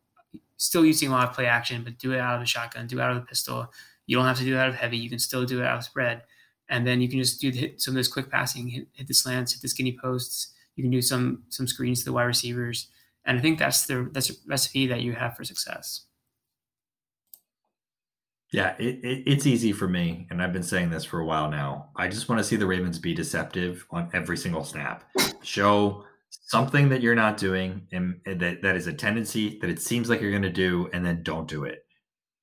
still 0.57 0.85
using 0.85 1.09
a 1.09 1.13
lot 1.13 1.29
of 1.29 1.35
play 1.35 1.47
action, 1.47 1.85
but 1.85 1.99
do 1.99 2.13
it 2.13 2.19
out 2.19 2.35
of 2.35 2.41
the 2.41 2.47
shotgun, 2.47 2.87
do 2.87 2.99
it 2.99 3.03
out 3.03 3.11
of 3.11 3.17
the 3.17 3.27
pistol. 3.27 3.71
You 4.07 4.17
don't 4.17 4.27
have 4.27 4.39
to 4.39 4.45
do 4.45 4.55
it 4.55 4.59
out 4.59 4.69
of 4.69 4.75
heavy. 4.75 4.97
You 4.97 5.11
can 5.11 5.19
still 5.19 5.45
do 5.45 5.61
it 5.61 5.67
out 5.67 5.79
of 5.79 5.85
spread, 5.85 6.23
and 6.69 6.87
then 6.87 7.01
you 7.01 7.09
can 7.09 7.19
just 7.19 7.41
do 7.41 7.53
the, 7.53 7.59
hit 7.59 7.81
some 7.81 7.93
of 7.93 7.97
this 7.97 8.09
quick 8.09 8.31
passing, 8.31 8.69
hit, 8.69 8.89
hit 8.93 9.07
the 9.07 9.15
slants, 9.15 9.53
hit 9.53 9.63
the 9.63 9.69
skinny 9.69 9.97
posts. 10.01 10.55
You 10.77 10.83
can 10.83 10.91
do 10.91 11.03
some 11.03 11.43
some 11.51 11.67
screens 11.67 12.01
to 12.01 12.07
the 12.07 12.13
wide 12.13 12.25
receivers 12.25 12.89
and 13.27 13.39
I 13.39 13.43
think 13.43 13.59
that's 13.59 13.87
the 13.87 14.09
that's 14.13 14.33
recipe 14.47 14.87
that 14.87 15.03
you 15.03 15.13
have 15.13 15.37
for 15.37 15.45
success. 15.45 16.07
Yeah, 18.53 18.77
it, 18.79 19.05
it, 19.05 19.25
it's 19.27 19.47
easy 19.47 19.73
for 19.73 19.89
me, 19.89 20.27
and 20.31 20.41
I've 20.41 20.53
been 20.53 20.63
saying 20.63 20.91
this 20.91 21.05
for 21.05 21.19
a 21.21 21.27
while 21.27 21.51
now. 21.51 21.91
I 21.97 22.09
just 22.09 22.29
want 22.29 22.39
to 22.39 22.45
see 22.45 22.57
the 22.57 22.67
Ravens 22.67 22.99
be 22.99 23.13
deceptive 23.13 23.85
on 23.91 24.09
every 24.15 24.37
single 24.37 24.63
snap. 24.63 25.05
Show 25.43 26.05
something 26.47 26.89
that 26.91 27.03
you're 27.03 27.17
not 27.17 27.37
doing, 27.37 27.89
and, 27.93 28.21
and 28.25 28.41
that 28.41 28.63
that 28.63 28.77
is 28.77 28.87
a 28.87 28.93
tendency 28.93 29.59
that 29.61 29.71
it 29.71 29.81
seems 29.81 30.09
like 30.09 30.21
you're 30.21 30.31
going 30.31 30.43
to 30.43 30.51
do, 30.51 30.89
and 30.93 31.05
then 31.05 31.23
don't 31.23 31.49
do 31.49 31.65
it. 31.65 31.85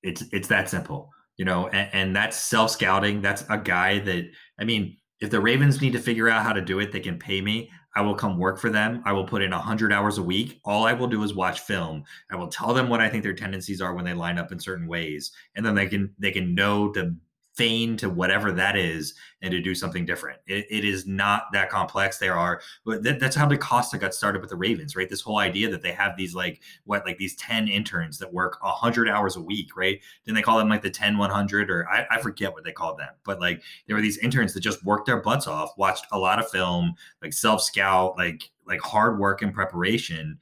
It's 0.04 0.24
it's 0.34 0.50
that 0.50 0.70
simple, 0.70 1.10
you 1.38 1.46
know. 1.46 1.70
And, 1.70 1.90
and 1.94 2.16
that's 2.16 2.38
self 2.38 2.72
scouting. 2.72 3.22
That's 3.22 3.46
a 3.50 3.58
guy 3.58 4.00
that 4.00 4.26
I 4.60 4.66
mean, 4.66 4.98
if 5.22 5.30
the 5.30 5.40
Ravens 5.40 5.82
need 5.82 5.94
to 5.94 6.00
figure 6.00 6.30
out 6.30 6.44
how 6.44 6.52
to 6.52 6.62
do 6.62 6.80
it, 6.80 6.92
they 6.92 7.00
can 7.00 7.18
pay 7.18 7.40
me. 7.40 7.72
I 7.96 8.02
will 8.02 8.16
come 8.16 8.38
work 8.38 8.60
for 8.60 8.70
them. 8.70 9.02
I 9.06 9.14
will 9.14 9.26
put 9.26 9.42
in 9.42 9.52
100 9.52 9.94
hours 9.94 10.18
a 10.18 10.24
week. 10.24 10.60
All 10.66 10.86
I 10.86 10.94
will 10.94 11.08
do 11.08 11.24
is 11.24 11.34
watch 11.34 11.60
film. 11.62 12.04
I 12.32 12.36
will 12.36 12.48
tell 12.48 12.74
them 12.74 12.90
what 12.90 13.02
I 13.02 13.10
think 13.10 13.24
their 13.24 13.34
tendencies 13.34 13.82
are 13.82 13.94
when 13.94 14.06
they 14.06 14.14
line 14.14 14.38
up 14.38 14.52
in 14.52 14.60
certain 14.60 14.88
ways, 14.88 15.32
and 15.56 15.66
then 15.66 15.76
they 15.76 15.88
can 15.88 16.14
they 16.18 16.32
can 16.32 16.56
know 16.56 16.92
to 16.94 17.16
feign 17.56 17.96
to 17.98 18.10
whatever 18.10 18.52
that 18.52 18.76
is 18.76 19.14
and 19.42 19.52
to 19.52 19.62
do 19.62 19.76
something 19.76 20.06
different. 20.06 20.40
it, 20.48 20.66
it 20.70 20.84
is 20.84 21.06
not 21.06 21.44
that 21.54 21.70
complex. 21.70 22.18
There 22.18 22.36
are, 22.36 22.62
but 22.84 23.04
that, 23.04 23.20
that's 23.20 23.36
how 23.36 23.48
DeCosta 23.48 24.00
got 24.00 24.16
started 24.16 24.42
with 24.42 24.50
the 24.50 24.56
Ravens, 24.56 24.96
right? 24.96 25.10
This 25.10 25.22
whole 25.22 25.38
idea 25.38 25.70
that 25.70 25.82
they 25.82 25.92
have 25.92 26.18
these 26.18 26.34
like 26.34 26.62
what 26.86 27.06
like 27.06 27.18
these 27.18 27.36
10 27.36 27.68
interns 27.68 28.18
that 28.20 28.34
work 28.34 28.58
100 28.64 29.08
hours 29.08 29.36
a 29.36 29.42
week, 29.42 29.78
right? 29.78 30.00
Then 30.26 30.34
they 30.34 30.42
call 30.42 30.58
them 30.58 30.70
like 30.70 30.82
the 30.82 30.90
10 30.90 31.18
100 31.18 31.70
or 31.70 31.88
I, 31.90 32.08
I 32.10 32.22
forget 32.22 32.54
what 32.54 32.64
they 32.64 32.72
called 32.72 32.98
them, 32.98 33.14
but 33.24 33.40
like 33.40 33.62
there 33.86 33.96
were 33.96 34.02
these 34.02 34.18
interns 34.18 34.54
that 34.54 34.62
just 34.62 34.84
worked 34.84 35.06
their 35.06 35.22
butts 35.22 35.46
off, 35.46 35.78
watched 35.78 36.08
a 36.12 36.18
lot 36.18 36.40
of 36.40 36.50
film, 36.50 36.96
like 37.22 37.34
self 37.34 37.62
scout, 37.62 38.18
like 38.18 38.50
like 38.66 38.82
hard 38.82 39.20
work 39.20 39.42
and 39.42 39.54
preparation 39.54 40.40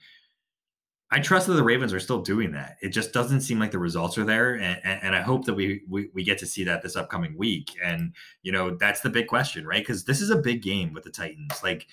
I 1.13 1.19
trust 1.19 1.47
that 1.47 1.53
the 1.53 1.63
Ravens 1.63 1.93
are 1.93 1.99
still 1.99 2.21
doing 2.21 2.53
that. 2.53 2.77
It 2.81 2.89
just 2.89 3.11
doesn't 3.11 3.41
seem 3.41 3.59
like 3.59 3.71
the 3.71 3.79
results 3.79 4.17
are 4.17 4.23
there, 4.23 4.55
and, 4.55 4.79
and 4.85 5.13
I 5.13 5.21
hope 5.21 5.43
that 5.45 5.53
we, 5.53 5.81
we, 5.89 6.09
we 6.13 6.23
get 6.23 6.37
to 6.37 6.45
see 6.45 6.63
that 6.63 6.81
this 6.81 6.95
upcoming 6.95 7.37
week. 7.37 7.75
And 7.83 8.13
you 8.43 8.51
know 8.51 8.77
that's 8.77 9.01
the 9.01 9.09
big 9.09 9.27
question, 9.27 9.67
right? 9.67 9.83
Because 9.83 10.05
this 10.05 10.21
is 10.21 10.29
a 10.29 10.37
big 10.37 10.61
game 10.61 10.93
with 10.93 11.03
the 11.03 11.11
Titans. 11.11 11.61
Like, 11.61 11.87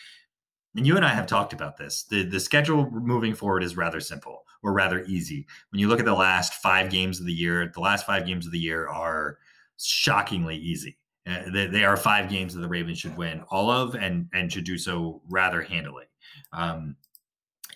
and 0.77 0.87
you 0.87 0.97
and 0.97 1.05
I 1.05 1.09
have 1.09 1.27
talked 1.27 1.53
about 1.53 1.77
this. 1.77 2.05
The 2.05 2.23
the 2.23 2.39
schedule 2.39 2.89
moving 2.91 3.35
forward 3.35 3.65
is 3.65 3.77
rather 3.77 4.01
simple 4.01 4.45
or 4.63 4.73
rather 4.73 5.03
easy. 5.05 5.47
When 5.71 5.81
you 5.81 5.89
look 5.89 6.01
at 6.01 6.07
the 6.07 6.15
last 6.15 6.55
five 6.55 6.91
games 6.91 7.19
of 7.19 7.27
the 7.27 7.33
year, 7.33 7.71
the 7.75 7.81
last 7.81 8.07
five 8.07 8.25
games 8.25 8.47
of 8.47 8.53
the 8.53 8.59
year 8.59 8.89
are 8.89 9.39
shockingly 9.79 10.57
easy. 10.57 10.97
Uh, 11.27 11.43
they, 11.53 11.67
they, 11.67 11.85
are 11.85 11.97
five 11.97 12.31
games 12.31 12.55
that 12.55 12.61
the 12.61 12.69
Ravens 12.69 12.99
should 12.99 13.17
win 13.17 13.43
all 13.51 13.69
of, 13.69 13.97
and 13.97 14.29
and 14.33 14.53
should 14.53 14.65
do 14.65 14.79
so 14.79 15.21
rather 15.29 15.61
handily. 15.61 16.05
Um, 16.53 16.95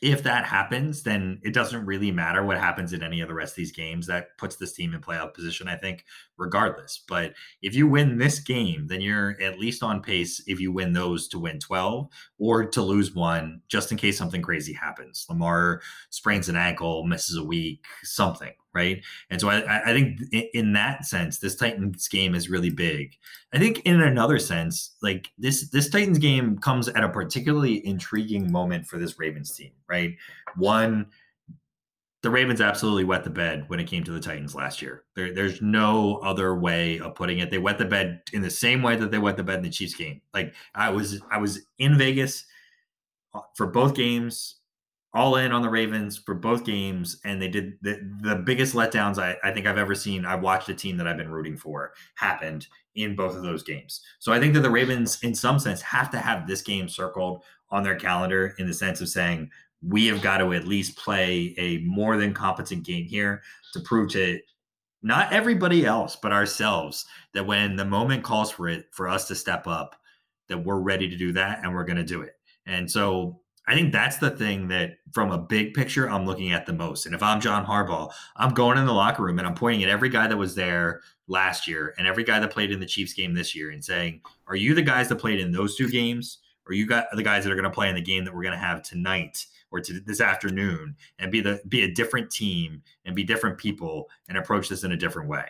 if 0.02 0.24
that 0.24 0.44
happens, 0.44 1.04
then 1.04 1.40
it 1.44 1.54
doesn't 1.54 1.86
really 1.86 2.10
matter 2.10 2.44
what 2.44 2.58
happens 2.58 2.92
in 2.92 3.04
any 3.04 3.20
of 3.20 3.28
the 3.28 3.34
rest 3.34 3.52
of 3.52 3.56
these 3.56 3.70
games. 3.70 4.08
That 4.08 4.36
puts 4.36 4.56
this 4.56 4.72
team 4.72 4.94
in 4.94 5.00
playoff 5.00 5.32
position, 5.32 5.68
I 5.68 5.76
think, 5.76 6.04
regardless. 6.42 7.02
But 7.08 7.32
if 7.62 7.74
you 7.74 7.86
win 7.86 8.18
this 8.18 8.40
game, 8.40 8.88
then 8.88 9.00
you're 9.00 9.40
at 9.40 9.58
least 9.58 9.82
on 9.82 10.02
pace 10.02 10.42
if 10.46 10.60
you 10.60 10.72
win 10.72 10.92
those 10.92 11.28
to 11.28 11.38
win 11.38 11.58
12 11.58 12.08
or 12.38 12.66
to 12.66 12.82
lose 12.82 13.14
one 13.14 13.62
just 13.68 13.92
in 13.92 13.96
case 13.96 14.18
something 14.18 14.42
crazy 14.42 14.72
happens. 14.72 15.24
Lamar 15.28 15.80
sprains 16.10 16.48
an 16.48 16.56
ankle, 16.56 17.04
misses 17.04 17.36
a 17.36 17.44
week, 17.44 17.84
something, 18.02 18.52
right? 18.74 19.02
And 19.30 19.40
so 19.40 19.48
I, 19.48 19.90
I 19.90 19.92
think 19.92 20.20
in 20.52 20.72
that 20.72 21.06
sense, 21.06 21.38
this 21.38 21.56
Titans 21.56 22.08
game 22.08 22.34
is 22.34 22.50
really 22.50 22.70
big. 22.70 23.16
I 23.54 23.58
think 23.58 23.80
in 23.84 24.00
another 24.00 24.38
sense, 24.38 24.96
like 25.02 25.28
this 25.38 25.70
this 25.70 25.88
Titans 25.88 26.18
game 26.18 26.58
comes 26.58 26.88
at 26.88 27.04
a 27.04 27.08
particularly 27.08 27.86
intriguing 27.86 28.50
moment 28.50 28.86
for 28.86 28.98
this 28.98 29.18
Ravens 29.18 29.54
team, 29.54 29.72
right? 29.88 30.16
One 30.56 31.06
the 32.22 32.30
Ravens 32.30 32.60
absolutely 32.60 33.04
wet 33.04 33.24
the 33.24 33.30
bed 33.30 33.64
when 33.66 33.80
it 33.80 33.88
came 33.88 34.04
to 34.04 34.12
the 34.12 34.20
Titans 34.20 34.54
last 34.54 34.80
year. 34.80 35.04
There, 35.16 35.34
there's 35.34 35.60
no 35.60 36.18
other 36.18 36.54
way 36.54 37.00
of 37.00 37.16
putting 37.16 37.40
it. 37.40 37.50
They 37.50 37.58
wet 37.58 37.78
the 37.78 37.84
bed 37.84 38.22
in 38.32 38.42
the 38.42 38.50
same 38.50 38.80
way 38.82 38.94
that 38.96 39.10
they 39.10 39.18
wet 39.18 39.36
the 39.36 39.42
bed 39.42 39.56
in 39.56 39.62
the 39.62 39.70
Chiefs 39.70 39.94
game. 39.94 40.20
Like 40.32 40.54
I 40.74 40.90
was, 40.90 41.20
I 41.30 41.38
was 41.38 41.66
in 41.78 41.98
Vegas 41.98 42.44
uh, 43.34 43.40
for 43.56 43.66
both 43.66 43.96
games, 43.96 44.56
all 45.14 45.36
in 45.36 45.52
on 45.52 45.62
the 45.62 45.68
Ravens 45.68 46.16
for 46.16 46.34
both 46.34 46.64
games, 46.64 47.20
and 47.24 47.42
they 47.42 47.48
did 47.48 47.74
the, 47.82 47.98
the 48.22 48.36
biggest 48.36 48.74
letdowns 48.74 49.18
I, 49.18 49.36
I 49.42 49.52
think 49.52 49.66
I've 49.66 49.76
ever 49.76 49.94
seen. 49.94 50.24
I've 50.24 50.42
watched 50.42 50.68
a 50.68 50.74
team 50.74 50.96
that 50.98 51.08
I've 51.08 51.18
been 51.18 51.30
rooting 51.30 51.56
for 51.56 51.92
happened 52.14 52.68
in 52.94 53.16
both 53.16 53.34
of 53.34 53.42
those 53.42 53.62
games. 53.62 54.00
So 54.20 54.32
I 54.32 54.38
think 54.38 54.54
that 54.54 54.60
the 54.60 54.70
Ravens, 54.70 55.18
in 55.22 55.34
some 55.34 55.58
sense, 55.58 55.82
have 55.82 56.10
to 56.12 56.18
have 56.18 56.46
this 56.46 56.62
game 56.62 56.88
circled 56.88 57.42
on 57.70 57.82
their 57.82 57.96
calendar 57.96 58.54
in 58.58 58.66
the 58.66 58.74
sense 58.74 59.00
of 59.00 59.08
saying 59.08 59.50
we 59.86 60.06
have 60.06 60.22
got 60.22 60.38
to 60.38 60.52
at 60.52 60.66
least 60.66 60.96
play 60.96 61.54
a 61.58 61.78
more 61.78 62.16
than 62.16 62.32
competent 62.32 62.84
game 62.84 63.04
here 63.04 63.42
to 63.72 63.80
prove 63.80 64.10
to 64.10 64.38
not 65.02 65.32
everybody 65.32 65.84
else 65.84 66.16
but 66.16 66.32
ourselves 66.32 67.06
that 67.34 67.46
when 67.46 67.76
the 67.76 67.84
moment 67.84 68.22
calls 68.22 68.50
for 68.50 68.68
it 68.68 68.86
for 68.92 69.08
us 69.08 69.26
to 69.26 69.34
step 69.34 69.66
up 69.66 69.96
that 70.48 70.58
we're 70.58 70.80
ready 70.80 71.08
to 71.08 71.16
do 71.16 71.32
that 71.32 71.60
and 71.62 71.74
we're 71.74 71.84
going 71.84 71.96
to 71.96 72.04
do 72.04 72.22
it. 72.22 72.34
And 72.66 72.90
so 72.90 73.38
i 73.68 73.74
think 73.74 73.92
that's 73.92 74.18
the 74.18 74.30
thing 74.30 74.66
that 74.66 74.94
from 75.12 75.30
a 75.30 75.38
big 75.38 75.72
picture 75.72 76.10
i'm 76.10 76.26
looking 76.26 76.50
at 76.50 76.66
the 76.66 76.72
most. 76.72 77.06
And 77.06 77.14
if 77.14 77.22
i'm 77.22 77.40
john 77.40 77.64
harbaugh 77.64 78.10
i'm 78.36 78.54
going 78.54 78.76
in 78.76 78.86
the 78.86 78.92
locker 78.92 79.22
room 79.22 79.38
and 79.38 79.46
i'm 79.46 79.54
pointing 79.54 79.84
at 79.84 79.88
every 79.88 80.08
guy 80.08 80.26
that 80.26 80.36
was 80.36 80.54
there 80.56 81.00
last 81.28 81.68
year 81.68 81.94
and 81.96 82.06
every 82.06 82.24
guy 82.24 82.40
that 82.40 82.50
played 82.50 82.72
in 82.72 82.80
the 82.80 82.86
chiefs 82.86 83.14
game 83.14 83.34
this 83.34 83.54
year 83.54 83.70
and 83.70 83.84
saying 83.84 84.20
are 84.52 84.56
you 84.56 84.74
the 84.74 84.82
guys 84.82 85.08
that 85.08 85.16
played 85.16 85.40
in 85.40 85.50
those 85.50 85.76
two 85.76 85.88
games? 85.88 86.38
Or 86.66 86.74
you 86.74 86.86
got 86.86 87.06
the 87.12 87.22
guys 87.22 87.42
that 87.42 87.50
are 87.50 87.56
going 87.56 87.64
to 87.64 87.70
play 87.70 87.88
in 87.88 87.94
the 87.94 88.02
game 88.02 88.24
that 88.24 88.34
we're 88.34 88.42
going 88.42 88.52
to 88.52 88.58
have 88.58 88.82
tonight 88.82 89.46
or 89.72 89.80
to 89.80 90.00
this 90.00 90.20
afternoon 90.20 90.94
and 91.18 91.32
be 91.32 91.40
the 91.40 91.60
be 91.68 91.82
a 91.82 91.90
different 91.90 92.30
team 92.30 92.82
and 93.04 93.16
be 93.16 93.24
different 93.24 93.58
people 93.58 94.08
and 94.28 94.38
approach 94.38 94.68
this 94.68 94.84
in 94.84 94.92
a 94.92 94.96
different 94.96 95.28
way? 95.28 95.46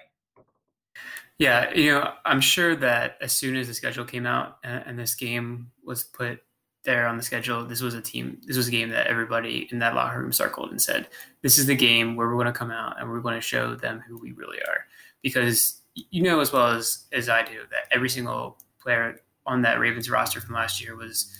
Yeah 1.39 1.73
you 1.75 1.91
know 1.91 2.13
i'm 2.25 2.41
sure 2.41 2.77
that 2.77 3.17
as 3.21 3.33
soon 3.33 3.57
as 3.57 3.67
the 3.67 3.75
schedule 3.75 4.05
came 4.05 4.27
out 4.27 4.59
and, 4.63 4.99
this 4.99 5.15
game 5.15 5.71
was 5.85 6.05
put 6.05 6.41
there 6.85 7.07
on 7.07 7.17
the 7.17 7.23
schedule 7.23 7.65
this 7.65 7.81
was 7.81 7.95
a 7.95 8.01
team 8.01 8.41
this 8.45 8.57
was 8.57 8.69
a 8.69 8.71
game 8.71 8.91
that 8.91 9.07
everybody 9.07 9.69
in 9.73 9.79
that 9.79 9.95
locker 9.95 10.21
room 10.21 10.33
circled 10.33 10.71
and 10.71 10.81
said 10.81 11.09
this 11.43 11.59
is 11.59 11.67
the 11.67 11.75
game 11.75 12.17
where 12.17 12.29
we're 12.29 12.35
going 12.35 12.47
to 12.47 12.53
come 12.53 12.71
out 12.71 13.01
and 13.01 13.09
we're 13.09 13.21
going 13.21 13.35
to 13.35 13.41
show 13.41 13.75
them 13.75 14.03
who 14.07 14.19
we 14.19 14.33
really 14.33 14.59
are. 14.59 14.87
Because 15.23 15.83
you 15.95 16.23
know 16.23 16.41
as 16.41 16.53
well 16.53 16.69
as 16.69 17.05
as 17.13 17.29
i 17.29 17.43
do 17.43 17.61
that 17.71 17.85
every 17.91 18.09
single 18.09 18.59
player 18.81 19.21
on 19.47 19.63
that 19.63 19.79
ravens 19.79 20.09
roster 20.09 20.41
from 20.41 20.55
last 20.55 20.83
year 20.83 20.97
was 20.97 21.37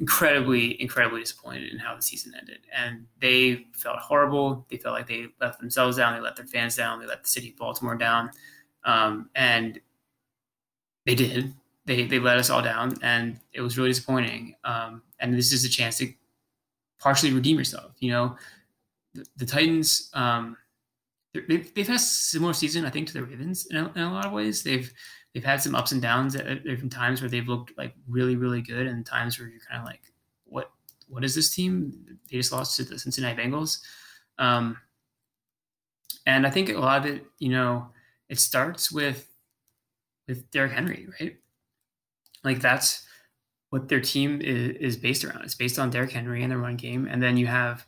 incredibly, 0.00 0.80
incredibly 0.80 1.20
disappointed 1.20 1.72
in 1.72 1.78
how 1.78 1.94
the 1.94 2.02
season 2.02 2.34
ended. 2.38 2.60
And 2.72 3.06
they 3.20 3.66
felt 3.72 3.98
horrible. 3.98 4.66
They 4.68 4.76
felt 4.76 4.94
like 4.94 5.06
they 5.06 5.26
let 5.40 5.58
themselves 5.58 5.96
down. 5.96 6.14
They 6.14 6.20
let 6.20 6.36
their 6.36 6.46
fans 6.46 6.76
down. 6.76 7.00
They 7.00 7.06
let 7.06 7.22
the 7.22 7.28
city 7.28 7.50
of 7.50 7.56
Baltimore 7.56 7.96
down. 7.96 8.30
Um, 8.84 9.30
and 9.34 9.80
they 11.06 11.14
did. 11.14 11.54
They, 11.86 12.06
they 12.06 12.18
let 12.18 12.38
us 12.38 12.50
all 12.50 12.62
down. 12.62 12.96
And 13.02 13.38
it 13.52 13.60
was 13.60 13.78
really 13.78 13.90
disappointing. 13.90 14.56
Um, 14.64 15.02
and 15.20 15.34
this 15.34 15.52
is 15.52 15.64
a 15.64 15.70
chance 15.70 15.98
to 15.98 16.12
partially 16.98 17.32
redeem 17.32 17.58
yourself. 17.58 17.92
You 18.00 18.10
know, 18.10 18.36
the, 19.14 19.24
the 19.36 19.46
Titans, 19.46 20.10
um, 20.14 20.56
they've, 21.34 21.74
they've 21.74 21.86
had 21.86 21.96
a 21.96 21.98
similar 21.98 22.52
season, 22.52 22.84
I 22.84 22.90
think, 22.90 23.08
to 23.08 23.14
the 23.14 23.24
Ravens 23.24 23.66
in 23.66 23.76
a, 23.76 23.92
in 23.94 24.02
a 24.02 24.12
lot 24.12 24.26
of 24.26 24.32
ways. 24.32 24.62
They've 24.62 24.92
they've 25.32 25.44
had 25.44 25.60
some 25.62 25.74
ups 25.74 25.92
and 25.92 26.00
downs 26.00 26.36
at 26.36 26.64
different 26.64 26.92
times 26.92 27.20
where 27.20 27.28
they've 27.28 27.48
looked 27.48 27.76
like 27.76 27.94
really, 28.08 28.36
really 28.36 28.62
good, 28.62 28.86
and 28.86 29.04
times 29.04 29.38
where 29.38 29.48
you're 29.48 29.60
kind 29.68 29.80
of 29.80 29.86
like, 29.86 30.02
what 30.44 30.70
what 31.08 31.24
is 31.24 31.34
this 31.34 31.54
team? 31.54 32.18
They 32.30 32.38
just 32.38 32.52
lost 32.52 32.76
to 32.76 32.84
the 32.84 32.98
Cincinnati 32.98 33.40
Bengals. 33.40 33.80
Um, 34.38 34.78
and 36.26 36.46
I 36.46 36.50
think 36.50 36.70
a 36.70 36.78
lot 36.78 37.04
of 37.04 37.12
it, 37.12 37.24
you 37.38 37.50
know, 37.50 37.88
it 38.28 38.38
starts 38.38 38.90
with 38.90 39.28
with 40.26 40.50
Derrick 40.50 40.72
Henry, 40.72 41.06
right? 41.20 41.36
Like 42.42 42.60
that's 42.60 43.06
what 43.70 43.88
their 43.88 44.00
team 44.00 44.40
is, 44.40 44.76
is 44.76 44.96
based 44.96 45.24
around. 45.24 45.42
It's 45.44 45.54
based 45.54 45.78
on 45.78 45.90
Derrick 45.90 46.12
Henry 46.12 46.42
and 46.42 46.52
the 46.52 46.56
run 46.56 46.76
game, 46.76 47.08
and 47.10 47.22
then 47.22 47.36
you 47.36 47.46
have, 47.46 47.84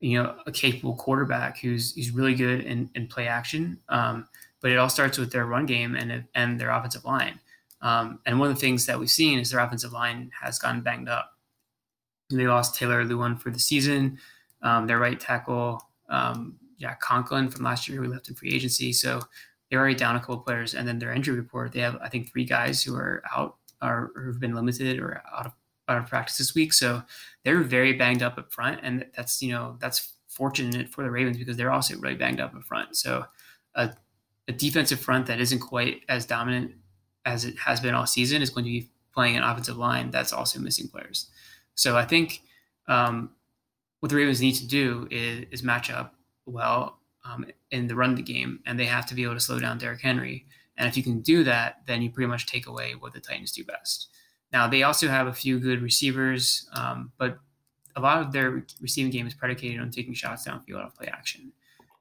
you 0.00 0.20
know, 0.20 0.34
a 0.46 0.52
capable 0.52 0.94
quarterback 0.96 1.58
who's 1.58 1.94
who's 1.94 2.10
really 2.10 2.34
good 2.34 2.62
in, 2.62 2.90
in 2.94 3.06
play 3.06 3.28
action. 3.28 3.78
Um, 3.88 4.26
but 4.60 4.70
it 4.70 4.78
all 4.78 4.88
starts 4.88 5.18
with 5.18 5.32
their 5.32 5.46
run 5.46 5.66
game 5.66 5.94
and 5.94 6.24
and 6.34 6.60
their 6.60 6.70
offensive 6.70 7.04
line. 7.04 7.38
Um, 7.82 8.20
and 8.26 8.38
one 8.38 8.50
of 8.50 8.54
the 8.54 8.60
things 8.60 8.86
that 8.86 8.98
we've 8.98 9.10
seen 9.10 9.38
is 9.38 9.50
their 9.50 9.60
offensive 9.60 9.92
line 9.92 10.30
has 10.38 10.58
gotten 10.58 10.82
banged 10.82 11.08
up. 11.08 11.32
They 12.30 12.46
lost 12.46 12.76
Taylor 12.76 13.04
Lewan 13.04 13.40
for 13.40 13.50
the 13.50 13.58
season. 13.58 14.18
Um, 14.62 14.86
their 14.86 14.98
right 14.98 15.18
tackle, 15.18 15.82
um, 16.10 16.56
Jack 16.78 17.00
Conklin 17.00 17.48
from 17.48 17.64
last 17.64 17.88
year, 17.88 18.00
we 18.00 18.08
left 18.08 18.28
in 18.28 18.34
free 18.34 18.52
agency. 18.54 18.92
So 18.92 19.22
they're 19.70 19.80
already 19.80 19.94
down 19.94 20.16
a 20.16 20.20
couple 20.20 20.38
players. 20.38 20.74
And 20.74 20.86
then 20.86 20.98
their 20.98 21.12
injury 21.12 21.36
report, 21.36 21.72
they 21.72 21.80
have 21.80 21.96
I 22.02 22.08
think 22.08 22.30
three 22.30 22.44
guys 22.44 22.82
who 22.82 22.94
are 22.94 23.22
out 23.34 23.56
or 23.82 24.12
who've 24.14 24.40
been 24.40 24.54
limited 24.54 24.98
or 24.98 25.22
out 25.34 25.46
of 25.46 25.52
out 25.90 25.98
of 25.98 26.06
practice 26.06 26.38
this 26.38 26.54
week. 26.54 26.72
So 26.72 27.02
they're 27.44 27.62
very 27.62 27.92
banged 27.92 28.22
up 28.22 28.38
up 28.38 28.52
front, 28.52 28.80
and 28.82 29.06
that's 29.16 29.42
you 29.42 29.52
know 29.52 29.76
that's 29.80 30.12
fortunate 30.28 30.88
for 30.88 31.02
the 31.02 31.10
Ravens 31.10 31.36
because 31.36 31.56
they're 31.56 31.72
also 31.72 31.96
really 31.98 32.16
banged 32.16 32.40
up 32.40 32.54
up 32.54 32.64
front. 32.64 32.96
So 32.96 33.24
a 33.74 33.92
a 34.48 34.52
defensive 34.52 35.00
front 35.00 35.26
that 35.26 35.40
isn't 35.40 35.60
quite 35.60 36.02
as 36.08 36.26
dominant 36.26 36.72
as 37.24 37.44
it 37.44 37.56
has 37.58 37.80
been 37.80 37.94
all 37.94 38.06
season 38.06 38.42
is 38.42 38.50
going 38.50 38.64
to 38.64 38.70
be 38.70 38.90
playing 39.14 39.36
an 39.36 39.42
offensive 39.42 39.76
line 39.76 40.10
that's 40.10 40.32
also 40.32 40.58
missing 40.58 40.88
players. 40.88 41.28
So 41.74 41.96
I 41.96 42.04
think 42.04 42.42
um, 42.88 43.30
what 44.00 44.10
the 44.10 44.16
Ravens 44.16 44.40
need 44.40 44.54
to 44.54 44.66
do 44.66 45.06
is, 45.10 45.46
is 45.50 45.62
match 45.62 45.90
up 45.90 46.14
well 46.46 46.98
um, 47.24 47.46
in 47.70 47.86
the 47.86 47.94
run 47.94 48.10
of 48.10 48.16
the 48.16 48.22
game, 48.22 48.60
and 48.66 48.78
they 48.78 48.86
have 48.86 49.06
to 49.06 49.14
be 49.14 49.22
able 49.22 49.34
to 49.34 49.40
slow 49.40 49.58
down 49.58 49.78
Derrick 49.78 50.00
Henry. 50.00 50.46
And 50.76 50.88
if 50.88 50.96
you 50.96 51.02
can 51.02 51.20
do 51.20 51.44
that, 51.44 51.82
then 51.86 52.02
you 52.02 52.10
pretty 52.10 52.28
much 52.28 52.46
take 52.46 52.66
away 52.66 52.94
what 52.94 53.12
the 53.12 53.20
Titans 53.20 53.52
do 53.52 53.64
best. 53.64 54.08
Now 54.52 54.68
they 54.68 54.82
also 54.82 55.08
have 55.08 55.26
a 55.26 55.32
few 55.32 55.58
good 55.58 55.82
receivers, 55.82 56.68
um, 56.72 57.12
but 57.18 57.38
a 57.96 58.00
lot 58.00 58.20
of 58.20 58.32
their 58.32 58.64
receiving 58.80 59.10
game 59.10 59.26
is 59.26 59.34
predicated 59.34 59.80
on 59.80 59.90
taking 59.90 60.14
shots 60.14 60.46
downfield 60.46 60.84
off 60.84 60.94
play 60.94 61.08
action. 61.12 61.52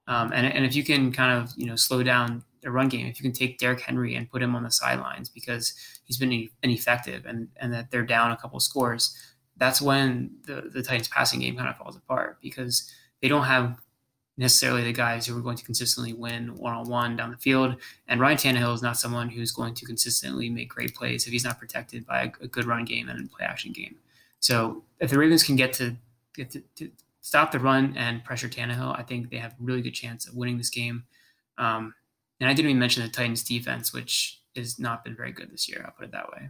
Um, 0.07 0.31
and, 0.33 0.47
and 0.47 0.65
if 0.65 0.75
you 0.75 0.83
can 0.83 1.11
kind 1.11 1.37
of 1.37 1.51
you 1.55 1.67
know 1.67 1.75
slow 1.75 2.03
down 2.03 2.43
the 2.61 2.71
run 2.71 2.89
game, 2.89 3.05
if 3.05 3.19
you 3.19 3.23
can 3.23 3.31
take 3.31 3.59
Derrick 3.59 3.81
Henry 3.81 4.15
and 4.15 4.29
put 4.29 4.41
him 4.41 4.55
on 4.55 4.63
the 4.63 4.71
sidelines 4.71 5.29
because 5.29 5.73
he's 6.03 6.17
been 6.17 6.49
ineffective 6.63 7.25
and 7.25 7.47
and 7.57 7.71
that 7.73 7.91
they're 7.91 8.05
down 8.05 8.31
a 8.31 8.37
couple 8.37 8.59
scores, 8.59 9.15
that's 9.57 9.81
when 9.81 10.31
the 10.45 10.69
the 10.73 10.81
Titans 10.81 11.07
passing 11.07 11.39
game 11.39 11.55
kind 11.55 11.69
of 11.69 11.77
falls 11.77 11.95
apart 11.95 12.39
because 12.41 12.91
they 13.21 13.27
don't 13.27 13.43
have 13.43 13.77
necessarily 14.39 14.83
the 14.83 14.93
guys 14.93 15.27
who 15.27 15.37
are 15.37 15.41
going 15.41 15.57
to 15.57 15.65
consistently 15.65 16.13
win 16.13 16.55
one 16.55 16.73
on 16.73 16.87
one 16.87 17.17
down 17.17 17.29
the 17.29 17.37
field. 17.37 17.75
And 18.07 18.21
Ryan 18.21 18.37
Tannehill 18.37 18.73
is 18.73 18.81
not 18.81 18.95
someone 18.95 19.27
who's 19.27 19.51
going 19.51 19.73
to 19.75 19.85
consistently 19.85 20.49
make 20.49 20.69
great 20.69 20.95
plays 20.95 21.27
if 21.27 21.33
he's 21.33 21.43
not 21.43 21.59
protected 21.59 22.07
by 22.07 22.21
a, 22.23 22.45
a 22.45 22.47
good 22.47 22.65
run 22.65 22.85
game 22.85 23.09
and 23.09 23.19
a 23.19 23.27
play 23.27 23.45
action 23.45 23.73
game. 23.73 23.97
So 24.39 24.83
if 25.01 25.11
the 25.11 25.19
Ravens 25.19 25.43
can 25.43 25.57
get 25.57 25.73
to 25.73 25.97
get 26.33 26.51
to, 26.51 26.63
to 26.77 26.89
stop 27.19 27.51
the 27.51 27.59
run 27.59 27.93
and 27.97 28.23
pressure 28.23 28.47
Tannehill, 28.47 28.97
I 28.97 29.03
think 29.03 29.29
they 29.29 29.37
have 29.37 29.51
a 29.51 29.55
really 29.59 29.81
good 29.81 29.93
chance 29.93 30.25
of 30.25 30.35
winning 30.35 30.57
this 30.57 30.69
game. 30.69 31.03
Um, 31.57 31.93
and 32.39 32.49
I 32.49 32.53
didn't 32.53 32.69
even 32.69 32.79
mention 32.79 33.03
the 33.03 33.09
Titans 33.09 33.43
defense, 33.43 33.91
which 33.91 34.39
has 34.55 34.79
not 34.79 35.03
been 35.03 35.17
very 35.17 35.33
good 35.33 35.51
this 35.51 35.67
year. 35.67 35.83
I'll 35.85 35.91
put 35.91 36.05
it 36.05 36.11
that 36.13 36.31
way. 36.31 36.47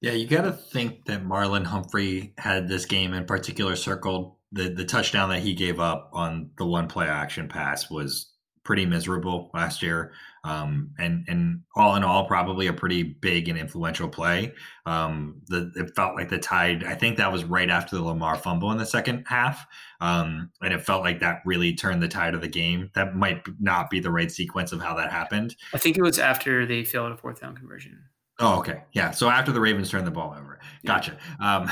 Yeah, 0.00 0.12
you 0.12 0.28
got 0.28 0.42
to 0.42 0.52
think 0.52 1.04
that 1.06 1.24
Marlon 1.24 1.66
Humphrey 1.66 2.32
had 2.38 2.68
this 2.68 2.86
game 2.86 3.12
in 3.12 3.26
particular 3.26 3.74
circled. 3.74 4.36
The 4.52 4.70
the 4.70 4.84
touchdown 4.84 5.28
that 5.30 5.40
he 5.40 5.54
gave 5.54 5.78
up 5.78 6.10
on 6.12 6.50
the 6.58 6.66
one 6.66 6.88
play 6.88 7.06
action 7.06 7.48
pass 7.48 7.90
was 7.90 8.30
pretty 8.64 8.86
miserable 8.86 9.50
last 9.54 9.82
year. 9.82 10.12
Um, 10.42 10.92
and 10.98 11.24
and 11.28 11.62
all 11.76 11.96
in 11.96 12.04
all, 12.04 12.26
probably 12.26 12.66
a 12.66 12.72
pretty 12.72 13.02
big 13.02 13.48
and 13.48 13.58
influential 13.58 14.08
play. 14.08 14.54
Um, 14.86 15.42
the 15.48 15.70
it 15.76 15.94
felt 15.94 16.14
like 16.14 16.30
the 16.30 16.38
tide. 16.38 16.84
I 16.84 16.94
think 16.94 17.18
that 17.18 17.30
was 17.30 17.44
right 17.44 17.68
after 17.68 17.96
the 17.96 18.02
Lamar 18.02 18.36
fumble 18.36 18.72
in 18.72 18.78
the 18.78 18.86
second 18.86 19.24
half, 19.26 19.66
um, 20.00 20.50
and 20.62 20.72
it 20.72 20.80
felt 20.80 21.02
like 21.02 21.20
that 21.20 21.42
really 21.44 21.74
turned 21.74 22.02
the 22.02 22.08
tide 22.08 22.34
of 22.34 22.40
the 22.40 22.48
game. 22.48 22.90
That 22.94 23.16
might 23.16 23.42
not 23.60 23.90
be 23.90 24.00
the 24.00 24.10
right 24.10 24.30
sequence 24.30 24.72
of 24.72 24.80
how 24.80 24.94
that 24.94 25.10
happened. 25.10 25.56
I 25.74 25.78
think 25.78 25.98
it 25.98 26.02
was 26.02 26.18
after 26.18 26.64
they 26.64 26.84
failed 26.84 27.12
a 27.12 27.16
fourth 27.16 27.40
down 27.40 27.56
conversion. 27.56 27.98
Oh, 28.40 28.58
okay. 28.58 28.82
Yeah. 28.92 29.10
So 29.10 29.28
after 29.28 29.52
the 29.52 29.60
Ravens 29.60 29.90
turned 29.90 30.06
the 30.06 30.10
ball 30.10 30.34
over. 30.36 30.58
Gotcha. 30.86 31.16
Um, 31.40 31.70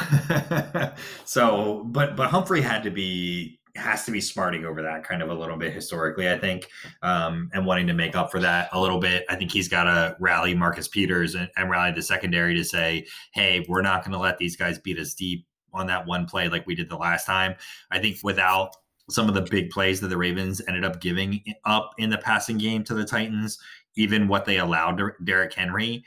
so, 1.24 1.84
but, 1.86 2.14
but 2.14 2.28
Humphrey 2.28 2.60
had 2.60 2.82
to 2.82 2.90
be 2.90 3.58
has 3.78 4.04
to 4.04 4.10
be 4.10 4.20
smarting 4.20 4.64
over 4.64 4.82
that 4.82 5.04
kind 5.04 5.22
of 5.22 5.30
a 5.30 5.34
little 5.34 5.56
bit 5.56 5.72
historically, 5.72 6.28
I 6.28 6.36
think, 6.38 6.68
um, 7.02 7.48
and 7.54 7.64
wanting 7.64 7.86
to 7.86 7.94
make 7.94 8.16
up 8.16 8.30
for 8.30 8.40
that 8.40 8.68
a 8.72 8.80
little 8.80 8.98
bit. 8.98 9.24
I 9.28 9.36
think 9.36 9.52
he's 9.52 9.68
got 9.68 9.84
to 9.84 10.16
rally 10.20 10.52
Marcus 10.54 10.88
Peters 10.88 11.36
and, 11.36 11.48
and 11.56 11.70
rally 11.70 11.92
the 11.92 12.02
secondary 12.02 12.54
to 12.56 12.64
say, 12.64 13.06
hey, 13.32 13.64
we're 13.68 13.82
not 13.82 14.02
going 14.02 14.12
to 14.12 14.18
let 14.18 14.38
these 14.38 14.56
guys 14.56 14.78
beat 14.78 14.98
us 14.98 15.14
deep 15.14 15.46
on 15.72 15.86
that 15.86 16.06
one 16.06 16.26
play 16.26 16.48
like 16.48 16.66
we 16.66 16.74
did 16.74 16.88
the 16.88 16.96
last 16.96 17.24
time. 17.24 17.54
I 17.90 17.98
think 17.98 18.18
without 18.22 18.74
some 19.10 19.28
of 19.28 19.34
the 19.34 19.42
big 19.42 19.70
plays 19.70 20.00
that 20.00 20.08
the 20.08 20.16
Ravens 20.16 20.60
ended 20.66 20.84
up 20.84 21.00
giving 21.00 21.42
up 21.64 21.92
in 21.98 22.10
the 22.10 22.18
passing 22.18 22.58
game 22.58 22.84
to 22.84 22.94
the 22.94 23.04
Titans, 23.04 23.58
even 23.96 24.28
what 24.28 24.44
they 24.44 24.58
allowed 24.58 25.00
Derrick 25.24 25.54
Henry 25.54 26.04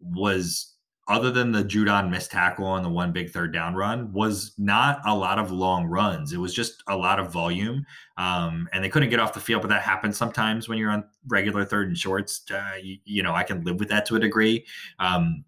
was 0.00 0.74
other 1.08 1.30
than 1.30 1.50
the 1.50 1.64
Judon 1.64 2.10
missed 2.10 2.30
tackle 2.30 2.66
on 2.66 2.82
the 2.82 2.88
one 2.88 3.12
big 3.12 3.30
third 3.30 3.50
down 3.50 3.74
run, 3.74 4.12
was 4.12 4.52
not 4.58 5.00
a 5.06 5.14
lot 5.14 5.38
of 5.38 5.50
long 5.50 5.86
runs. 5.86 6.34
It 6.34 6.38
was 6.38 6.52
just 6.52 6.82
a 6.86 6.96
lot 6.96 7.18
of 7.18 7.32
volume, 7.32 7.86
um, 8.18 8.68
and 8.72 8.84
they 8.84 8.90
couldn't 8.90 9.08
get 9.08 9.18
off 9.18 9.32
the 9.32 9.40
field. 9.40 9.62
But 9.62 9.68
that 9.68 9.82
happens 9.82 10.18
sometimes 10.18 10.68
when 10.68 10.76
you're 10.76 10.90
on 10.90 11.04
regular 11.26 11.64
third 11.64 11.88
and 11.88 11.96
shorts. 11.96 12.42
Uh, 12.50 12.74
you, 12.82 12.98
you, 13.04 13.22
know, 13.22 13.34
I 13.34 13.42
can 13.42 13.64
live 13.64 13.80
with 13.80 13.88
that 13.88 14.04
to 14.06 14.16
a 14.16 14.20
degree. 14.20 14.66
Um, 14.98 15.44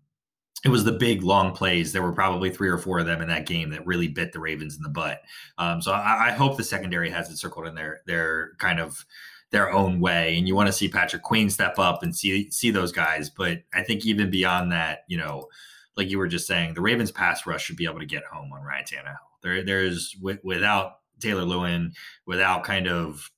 it 0.65 0.71
was 0.71 0.85
the 0.85 0.93
big 0.93 1.23
long 1.23 1.53
plays. 1.53 1.93
There 1.93 2.03
were 2.03 2.13
probably 2.13 2.51
three 2.51 2.69
or 2.69 2.79
four 2.79 2.99
of 2.99 3.07
them 3.07 3.21
in 3.21 3.29
that 3.29 3.47
game 3.47 3.71
that 3.71 3.87
really 3.87 4.09
bit 4.09 4.33
the 4.33 4.41
Ravens 4.41 4.77
in 4.77 4.83
the 4.83 4.89
butt. 4.89 5.21
Um, 5.59 5.81
so 5.83 5.93
I, 5.93 6.29
I, 6.29 6.31
hope 6.33 6.57
the 6.57 6.65
secondary 6.65 7.09
has 7.11 7.31
it 7.31 7.39
circled 7.39 7.67
in 7.67 7.75
their 7.75 8.01
their 8.07 8.53
kind 8.59 8.79
of 8.79 9.05
their 9.51 9.73
own 9.73 10.01
way, 10.01 10.37
and 10.39 10.47
you 10.47 10.55
want 10.55 10.69
to 10.69 10.73
see 10.73 10.89
Patrick 10.89 11.23
Queen 11.23 11.51
step 11.51 11.79
up 11.79 12.03
and 12.03 12.15
see 12.15 12.51
see 12.51 12.71
those 12.71 12.93
guys. 12.93 13.31
But 13.31 13.63
I 13.75 13.83
think 13.83 14.07
even 14.07 14.31
beyond 14.31 14.73
that, 14.73 15.01
you 15.09 15.19
know, 15.19 15.49
like 15.97 16.11
you 16.11 16.19
were 16.19 16.29
just 16.29 16.47
saying, 16.47 16.75
the 16.75 16.81
Ravens 16.81 17.11
pass 17.11 17.47
rush 17.47 17.65
should 17.65 17.77
be 17.77 17.87
able 17.87 18.01
to 18.01 18.07
get 18.07 18.25
home 18.25 18.53
on 18.53 18.63
Ryan 18.63 18.85
Tannehill. 18.85 19.17
There, 19.43 19.65
there's 19.65 20.17
without 20.43 20.99
Taylor 21.21 21.43
Lewan, 21.43 21.93
without 22.27 22.65
kind 22.65 22.87
of 22.87 23.31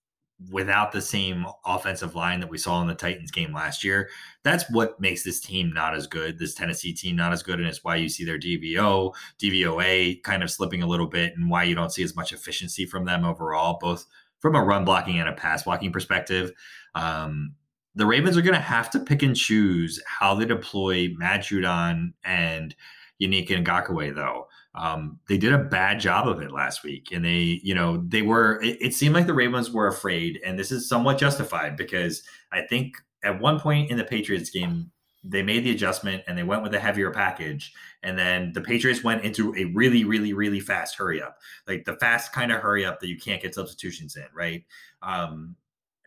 without 0.51 0.93
the 0.93 1.01
same 1.01 1.47
offensive 1.65 2.15
line 2.15 2.41
that 2.41 2.51
we 2.51 2.59
saw 2.59 2.81
in 2.81 2.89
the 2.89 2.95
Titans 2.95 3.31
game 3.31 3.53
last 3.53 3.85
year. 3.85 4.09
That's 4.43 4.69
what 4.71 4.99
makes 5.01 5.23
this 5.23 5.41
team 5.41 5.73
not 5.73 5.95
as 5.95 6.07
good, 6.07 6.39
this 6.39 6.55
Tennessee 6.55 6.93
team 6.93 7.17
not 7.17 7.33
as 7.33 7.43
good. 7.43 7.59
And 7.59 7.69
it's 7.69 7.85
why 7.85 7.97
you 7.97 8.09
see 8.09 8.25
their 8.25 8.39
DVO, 8.39 9.13
DVOA 9.41 10.23
kind 10.23 10.43
of 10.43 10.51
slipping 10.51 10.83
a 10.83 10.87
little 10.87 11.07
bit 11.07 11.37
and 11.37 11.51
why 11.51 11.65
you 11.65 11.75
don't 11.75 11.93
see 11.93 12.03
as 12.03 12.17
much 12.17 12.33
efficiency 12.33 12.87
from 12.87 13.05
them 13.05 13.25
overall, 13.25 13.79
both 13.81 14.07
from 14.43 14.57
a 14.57 14.63
run 14.63 14.85
blocking 14.85 15.19
and 15.19 15.29
a 15.29 15.33
pass 15.33 15.63
blocking 15.63 15.93
perspective. 15.93 16.53
Um, 16.95 17.55
the 17.95 18.05
Ravens 18.05 18.37
are 18.37 18.43
going 18.43 18.55
to 18.55 18.61
have 18.61 18.91
to 18.91 19.01
pick 19.01 19.23
and 19.23 19.37
choose 19.37 20.03
how 20.07 20.35
they 20.35 20.45
deploy 20.45 21.11
Matt 21.17 21.41
Judon 21.41 22.13
and 22.25 22.75
Yannick 23.23 23.49
Ngakoue, 23.49 24.15
though. 24.15 24.49
Um, 24.75 25.21
they 25.29 25.37
did 25.39 25.53
a 25.53 25.59
bad 25.59 26.01
job 26.01 26.27
of 26.27 26.41
it 26.41 26.51
last 26.51 26.83
week, 26.83 27.13
and 27.13 27.25
they, 27.25 27.61
you 27.63 27.75
know, 27.75 28.03
they 28.09 28.23
were. 28.23 28.61
It, 28.63 28.79
it, 28.81 28.95
seemed 28.95 29.15
like 29.15 29.27
the 29.27 29.35
Ravens 29.35 29.71
were 29.71 29.87
afraid, 29.87 30.41
and 30.45 30.59
this 30.59 30.73
is 30.73 30.89
somewhat 30.89 31.19
justified 31.19 31.77
because 31.77 32.23
I 32.53 32.63
think 32.63 32.95
at 33.23 33.39
one 33.39 33.61
point 33.61 33.91
in 33.91 33.99
the 33.99 34.05
Patriots 34.05 34.49
game, 34.49 34.91
they 35.25 35.43
made 35.43 35.65
the 35.65 35.71
adjustment 35.71 36.23
and 36.27 36.37
they 36.37 36.43
went 36.43 36.63
with 36.63 36.75
a 36.75 36.81
heavier 36.81 37.11
package, 37.11 37.73
and 38.03 38.19
then 38.19 38.53
the 38.53 38.61
Patriots 38.61 39.05
went 39.05 39.25
into 39.25 39.55
a 39.57 39.67
really, 39.67 40.05
really, 40.05 40.33
really 40.33 40.61
fast 40.61 40.97
hurry 40.97 41.23
up, 41.23 41.39
like 41.69 41.85
the 41.85 41.97
fast 41.97 42.33
kind 42.33 42.51
of 42.51 42.61
hurry 42.61 42.85
up 42.85 43.01
that 43.01 43.09
you 43.09 43.19
can't 43.19 43.43
get 43.43 43.55
substitutions 43.55 44.17
in, 44.17 44.27
right? 44.35 44.65
Um, 45.03 45.57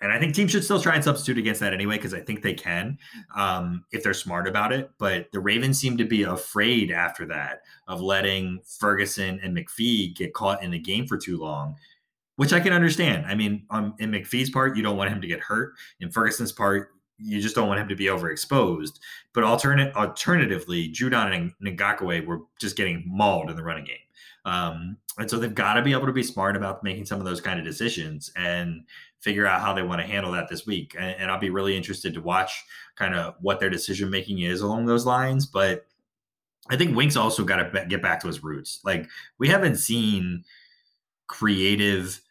and 0.01 0.11
I 0.11 0.19
think 0.19 0.35
teams 0.35 0.51
should 0.51 0.65
still 0.65 0.81
try 0.81 0.95
and 0.95 1.03
substitute 1.03 1.37
against 1.37 1.61
that 1.61 1.73
anyway, 1.73 1.95
because 1.95 2.13
I 2.13 2.19
think 2.19 2.41
they 2.41 2.53
can 2.53 2.97
um, 3.35 3.85
if 3.93 4.03
they're 4.03 4.13
smart 4.13 4.47
about 4.47 4.73
it. 4.73 4.91
But 4.97 5.31
the 5.31 5.39
Ravens 5.39 5.79
seem 5.79 5.97
to 5.97 6.05
be 6.05 6.23
afraid 6.23 6.91
after 6.91 7.25
that 7.27 7.61
of 7.87 8.01
letting 8.01 8.59
Ferguson 8.65 9.39
and 9.41 9.55
McPhee 9.57 10.13
get 10.13 10.33
caught 10.33 10.61
in 10.61 10.71
the 10.71 10.79
game 10.79 11.07
for 11.07 11.17
too 11.17 11.37
long, 11.37 11.77
which 12.35 12.51
I 12.51 12.59
can 12.59 12.73
understand. 12.73 13.25
I 13.25 13.35
mean, 13.35 13.65
um, 13.69 13.95
in 13.97 14.11
McPhee's 14.11 14.49
part, 14.49 14.75
you 14.75 14.83
don't 14.83 14.97
want 14.97 15.11
him 15.11 15.21
to 15.21 15.27
get 15.27 15.39
hurt. 15.39 15.73
In 16.01 16.11
Ferguson's 16.11 16.51
part, 16.51 16.89
you 17.17 17.41
just 17.41 17.55
don't 17.55 17.67
want 17.67 17.79
him 17.79 17.87
to 17.87 17.95
be 17.95 18.05
overexposed. 18.05 18.99
But 19.33 19.43
alternate, 19.43 19.95
alternatively, 19.95 20.91
Judon 20.91 21.53
and 21.61 21.77
Ngakoue 21.77 22.25
were 22.25 22.41
just 22.59 22.75
getting 22.75 23.03
mauled 23.05 23.49
in 23.49 23.55
the 23.55 23.63
running 23.63 23.85
game. 23.85 23.97
Um, 24.45 24.97
and 25.17 25.29
so 25.29 25.37
they've 25.37 25.55
got 25.55 25.73
to 25.75 25.81
be 25.81 25.93
able 25.93 26.05
to 26.05 26.13
be 26.13 26.23
smart 26.23 26.55
about 26.55 26.83
making 26.83 27.05
some 27.05 27.19
of 27.19 27.25
those 27.25 27.41
kind 27.41 27.59
of 27.59 27.65
decisions. 27.65 28.31
And 28.35 28.83
figure 29.25 29.47
out 29.47 29.59
how 29.59 29.73
they 29.73 29.81
want 29.81 29.99
to 29.99 30.05
handle 30.05 30.31
that 30.31 30.47
this 30.47 30.67
week. 30.67 30.95
And, 30.95 31.15
and 31.19 31.31
I'll 31.31 31.39
be 31.39 31.49
really 31.49 31.75
interested 31.75 32.13
to 32.13 32.21
watch 32.21 32.63
kind 32.95 33.15
of 33.15 33.33
what 33.41 33.59
their 33.59 33.71
decision 33.71 34.11
making 34.11 34.41
is 34.41 34.61
along 34.61 34.85
those 34.85 35.03
lines. 35.03 35.47
But 35.47 35.87
I 36.69 36.77
think 36.77 36.95
Wink's 36.95 37.15
also 37.15 37.43
got 37.43 37.55
to 37.55 37.85
get 37.87 38.03
back 38.03 38.19
to 38.19 38.27
his 38.27 38.43
roots. 38.43 38.81
Like 38.85 39.09
we 39.39 39.49
haven't 39.49 39.77
seen 39.77 40.43
creative, 41.25 42.21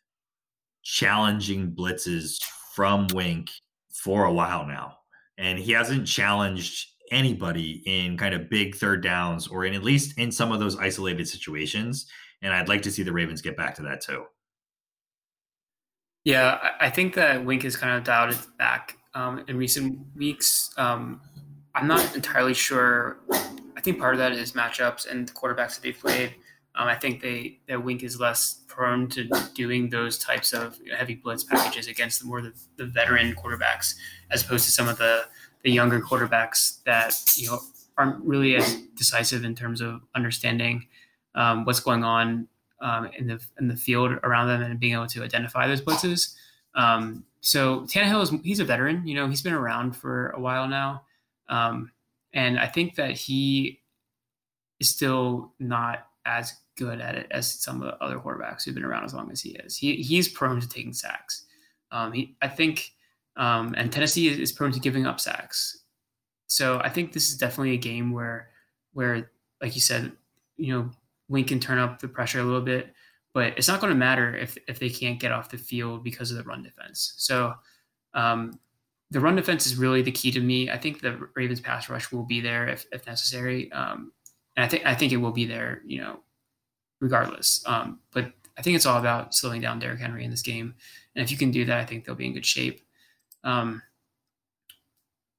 challenging 0.84 1.72
blitzes 1.72 2.40
from 2.76 3.08
Wink 3.12 3.50
for 3.94 4.24
a 4.24 4.32
while 4.32 4.66
now, 4.66 4.96
and 5.38 5.58
he 5.58 5.72
hasn't 5.72 6.06
challenged 6.06 6.88
anybody 7.10 7.82
in 7.86 8.16
kind 8.16 8.34
of 8.34 8.50
big 8.50 8.74
third 8.74 9.02
downs 9.02 9.46
or 9.46 9.64
in 9.64 9.74
at 9.74 9.84
least 9.84 10.18
in 10.18 10.32
some 10.32 10.52
of 10.52 10.60
those 10.60 10.76
isolated 10.76 11.28
situations. 11.28 12.06
And 12.42 12.52
I'd 12.52 12.68
like 12.68 12.82
to 12.82 12.90
see 12.90 13.02
the 13.02 13.12
Ravens 13.12 13.40
get 13.40 13.56
back 13.56 13.74
to 13.76 13.82
that 13.82 14.00
too. 14.02 14.24
Yeah, 16.24 16.70
I 16.80 16.90
think 16.90 17.14
that 17.14 17.44
Wink 17.44 17.62
has 17.62 17.76
kind 17.76 17.96
of 17.96 18.04
dialed 18.04 18.30
it 18.30 18.38
back 18.58 18.96
um, 19.14 19.44
in 19.46 19.58
recent 19.58 19.98
weeks. 20.16 20.72
Um, 20.76 21.20
I'm 21.74 21.86
not 21.86 22.14
entirely 22.14 22.54
sure. 22.54 23.18
I 23.76 23.80
think 23.82 23.98
part 23.98 24.14
of 24.14 24.18
that 24.18 24.32
is 24.32 24.52
matchups 24.52 25.10
and 25.10 25.28
the 25.28 25.32
quarterbacks 25.32 25.74
that 25.74 25.82
they've 25.82 25.98
played. 25.98 26.34
Um, 26.76 26.88
I 26.88 26.96
think 26.96 27.22
they 27.22 27.60
that 27.68 27.82
Wink 27.82 28.02
is 28.02 28.18
less 28.18 28.62
prone 28.66 29.08
to 29.10 29.28
doing 29.54 29.90
those 29.90 30.18
types 30.18 30.52
of 30.52 30.78
heavy 30.96 31.14
blitz 31.14 31.44
packages 31.44 31.86
against 31.86 32.20
the 32.20 32.26
more 32.26 32.42
the, 32.42 32.52
the 32.76 32.86
veteran 32.86 33.34
quarterbacks, 33.34 33.94
as 34.30 34.44
opposed 34.44 34.64
to 34.64 34.70
some 34.70 34.88
of 34.88 34.98
the 34.98 35.24
the 35.62 35.70
younger 35.70 36.00
quarterbacks 36.00 36.82
that 36.84 37.20
you 37.36 37.46
know 37.46 37.60
aren't 37.96 38.22
really 38.24 38.56
as 38.56 38.76
decisive 38.96 39.44
in 39.44 39.54
terms 39.54 39.80
of 39.80 40.00
understanding 40.14 40.86
um, 41.36 41.64
what's 41.64 41.80
going 41.80 42.02
on 42.02 42.48
um, 42.80 43.08
in 43.16 43.26
the 43.26 43.40
in 43.58 43.68
the 43.68 43.76
field 43.76 44.12
around 44.24 44.48
them 44.48 44.62
and 44.62 44.80
being 44.80 44.94
able 44.94 45.06
to 45.06 45.22
identify 45.22 45.66
those 45.66 45.80
blitzes. 45.80 46.34
Um, 46.74 47.24
so 47.40 47.82
Tannehill 47.82 48.22
is 48.22 48.30
he's 48.42 48.60
a 48.60 48.64
veteran. 48.64 49.06
You 49.06 49.14
know, 49.14 49.28
he's 49.28 49.42
been 49.42 49.52
around 49.52 49.96
for 49.96 50.30
a 50.30 50.40
while 50.40 50.66
now, 50.66 51.02
um, 51.48 51.92
and 52.32 52.58
I 52.58 52.66
think 52.66 52.96
that 52.96 53.12
he 53.12 53.80
is 54.80 54.88
still 54.88 55.52
not 55.60 56.06
as 56.26 56.54
good 56.76 57.00
at 57.00 57.14
it 57.14 57.26
as 57.30 57.50
some 57.50 57.80
of 57.80 57.86
the 57.86 58.04
other 58.04 58.18
quarterbacks 58.18 58.64
who've 58.64 58.74
been 58.74 58.84
around 58.84 59.04
as 59.04 59.14
long 59.14 59.30
as 59.30 59.40
he 59.40 59.50
is. 59.50 59.76
He 59.76 59.96
he's 59.96 60.28
prone 60.28 60.60
to 60.60 60.68
taking 60.68 60.92
sacks. 60.92 61.44
Um, 61.90 62.12
he 62.12 62.36
I 62.42 62.48
think, 62.48 62.90
um, 63.36 63.74
and 63.76 63.92
Tennessee 63.92 64.28
is, 64.28 64.52
prone 64.52 64.72
to 64.72 64.80
giving 64.80 65.06
up 65.06 65.20
sacks. 65.20 65.82
So 66.46 66.80
I 66.80 66.88
think 66.88 67.12
this 67.12 67.30
is 67.30 67.36
definitely 67.36 67.74
a 67.74 67.78
game 67.78 68.12
where 68.12 68.50
where 68.92 69.30
like 69.60 69.74
you 69.74 69.80
said, 69.80 70.12
you 70.56 70.72
know, 70.72 70.90
Wink 71.28 71.48
can 71.48 71.60
turn 71.60 71.78
up 71.78 72.00
the 72.00 72.08
pressure 72.08 72.40
a 72.40 72.44
little 72.44 72.60
bit, 72.60 72.92
but 73.32 73.54
it's 73.56 73.68
not 73.68 73.80
going 73.80 73.92
to 73.92 73.98
matter 73.98 74.36
if 74.36 74.56
if 74.68 74.78
they 74.78 74.90
can't 74.90 75.20
get 75.20 75.32
off 75.32 75.50
the 75.50 75.58
field 75.58 76.04
because 76.04 76.30
of 76.30 76.36
the 76.36 76.44
run 76.44 76.62
defense. 76.62 77.14
So 77.16 77.54
um, 78.14 78.58
the 79.10 79.20
run 79.20 79.36
defense 79.36 79.66
is 79.66 79.76
really 79.76 80.02
the 80.02 80.12
key 80.12 80.30
to 80.32 80.40
me. 80.40 80.70
I 80.70 80.78
think 80.78 81.00
the 81.00 81.28
Ravens 81.36 81.60
pass 81.60 81.88
rush 81.88 82.10
will 82.10 82.24
be 82.24 82.40
there 82.40 82.68
if, 82.68 82.84
if 82.92 83.06
necessary, 83.06 83.70
um, 83.72 84.12
and 84.56 84.64
I 84.64 84.68
think 84.68 84.86
I 84.86 84.94
think 84.94 85.12
it 85.12 85.18
will 85.18 85.32
be 85.32 85.44
there, 85.44 85.82
you 85.84 86.00
know, 86.00 86.20
regardless. 87.00 87.62
Um, 87.66 88.00
but 88.12 88.32
I 88.58 88.62
think 88.62 88.76
it's 88.76 88.86
all 88.86 88.98
about 88.98 89.34
slowing 89.34 89.60
down 89.60 89.78
Derrick 89.78 90.00
Henry 90.00 90.24
in 90.24 90.30
this 90.30 90.42
game, 90.42 90.74
and 91.14 91.24
if 91.24 91.30
you 91.30 91.36
can 91.36 91.50
do 91.50 91.64
that, 91.64 91.78
I 91.78 91.84
think 91.84 92.04
they'll 92.04 92.14
be 92.14 92.26
in 92.26 92.34
good 92.34 92.46
shape. 92.46 92.80
Um, 93.42 93.82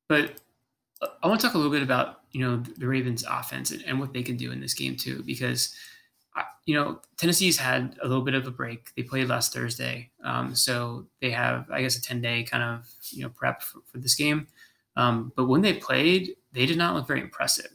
but 0.08 0.42
I 1.24 1.28
want 1.28 1.40
to 1.42 1.48
talk 1.48 1.56
a 1.56 1.58
little 1.58 1.72
bit 1.72 1.84
about 1.84 2.22
you 2.32 2.42
know 2.42 2.58
the 2.58 2.88
Ravens 2.88 3.24
offense 3.30 3.72
and, 3.72 3.84
and 3.86 4.00
what 4.00 4.14
they 4.14 4.24
can 4.24 4.38
do 4.38 4.52
in 4.52 4.60
this 4.60 4.74
game 4.74 4.96
too 4.96 5.24
because 5.26 5.76
you 6.66 6.76
know 6.76 7.00
Tennessee's 7.18 7.58
had 7.58 7.96
a 8.02 8.08
little 8.08 8.24
bit 8.24 8.34
of 8.34 8.46
a 8.46 8.52
break. 8.52 8.94
They 8.96 9.04
played 9.04 9.30
last 9.30 9.54
Thursday. 9.54 10.12
Um, 10.24 10.54
so 10.54 11.08
they 11.22 11.32
have 11.32 11.70
I 11.72 11.82
guess 11.82 11.98
a 11.98 12.02
10 12.02 12.22
day 12.22 12.44
kind 12.44 12.64
of 12.64 12.88
you 13.12 13.24
know 13.24 13.30
prep 13.30 13.62
for, 13.62 13.80
for 13.92 13.98
this 13.98 14.16
game. 14.16 14.48
Um, 14.98 15.32
but 15.36 15.46
when 15.46 15.62
they 15.62 15.74
played 15.74 16.36
they 16.56 16.66
did 16.66 16.78
not 16.78 16.96
look 16.96 17.06
very 17.06 17.22
impressive. 17.22 17.72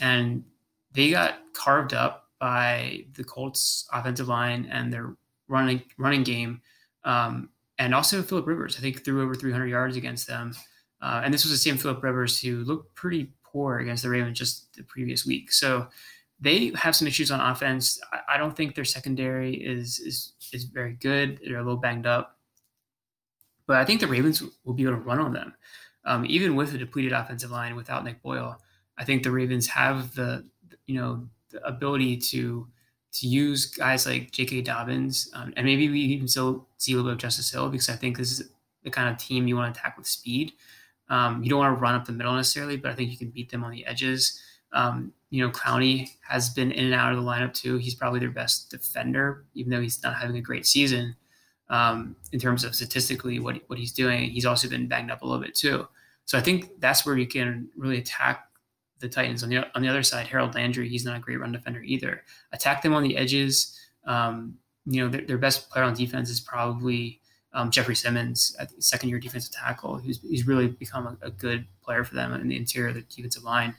And 0.00 0.44
they 0.92 1.10
got 1.10 1.38
carved 1.54 1.94
up 1.94 2.27
by 2.38 3.04
the 3.14 3.24
Colts 3.24 3.88
offensive 3.92 4.28
line 4.28 4.68
and 4.70 4.92
their 4.92 5.16
running 5.48 5.82
running 5.96 6.22
game 6.22 6.60
um, 7.04 7.48
and 7.78 7.94
also 7.94 8.22
Philip 8.22 8.46
Rivers 8.46 8.76
I 8.76 8.80
think 8.80 9.04
threw 9.04 9.22
over 9.22 9.34
300 9.34 9.66
yards 9.66 9.96
against 9.96 10.26
them 10.26 10.54
uh, 11.00 11.22
and 11.24 11.32
this 11.32 11.44
was 11.44 11.52
the 11.52 11.58
same 11.58 11.76
Philip 11.76 12.02
Rivers 12.02 12.40
who 12.40 12.64
looked 12.64 12.94
pretty 12.94 13.30
poor 13.52 13.78
against 13.78 14.02
the 14.02 14.10
Ravens 14.10 14.38
just 14.38 14.74
the 14.74 14.82
previous 14.82 15.24
week. 15.24 15.52
So 15.52 15.88
they 16.40 16.72
have 16.74 16.94
some 16.94 17.08
issues 17.08 17.30
on 17.30 17.40
offense. 17.40 18.00
I, 18.12 18.34
I 18.34 18.38
don't 18.38 18.56
think 18.56 18.74
their 18.74 18.84
secondary 18.84 19.54
is 19.54 19.98
is 20.00 20.32
is 20.52 20.64
very 20.64 20.94
good. 20.94 21.40
They're 21.44 21.58
a 21.58 21.62
little 21.62 21.76
banged 21.76 22.06
up, 22.06 22.38
but 23.66 23.76
I 23.76 23.84
think 23.84 24.00
the 24.00 24.06
Ravens 24.06 24.42
will 24.64 24.74
be 24.74 24.84
able 24.84 24.94
to 24.94 25.00
run 25.00 25.18
on 25.18 25.32
them, 25.32 25.54
um, 26.04 26.24
even 26.26 26.56
with 26.56 26.74
a 26.74 26.78
depleted 26.78 27.12
offensive 27.12 27.50
line 27.50 27.76
without 27.76 28.04
Nick 28.04 28.22
Boyle. 28.22 28.60
I 28.96 29.04
think 29.04 29.22
the 29.22 29.30
Ravens 29.30 29.66
have 29.68 30.14
the 30.14 30.44
you 30.86 31.00
know 31.00 31.28
the 31.50 31.64
ability 31.66 32.16
to 32.16 32.66
to 33.10 33.26
use 33.26 33.66
guys 33.66 34.06
like 34.06 34.30
J.K. 34.32 34.62
Dobbins, 34.62 35.30
um, 35.34 35.52
and 35.56 35.64
maybe 35.64 35.88
we 35.88 36.00
even 36.00 36.28
still 36.28 36.66
see 36.76 36.92
a 36.92 36.96
little 36.96 37.10
bit 37.10 37.14
of 37.14 37.18
Justice 37.18 37.50
Hill 37.50 37.68
because 37.70 37.88
I 37.88 37.96
think 37.96 38.18
this 38.18 38.32
is 38.32 38.50
the 38.84 38.90
kind 38.90 39.08
of 39.08 39.16
team 39.18 39.48
you 39.48 39.56
want 39.56 39.74
to 39.74 39.80
attack 39.80 39.96
with 39.96 40.06
speed. 40.06 40.52
Um, 41.08 41.42
you 41.42 41.48
don't 41.48 41.58
want 41.58 41.76
to 41.76 41.80
run 41.80 41.94
up 41.94 42.04
the 42.04 42.12
middle 42.12 42.34
necessarily, 42.34 42.76
but 42.76 42.90
I 42.90 42.94
think 42.94 43.10
you 43.10 43.16
can 43.16 43.30
beat 43.30 43.50
them 43.50 43.64
on 43.64 43.70
the 43.70 43.84
edges. 43.86 44.40
Um, 44.72 45.12
you 45.30 45.44
know, 45.44 45.50
Clowney 45.50 46.10
has 46.26 46.50
been 46.50 46.70
in 46.70 46.84
and 46.84 46.94
out 46.94 47.12
of 47.12 47.18
the 47.18 47.24
lineup 47.24 47.54
too. 47.54 47.78
He's 47.78 47.94
probably 47.94 48.20
their 48.20 48.30
best 48.30 48.70
defender, 48.70 49.46
even 49.54 49.70
though 49.70 49.80
he's 49.80 50.02
not 50.02 50.16
having 50.16 50.36
a 50.36 50.42
great 50.42 50.66
season 50.66 51.16
um, 51.70 52.16
in 52.32 52.40
terms 52.40 52.64
of 52.64 52.74
statistically 52.74 53.38
what 53.38 53.60
what 53.68 53.78
he's 53.78 53.92
doing. 53.92 54.30
He's 54.30 54.46
also 54.46 54.68
been 54.68 54.86
banged 54.86 55.10
up 55.10 55.22
a 55.22 55.26
little 55.26 55.42
bit 55.42 55.54
too. 55.54 55.88
So 56.24 56.36
I 56.36 56.42
think 56.42 56.78
that's 56.80 57.06
where 57.06 57.16
you 57.16 57.26
can 57.26 57.68
really 57.76 57.98
attack 57.98 58.47
the 59.00 59.08
Titans. 59.08 59.42
On 59.42 59.48
the 59.48 59.66
on 59.74 59.82
the 59.82 59.88
other 59.88 60.02
side, 60.02 60.26
Harold 60.26 60.54
Landry, 60.54 60.88
he's 60.88 61.04
not 61.04 61.16
a 61.16 61.20
great 61.20 61.40
run 61.40 61.52
defender 61.52 61.82
either. 61.82 62.22
Attack 62.52 62.82
them 62.82 62.94
on 62.94 63.02
the 63.02 63.16
edges. 63.16 63.78
Um, 64.06 64.58
you 64.86 65.02
know, 65.02 65.10
their, 65.10 65.20
their, 65.20 65.38
best 65.38 65.68
player 65.68 65.84
on 65.84 65.92
defense 65.94 66.30
is 66.30 66.40
probably 66.40 67.20
um, 67.52 67.70
Jeffrey 67.70 67.94
Simmons, 67.94 68.56
second 68.78 69.10
year 69.10 69.18
defensive 69.18 69.52
tackle, 69.52 69.98
who's 69.98 70.20
he's 70.22 70.46
really 70.46 70.68
become 70.68 71.06
a, 71.06 71.26
a, 71.26 71.30
good 71.30 71.66
player 71.82 72.04
for 72.04 72.14
them 72.14 72.32
in 72.32 72.48
the 72.48 72.56
interior 72.56 72.88
of 72.88 72.94
the 72.94 73.02
defensive 73.02 73.42
line. 73.42 73.74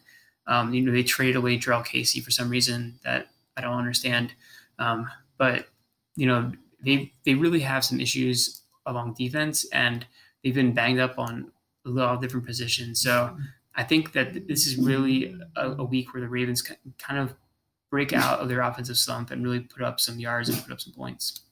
Um, 0.46 0.74
you 0.74 0.82
know, 0.82 0.92
they 0.92 1.04
traded 1.04 1.36
away 1.36 1.58
Jurrell 1.58 1.86
Casey 1.86 2.20
for 2.22 2.32
some 2.32 2.50
reason 2.50 3.00
that 3.04 3.28
I 3.58 3.62
don't 3.62 3.78
understand. 3.78 4.34
Um, 4.78 5.10
but 5.38 5.68
you 6.16 6.28
know, 6.28 6.52
they 6.84 7.12
they 7.26 7.34
really 7.34 7.62
have 7.62 7.84
some 7.84 8.00
issues 8.00 8.62
along 8.86 9.16
defense, 9.18 9.66
and 9.72 10.06
they've 10.44 10.54
been 10.54 10.74
banged 10.74 11.00
up 11.00 11.18
on 11.18 11.52
a 11.86 11.90
lot 11.90 12.16
of 12.16 12.22
different 12.22 12.46
positions. 12.46 13.02
So 13.02 13.36
I 13.80 13.84
think 13.84 14.12
that 14.12 14.46
this 14.46 14.68
is 14.68 14.78
really 14.78 15.34
a, 15.56 15.72
a 15.72 15.86
week 15.86 16.14
where 16.14 16.20
the 16.20 16.28
Ravens 16.28 16.62
kind 16.98 17.18
of 17.18 17.34
break 17.90 18.12
out 18.12 18.40
of 18.40 18.50
their 18.50 18.60
offensive 18.60 18.98
slump 18.98 19.32
and 19.32 19.42
really 19.42 19.62
put 19.62 19.82
up 19.82 20.02
some 20.02 20.20
yards 20.20 20.50
and 20.50 20.62
put 20.62 20.74
up 20.74 20.82
some 20.82 20.92
points. 20.92 21.44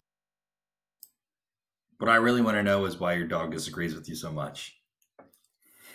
What 1.99 2.09
I 2.09 2.17
really 2.17 2.41
want 2.41 2.57
to 2.57 2.63
know 2.63 2.83
is 2.83 2.99
why 2.99 3.13
your 3.13 3.27
dog 3.27 3.53
disagrees 3.53 3.95
with 3.95 4.09
you 4.09 4.15
so 4.15 4.29
much. 4.29 4.75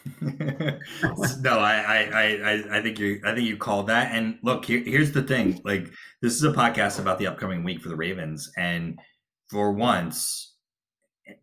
no, 0.23 1.59
I, 1.59 2.09
I, 2.15 2.41
I, 2.43 2.79
I 2.79 2.83
think 2.83 2.99
you, 2.99 3.21
I 3.27 3.35
think 3.35 3.47
you 3.47 3.59
called 3.59 3.89
that. 3.89 4.13
And 4.13 4.39
look, 4.43 4.65
here, 4.65 4.81
here's 4.81 5.13
the 5.13 5.23
thing: 5.23 5.61
like, 5.67 5.91
this 6.23 6.33
is 6.33 6.45
a 6.45 6.53
podcast 6.53 6.99
about 6.99 7.19
the 7.19 7.27
upcoming 7.27 7.63
week 7.63 7.83
for 7.83 7.91
the 7.91 7.95
Ravens, 7.95 8.51
and 8.57 8.99
for 9.51 9.71
once, 9.71 10.52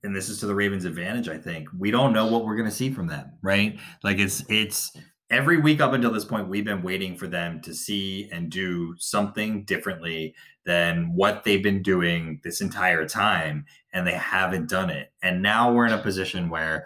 and 0.04 0.16
this 0.16 0.30
is 0.30 0.40
to 0.40 0.46
the 0.46 0.56
Ravens' 0.56 0.86
advantage, 0.86 1.30
I 1.30 1.38
think 1.38 1.70
we 1.78 1.92
don't 1.92 2.14
know 2.14 2.28
what 2.28 2.46
we're 2.46 2.56
going 2.56 2.70
to 2.70 2.76
see 2.76 2.92
from 2.92 3.08
them, 3.08 3.32
right? 3.42 3.80
Like, 4.04 4.20
it's, 4.20 4.44
it's 4.50 4.92
every 5.30 5.58
week 5.58 5.82
up 5.82 5.94
until 5.94 6.12
this 6.12 6.26
point, 6.26 6.50
we've 6.50 6.66
been 6.66 6.82
waiting 6.82 7.16
for 7.16 7.28
them 7.28 7.62
to 7.62 7.74
see 7.74 8.30
and 8.32 8.50
do 8.50 8.96
something 8.98 9.64
differently 9.64 10.36
than 10.66 11.14
what 11.16 11.44
they've 11.44 11.64
been 11.64 11.82
doing 11.82 12.40
this 12.44 12.62
entire 12.62 13.08
time, 13.08 13.66
and 13.94 14.06
they 14.06 14.14
haven't 14.14 14.70
done 14.70 14.90
it. 14.90 15.12
And 15.24 15.42
now 15.42 15.72
we're 15.72 15.88
in 15.88 15.94
a 15.94 16.02
position 16.02 16.50
where 16.50 16.86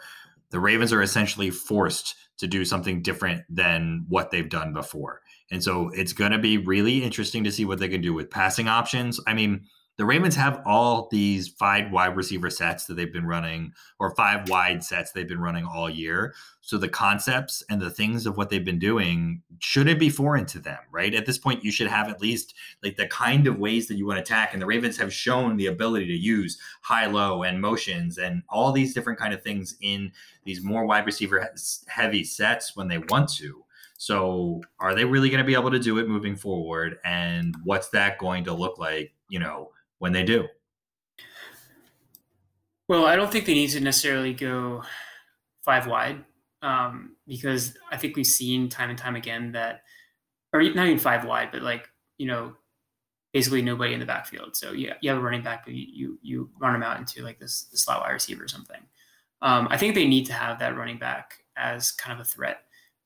the 0.51 0.59
Ravens 0.59 0.93
are 0.93 1.01
essentially 1.01 1.49
forced 1.49 2.15
to 2.37 2.47
do 2.47 2.65
something 2.65 3.01
different 3.01 3.43
than 3.49 4.05
what 4.07 4.31
they've 4.31 4.49
done 4.49 4.73
before. 4.73 5.21
And 5.51 5.63
so 5.63 5.89
it's 5.89 6.13
going 6.13 6.31
to 6.31 6.39
be 6.39 6.57
really 6.57 7.03
interesting 7.03 7.43
to 7.43 7.51
see 7.51 7.65
what 7.65 7.79
they 7.79 7.89
can 7.89 8.01
do 8.01 8.13
with 8.13 8.29
passing 8.29 8.67
options. 8.67 9.19
I 9.27 9.33
mean, 9.33 9.65
the 9.95 10.05
Ravens 10.05 10.35
have 10.35 10.61
all 10.65 11.07
these 11.11 11.49
five 11.49 11.91
wide 11.91 12.15
receiver 12.15 12.49
sets 12.49 12.85
that 12.85 12.95
they've 12.95 13.13
been 13.13 13.27
running, 13.27 13.73
or 13.99 14.15
five 14.15 14.49
wide 14.49 14.83
sets 14.83 15.11
they've 15.11 15.27
been 15.27 15.39
running 15.39 15.65
all 15.65 15.89
year. 15.89 16.33
So 16.61 16.77
the 16.77 16.89
concepts 16.89 17.61
and 17.69 17.79
the 17.79 17.91
things 17.91 18.25
of 18.25 18.35
what 18.35 18.49
they've 18.49 18.65
been 18.65 18.79
doing 18.79 19.43
shouldn't 19.59 19.99
be 19.99 20.09
foreign 20.09 20.45
to 20.47 20.59
them, 20.59 20.79
right? 20.91 21.13
At 21.13 21.25
this 21.25 21.37
point, 21.37 21.63
you 21.63 21.71
should 21.71 21.87
have 21.87 22.09
at 22.09 22.21
least 22.21 22.55
like 22.81 22.97
the 22.97 23.07
kind 23.07 23.45
of 23.45 23.59
ways 23.59 23.87
that 23.87 23.95
you 23.95 24.07
want 24.07 24.17
to 24.17 24.23
attack. 24.23 24.53
And 24.53 24.61
the 24.61 24.65
Ravens 24.65 24.97
have 24.97 25.13
shown 25.13 25.57
the 25.57 25.67
ability 25.67 26.07
to 26.07 26.17
use 26.17 26.57
high 26.81 27.05
low 27.05 27.43
and 27.43 27.61
motions 27.61 28.17
and 28.17 28.41
all 28.49 28.71
these 28.71 28.93
different 28.93 29.19
kind 29.19 29.33
of 29.33 29.43
things 29.43 29.75
in 29.81 30.11
these 30.43 30.63
more 30.63 30.85
wide 30.85 31.05
receiver 31.05 31.51
heavy 31.87 32.23
sets 32.23 32.75
when 32.75 32.87
they 32.87 32.97
want 32.97 33.29
to. 33.33 33.63
So 33.97 34.61
are 34.79 34.95
they 34.95 35.05
really 35.05 35.29
going 35.29 35.43
to 35.43 35.47
be 35.47 35.53
able 35.53 35.71
to 35.71 35.79
do 35.79 35.99
it 35.99 36.07
moving 36.09 36.35
forward? 36.35 36.97
And 37.05 37.55
what's 37.63 37.89
that 37.89 38.17
going 38.17 38.45
to 38.45 38.53
look 38.53 38.79
like, 38.79 39.13
you 39.29 39.39
know, 39.39 39.69
when 40.03 40.11
they 40.11 40.25
do? 40.25 40.49
Well, 42.89 43.05
I 43.05 43.15
don't 43.15 43.31
think 43.31 43.45
they 43.45 43.53
need 43.53 43.69
to 43.69 43.79
necessarily 43.79 44.33
go 44.33 44.83
five 45.63 45.87
wide 45.87 46.25
um, 46.61 47.15
because 47.25 47.77
I 47.89 47.95
think 47.95 48.17
we've 48.17 48.27
seen 48.27 48.67
time 48.67 48.89
and 48.89 48.99
time 48.99 49.15
again 49.15 49.53
that, 49.53 49.83
or 50.51 50.61
not 50.61 50.87
even 50.87 50.99
five 50.99 51.23
wide, 51.23 51.53
but 51.53 51.61
like 51.61 51.87
you 52.17 52.27
know, 52.27 52.53
basically 53.31 53.61
nobody 53.61 53.93
in 53.93 54.01
the 54.01 54.05
backfield. 54.05 54.57
So 54.57 54.73
yeah, 54.73 54.95
you 54.99 55.09
have 55.09 55.19
a 55.19 55.21
running 55.21 55.41
back, 55.41 55.63
but 55.63 55.73
you 55.73 55.87
you, 55.89 56.19
you 56.21 56.49
run 56.59 56.73
them 56.73 56.83
out 56.83 56.99
into 56.99 57.23
like 57.23 57.39
this, 57.39 57.63
this 57.71 57.83
slot 57.83 58.01
wide 58.01 58.11
receiver 58.11 58.43
or 58.43 58.49
something. 58.49 58.81
Um, 59.41 59.69
I 59.71 59.77
think 59.77 59.95
they 59.95 60.05
need 60.05 60.25
to 60.25 60.33
have 60.33 60.59
that 60.59 60.75
running 60.75 60.99
back 60.99 61.45
as 61.55 61.93
kind 61.93 62.19
of 62.19 62.25
a 62.25 62.29
threat, 62.29 62.57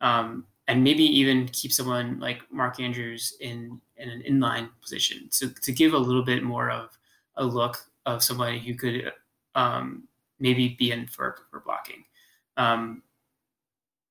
um, 0.02 0.48
and 0.68 0.84
maybe 0.84 1.04
even 1.04 1.48
keep 1.50 1.72
someone 1.72 2.20
like 2.20 2.42
Mark 2.52 2.80
Andrews 2.80 3.38
in 3.40 3.82
in 3.98 4.10
an 4.10 4.24
inline 4.28 4.70
position 4.82 5.30
to 5.32 5.50
to 5.50 5.72
give 5.72 5.94
a 5.94 5.98
little 5.98 6.24
bit 6.24 6.44
more 6.44 6.70
of 6.70 6.98
a 7.36 7.46
look 7.46 7.78
of 8.06 8.24
somebody 8.24 8.60
who 8.60 8.74
could 8.74 9.12
um, 9.56 10.08
maybe 10.40 10.76
be 10.78 10.92
in 10.92 11.08
for 11.08 11.38
for 11.50 11.60
blocking. 11.62 12.04
Um, 12.58 13.04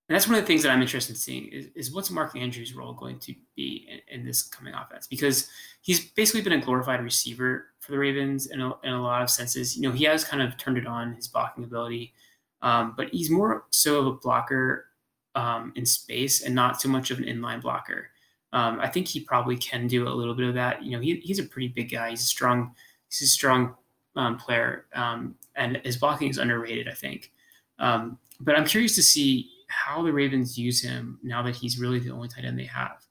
and 0.08 0.14
that's 0.14 0.28
one 0.28 0.36
of 0.36 0.42
the 0.42 0.46
things 0.46 0.62
that 0.62 0.70
I'm 0.70 0.82
interested 0.82 1.14
in 1.14 1.16
seeing 1.16 1.48
is, 1.48 1.66
is 1.74 1.92
what's 1.92 2.12
Mark 2.12 2.36
Andrews' 2.36 2.74
role 2.74 2.92
going 2.92 3.18
to 3.20 3.34
be 3.56 3.88
in, 3.90 4.20
in, 4.20 4.24
this 4.24 4.42
coming 4.42 4.72
offense? 4.72 5.08
Because 5.08 5.48
he's 5.80 6.12
basically 6.12 6.42
been 6.42 6.52
a 6.52 6.64
glorified 6.64 7.02
receiver 7.02 7.66
for 7.80 7.90
the 7.90 7.98
Ravens 7.98 8.46
in 8.46 8.60
a, 8.60 8.72
in 8.84 8.92
a 8.92 9.02
lot 9.02 9.22
of 9.22 9.30
senses. 9.30 9.76
You 9.76 9.82
know, 9.82 9.90
he 9.90 10.04
has 10.04 10.22
kind 10.22 10.42
of 10.42 10.56
turned 10.58 10.78
it 10.78 10.86
on 10.86 11.14
his 11.14 11.26
blocking 11.26 11.64
ability, 11.64 12.14
um, 12.62 12.94
but 12.96 13.08
he's 13.08 13.30
more 13.30 13.64
so 13.70 13.98
of 13.98 14.06
a 14.06 14.12
blocker 14.12 14.86
um, 15.34 15.72
in 15.74 15.84
space 15.84 16.42
and 16.44 16.54
not 16.54 16.80
so 16.80 16.88
much 16.88 17.10
of 17.10 17.18
an 17.18 17.24
inline 17.24 17.60
blocker. 17.60 18.10
Um, 18.56 18.80
I 18.80 18.88
think 18.88 19.06
he 19.06 19.20
probably 19.20 19.58
can 19.58 19.86
do 19.86 20.08
a 20.08 20.16
little 20.18 20.34
bit 20.34 20.48
of 20.48 20.54
that. 20.54 20.82
You 20.82 20.92
know, 20.92 21.00
he, 21.00 21.16
he's 21.16 21.38
a 21.38 21.44
pretty 21.44 21.68
big 21.68 21.90
guy. 21.90 22.08
He's 22.08 22.22
a 22.22 22.24
strong, 22.24 22.74
he's 23.10 23.20
a 23.20 23.26
strong 23.26 23.74
um, 24.16 24.38
player, 24.38 24.86
um, 24.94 25.34
and 25.56 25.76
his 25.84 25.98
blocking 25.98 26.30
is 26.30 26.38
underrated. 26.38 26.88
I 26.88 26.94
think. 26.94 27.32
Um, 27.78 28.18
but 28.40 28.56
I'm 28.56 28.64
curious 28.64 28.94
to 28.94 29.02
see 29.02 29.50
how 29.68 30.02
the 30.02 30.10
Ravens 30.10 30.56
use 30.56 30.80
him 30.80 31.18
now 31.22 31.42
that 31.42 31.54
he's 31.54 31.78
really 31.78 31.98
the 31.98 32.10
only 32.10 32.28
tight 32.28 32.46
end 32.46 32.58
they 32.58 32.64
have, 32.64 33.04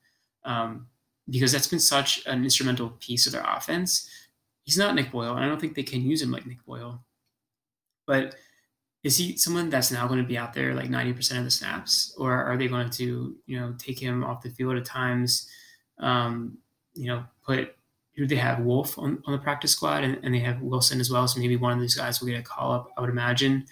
um, 0.45 0.87
because 1.29 1.51
that's 1.51 1.67
been 1.67 1.79
such 1.79 2.25
an 2.25 2.43
instrumental 2.43 2.89
piece 2.99 3.27
of 3.27 3.31
their 3.31 3.45
offense. 3.45 4.09
He's 4.63 4.79
not 4.79 4.95
Nick 4.95 5.11
Boyle, 5.11 5.35
and 5.35 5.45
I 5.45 5.47
don't 5.47 5.61
think 5.61 5.75
they 5.75 5.83
can 5.83 6.01
use 6.01 6.23
him 6.23 6.31
like 6.31 6.47
Nick 6.47 6.65
Boyle. 6.65 7.03
But 8.07 8.33
is 9.05 9.15
he 9.17 9.37
someone 9.37 9.69
that's 9.69 9.91
now 9.91 10.07
going 10.07 10.19
to 10.19 10.27
be 10.27 10.35
out 10.35 10.51
there 10.51 10.73
like 10.73 10.89
90% 10.89 11.37
of 11.37 11.43
the 11.43 11.51
snaps? 11.51 12.15
Or 12.17 12.33
are 12.33 12.57
they 12.57 12.67
going 12.67 12.89
to 12.89 13.35
you 13.45 13.59
know 13.59 13.75
take 13.77 13.99
him 13.99 14.23
off 14.23 14.41
the 14.41 14.49
field 14.49 14.77
at 14.77 14.83
times 14.83 15.47
um, 15.99 16.57
you 16.95 17.05
know 17.05 17.23
put 17.45 17.75
who 18.17 18.25
they 18.25 18.35
have 18.35 18.61
wolf 18.61 18.97
on, 18.97 19.21
on 19.25 19.33
the 19.33 19.37
practice 19.37 19.71
squad 19.71 20.03
and, 20.03 20.17
and, 20.23 20.33
they 20.33 20.39
have 20.39 20.57
Willson 20.57 20.99
as 21.01 21.11
well 21.11 21.27
so 21.27 21.39
maybe 21.39 21.57
one 21.57 21.73
of 21.73 21.81
these 21.81 21.95
guys 21.95 22.19
will 22.19 22.29
get 22.29 22.39
a 22.39 22.41
call 22.41 22.71
up 22.71 22.91
i 22.97 23.01
would 23.01 23.09
imagine. 23.09 23.65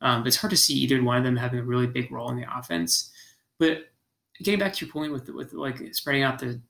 Um, 0.00 0.22
but 0.22 0.28
it's 0.28 0.36
hard 0.36 0.50
to 0.50 0.56
see 0.56 0.74
either 0.74 1.02
one 1.02 1.18
of 1.18 1.24
them 1.24 1.36
having 1.36 1.60
a 1.60 1.62
really 1.62 1.86
big 1.86 2.10
role 2.10 2.30
in 2.30 2.36
the 2.36 2.58
offense. 2.58 3.12
But 3.58 3.90
getting 4.42 4.58
back 4.58 4.72
to 4.74 4.84
your 4.84 4.92
point 4.92 5.12
with 5.12 5.28
with 5.28 5.52
like 5.52 5.94
spreading 5.94 6.24
out 6.24 6.40
the 6.40 6.60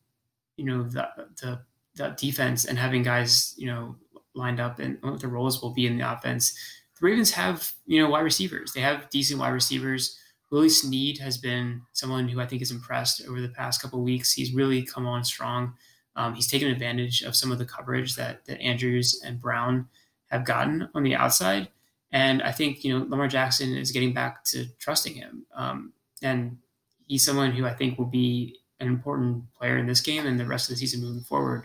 you 0.59 0.67
know 0.67 0.83
the 0.83 1.09
the, 1.41 1.61
the 1.95 2.09
defense 2.19 2.67
and 2.67 2.79
having 2.79 3.03
guys 3.03 3.55
you 3.57 3.67
know 3.67 3.97
lined 4.35 4.61
up 4.61 4.79
and 4.79 4.99
what 5.01 5.21
the 5.21 5.29
roles 5.29 5.63
will 5.63 5.73
be 5.73 5.87
in 5.87 5.97
the 5.97 6.13
offense 6.13 6.55
the 7.01 7.07
Ravens 7.07 7.31
have, 7.33 7.73
you 7.87 8.01
know, 8.01 8.11
wide 8.11 8.21
receivers. 8.21 8.73
They 8.73 8.81
have 8.81 9.09
decent 9.11 9.41
wide 9.41 9.51
receivers. 9.51 10.19
Willie 10.51 10.69
Snead 10.69 11.19
has 11.19 11.39
been 11.39 11.83
someone 11.93 12.29
who 12.29 12.41
I 12.41 12.47
think 12.47 12.61
has 12.61 12.71
impressed 12.71 13.27
over 13.27 13.41
the 13.41 13.49
past 13.49 13.81
couple 13.81 14.03
weeks. 14.03 14.33
He's 14.33 14.53
really 14.53 14.83
come 14.83 15.07
on 15.07 15.25
strong. 15.25 15.75
Um, 16.17 16.35
he's 16.35 16.51
taken 16.51 16.69
advantage 16.69 17.23
of 17.23 17.37
some 17.37 17.53
of 17.53 17.59
the 17.59 17.65
coverage 17.65 18.17
that 18.17 18.45
that 18.47 18.61
Andrews 18.61 19.23
and 19.25 19.41
Brown 19.41 19.89
have 20.27 20.45
gotten 20.45 20.89
on 20.95 21.03
the 21.03 21.15
outside, 21.15 21.69
and 22.13 22.43
I 22.43 22.53
think 22.53 22.85
you 22.85 22.93
know 22.93 23.07
Lamar 23.09 23.29
Jackson 23.29 23.77
is 23.77 23.93
getting 23.93 24.13
back 24.13 24.45
to 24.47 24.67
trusting 24.79 25.15
him. 25.15 25.47
Um, 25.55 25.93
and 26.21 26.59
he's 27.07 27.25
someone 27.25 27.53
who 27.53 27.65
I 27.65 27.75
think 27.75 27.97
will 27.97 28.07
be 28.07 28.59
an 28.81 28.89
important 28.89 29.45
player 29.55 29.79
in 29.79 29.87
this 29.87 30.01
game 30.01 30.27
and 30.27 30.39
the 30.39 30.47
rest 30.47 30.69
of 30.69 30.75
the 30.75 30.81
season 30.81 31.01
moving 31.01 31.23
forward. 31.23 31.65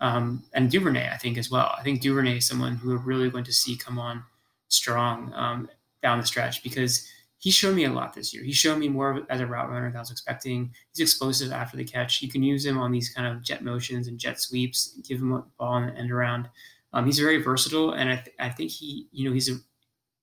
Um, 0.00 0.44
and 0.54 0.70
Duvernay, 0.70 1.10
I 1.12 1.16
think 1.16 1.36
as 1.36 1.50
well. 1.50 1.74
I 1.76 1.82
think 1.82 2.00
Duvernay 2.00 2.38
is 2.38 2.46
someone 2.46 2.76
who 2.76 2.90
we're 2.90 2.96
really 2.96 3.28
going 3.28 3.44
to 3.44 3.52
see 3.52 3.76
come 3.76 3.98
on 3.98 4.22
strong 4.70 5.32
um, 5.34 5.68
down 6.02 6.18
the 6.18 6.26
stretch 6.26 6.62
because 6.62 7.06
he 7.38 7.50
showed 7.50 7.74
me 7.74 7.84
a 7.84 7.92
lot 7.92 8.12
this 8.14 8.34
year. 8.34 8.42
He 8.44 8.52
showed 8.52 8.78
me 8.78 8.88
more 8.88 9.26
as 9.30 9.40
a 9.40 9.46
route 9.46 9.70
runner 9.70 9.88
than 9.88 9.96
I 9.96 10.00
was 10.00 10.10
expecting. 10.10 10.74
He's 10.92 11.00
explosive 11.00 11.52
after 11.52 11.76
the 11.76 11.84
catch. 11.84 12.20
You 12.20 12.28
can 12.28 12.42
use 12.42 12.64
him 12.66 12.78
on 12.78 12.92
these 12.92 13.08
kind 13.10 13.26
of 13.26 13.42
jet 13.42 13.64
motions 13.64 14.08
and 14.08 14.18
jet 14.18 14.40
sweeps. 14.40 14.98
Give 15.06 15.18
him 15.18 15.32
a 15.32 15.44
ball 15.58 15.78
in 15.78 15.86
the 15.86 15.94
end 15.94 16.10
around. 16.10 16.48
Um, 16.92 17.06
he's 17.06 17.18
very 17.18 17.42
versatile, 17.42 17.92
and 17.92 18.10
I, 18.10 18.16
th- 18.16 18.36
I 18.38 18.48
think 18.50 18.70
he, 18.70 19.08
you 19.12 19.28
know, 19.28 19.32
he's 19.32 19.48
a 19.48 19.56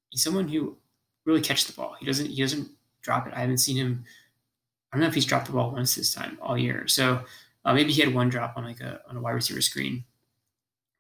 he's 0.10 0.22
someone 0.22 0.48
who 0.48 0.78
really 1.26 1.42
catches 1.42 1.68
the 1.68 1.74
ball. 1.74 1.96
He 2.00 2.06
doesn't 2.06 2.28
he 2.28 2.42
doesn't 2.42 2.70
drop 3.02 3.26
it. 3.26 3.34
I 3.34 3.40
haven't 3.40 3.60
seen 3.60 3.78
him. 3.78 4.04
I 4.92 4.98
don't 4.98 5.02
know 5.02 5.08
if 5.08 5.16
he's 5.16 5.26
dropped 5.26 5.48
the 5.48 5.54
ball 5.54 5.72
once 5.72 5.96
this 5.96 6.14
time 6.14 6.38
all 6.42 6.58
year. 6.58 6.88
So 6.88 7.24
uh, 7.66 7.74
maybe 7.74 7.92
he 7.92 8.02
had 8.02 8.14
one 8.14 8.30
drop 8.30 8.58
on 8.58 8.64
like 8.64 8.82
a 8.82 9.02
on 9.10 9.18
a 9.18 9.22
wide 9.22 9.32
receiver 9.32 9.62
screen. 9.62 10.04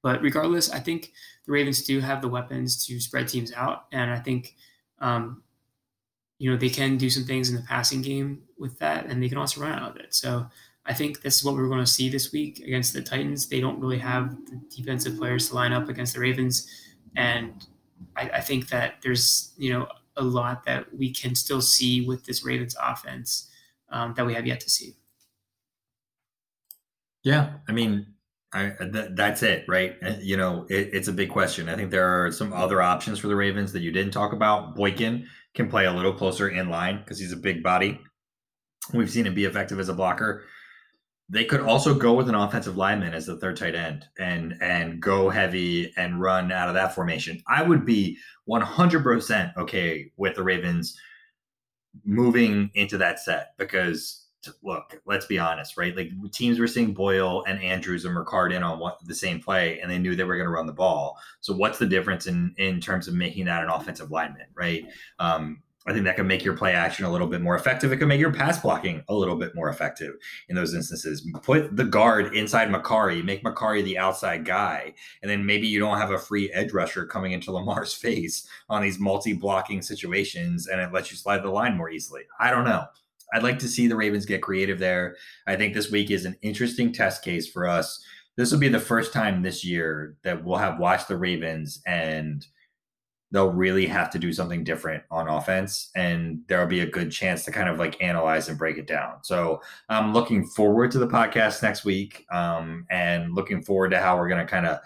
But 0.01 0.21
regardless, 0.21 0.71
I 0.71 0.79
think 0.79 1.11
the 1.47 1.53
Ravens 1.53 1.83
do 1.83 1.99
have 1.99 2.21
the 2.21 2.27
weapons 2.27 2.85
to 2.85 2.99
spread 2.99 3.27
teams 3.27 3.51
out, 3.53 3.85
and 3.91 4.11
I 4.11 4.19
think 4.19 4.55
um, 4.99 5.41
you 6.37 6.51
know 6.51 6.57
they 6.57 6.69
can 6.69 6.97
do 6.97 7.09
some 7.09 7.23
things 7.23 7.49
in 7.49 7.55
the 7.55 7.63
passing 7.63 8.01
game 8.01 8.43
with 8.59 8.77
that, 8.79 9.05
and 9.07 9.23
they 9.23 9.29
can 9.29 9.37
also 9.37 9.61
run 9.61 9.71
out 9.71 9.91
of 9.91 9.97
it. 9.97 10.13
So 10.13 10.45
I 10.85 10.93
think 10.93 11.21
this 11.21 11.37
is 11.37 11.45
what 11.45 11.55
we're 11.55 11.69
going 11.69 11.79
to 11.79 11.87
see 11.87 12.09
this 12.09 12.31
week 12.31 12.59
against 12.59 12.93
the 12.93 13.01
Titans. 13.01 13.47
They 13.47 13.61
don't 13.61 13.79
really 13.79 13.97
have 13.97 14.35
the 14.45 14.61
defensive 14.75 15.17
players 15.17 15.49
to 15.49 15.55
line 15.55 15.71
up 15.71 15.87
against 15.89 16.13
the 16.13 16.19
Ravens, 16.19 16.69
and 17.15 17.65
I, 18.17 18.29
I 18.29 18.41
think 18.41 18.67
that 18.67 18.95
there's 19.01 19.53
you 19.57 19.71
know 19.71 19.87
a 20.17 20.23
lot 20.23 20.65
that 20.65 20.93
we 20.93 21.13
can 21.13 21.33
still 21.33 21.61
see 21.61 22.05
with 22.05 22.25
this 22.25 22.43
Ravens 22.43 22.75
offense 22.81 23.49
um, 23.89 24.13
that 24.17 24.25
we 24.25 24.33
have 24.33 24.45
yet 24.45 24.59
to 24.61 24.69
see. 24.69 24.97
Yeah, 27.23 27.53
I 27.67 27.71
mean, 27.71 28.05
I, 28.53 28.67
uh, 28.67 28.91
th- 28.91 29.09
that's 29.13 29.43
it, 29.43 29.65
right? 29.67 29.95
You 30.21 30.37
know, 30.37 30.65
it, 30.69 30.89
it's 30.93 31.07
a 31.07 31.13
big 31.13 31.29
question. 31.29 31.67
I 31.67 31.75
think 31.75 31.91
there 31.91 32.07
are 32.07 32.31
some 32.31 32.53
other 32.53 32.81
options 32.81 33.19
for 33.19 33.27
the 33.27 33.35
Ravens 33.35 33.73
that 33.73 33.81
you 33.81 33.91
didn't 33.91 34.13
talk 34.13 34.33
about. 34.33 34.75
Boykin 34.75 35.27
can 35.53 35.69
play 35.69 35.85
a 35.85 35.91
little 35.91 36.13
closer 36.13 36.47
in 36.47 36.69
line 36.69 36.99
because 36.99 37.19
he's 37.19 37.33
a 37.33 37.37
big 37.37 37.61
body. 37.61 37.99
We've 38.93 39.09
seen 39.09 39.25
him 39.25 39.33
be 39.33 39.45
effective 39.45 39.79
as 39.79 39.89
a 39.89 39.93
blocker. 39.93 40.45
They 41.29 41.43
could 41.43 41.59
also 41.59 41.93
go 41.93 42.13
with 42.13 42.29
an 42.29 42.35
offensive 42.35 42.77
lineman 42.77 43.13
as 43.13 43.25
the 43.25 43.35
third 43.35 43.57
tight 43.57 43.75
end 43.75 44.05
and 44.17 44.57
and 44.61 45.01
go 45.01 45.29
heavy 45.29 45.91
and 45.97 46.21
run 46.21 46.53
out 46.53 46.69
of 46.69 46.75
that 46.75 46.95
formation. 46.95 47.41
I 47.47 47.63
would 47.63 47.85
be 47.85 48.17
100% 48.47 49.57
okay 49.57 50.11
with 50.15 50.35
the 50.35 50.43
Ravens 50.43 50.97
moving 52.05 52.71
into 52.75 52.97
that 52.99 53.19
set 53.19 53.57
because 53.57 54.26
look, 54.63 55.01
let's 55.05 55.25
be 55.25 55.39
honest, 55.39 55.77
right? 55.77 55.95
Like 55.95 56.11
teams 56.31 56.59
were 56.59 56.67
seeing 56.67 56.93
Boyle 56.93 57.43
and 57.47 57.61
Andrews 57.61 58.05
and 58.05 58.15
Ricard 58.15 58.53
in 58.53 58.63
on 58.63 58.81
the 59.05 59.15
same 59.15 59.39
play, 59.39 59.79
and 59.79 59.89
they 59.89 59.97
knew 59.97 60.15
they 60.15 60.23
were 60.23 60.35
going 60.35 60.47
to 60.47 60.53
run 60.53 60.67
the 60.67 60.73
ball. 60.73 61.17
So 61.41 61.53
what's 61.53 61.79
the 61.79 61.85
difference 61.85 62.27
in 62.27 62.53
in 62.57 62.79
terms 62.79 63.07
of 63.07 63.13
making 63.13 63.45
that 63.45 63.63
an 63.63 63.69
offensive 63.69 64.11
lineman, 64.11 64.47
right? 64.55 64.85
Um, 65.19 65.61
I 65.87 65.93
think 65.93 66.03
that 66.03 66.17
can 66.17 66.27
make 66.27 66.43
your 66.43 66.55
play 66.55 66.73
action 66.73 67.05
a 67.05 67.11
little 67.11 67.27
bit 67.27 67.41
more 67.41 67.55
effective. 67.55 67.93
It 67.93 67.97
can 67.97 68.09
make 68.09 68.19
your 68.19 68.33
pass 68.33 68.59
blocking 68.59 69.03
a 69.07 69.15
little 69.15 69.37
bit 69.37 69.55
more 69.55 69.69
effective 69.69 70.15
in 70.49 70.55
those 70.55 70.73
instances. 70.73 71.25
Put 71.43 71.77
the 71.77 71.85
guard 71.85 72.35
inside 72.35 72.67
Mekari, 72.67 73.23
make 73.23 73.41
Mekari 73.41 73.81
the 73.85 73.97
outside 73.97 74.43
guy, 74.43 74.93
and 75.21 75.31
then 75.31 75.45
maybe 75.45 75.65
you 75.65 75.79
don't 75.79 75.97
have 75.97 76.11
a 76.11 76.19
free 76.19 76.51
edge 76.51 76.73
rusher 76.73 77.05
coming 77.05 77.31
into 77.31 77.53
Lamar's 77.53 77.93
face 78.07 78.45
on 78.67 78.81
these 78.81 78.99
multi 78.99 79.31
blocking 79.31 79.81
situations, 79.81 80.67
and 80.67 80.81
it 80.81 80.91
lets 80.91 81.09
you 81.09 81.15
slide 81.15 81.41
the 81.41 81.49
line 81.49 81.77
more 81.77 81.89
easily. 81.89 82.23
I 82.37 82.51
don't 82.51 82.65
know. 82.65 82.83
I'd 83.33 83.43
like 83.43 83.59
to 83.59 83.67
see 83.67 83.87
the 83.87 83.95
Ravens 83.95 84.25
get 84.25 84.41
creative 84.41 84.79
there. 84.79 85.15
I 85.47 85.55
think 85.55 85.73
this 85.73 85.91
week 85.91 86.11
is 86.11 86.25
an 86.25 86.37
interesting 86.41 86.91
test 86.91 87.23
case 87.23 87.47
for 87.47 87.67
us. 87.67 88.03
This 88.35 88.51
will 88.51 88.59
be 88.59 88.69
the 88.69 88.79
first 88.79 89.13
time 89.13 89.41
this 89.41 89.65
year 89.65 90.15
that 90.23 90.43
we'll 90.43 90.57
have 90.57 90.79
watched 90.79 91.07
the 91.07 91.17
Ravens 91.17 91.81
and 91.87 92.45
they'll 93.31 93.51
really 93.51 93.85
have 93.85 94.09
to 94.09 94.19
do 94.19 94.31
something 94.31 94.63
different 94.63 95.03
on 95.11 95.27
offense 95.27 95.89
and 95.95 96.39
there'll 96.47 96.67
be 96.67 96.81
a 96.81 96.89
good 96.89 97.11
chance 97.11 97.43
to 97.43 97.51
kind 97.51 97.67
of 97.67 97.77
like 97.77 98.01
analyze 98.01 98.47
and 98.47 98.57
break 98.57 98.77
it 98.77 98.87
down 98.87 99.15
so 99.21 99.61
i'm 99.89 100.13
looking 100.13 100.45
forward 100.45 100.91
to 100.91 100.99
the 100.99 101.07
podcast 101.07 101.61
next 101.61 101.83
week 101.83 102.25
um, 102.31 102.85
and 102.89 103.33
looking 103.33 103.61
forward 103.61 103.89
to 103.89 103.99
how 103.99 104.17
we're 104.17 104.29
going 104.29 104.43
to 104.43 104.49
kind 104.49 104.65
of 104.65 104.79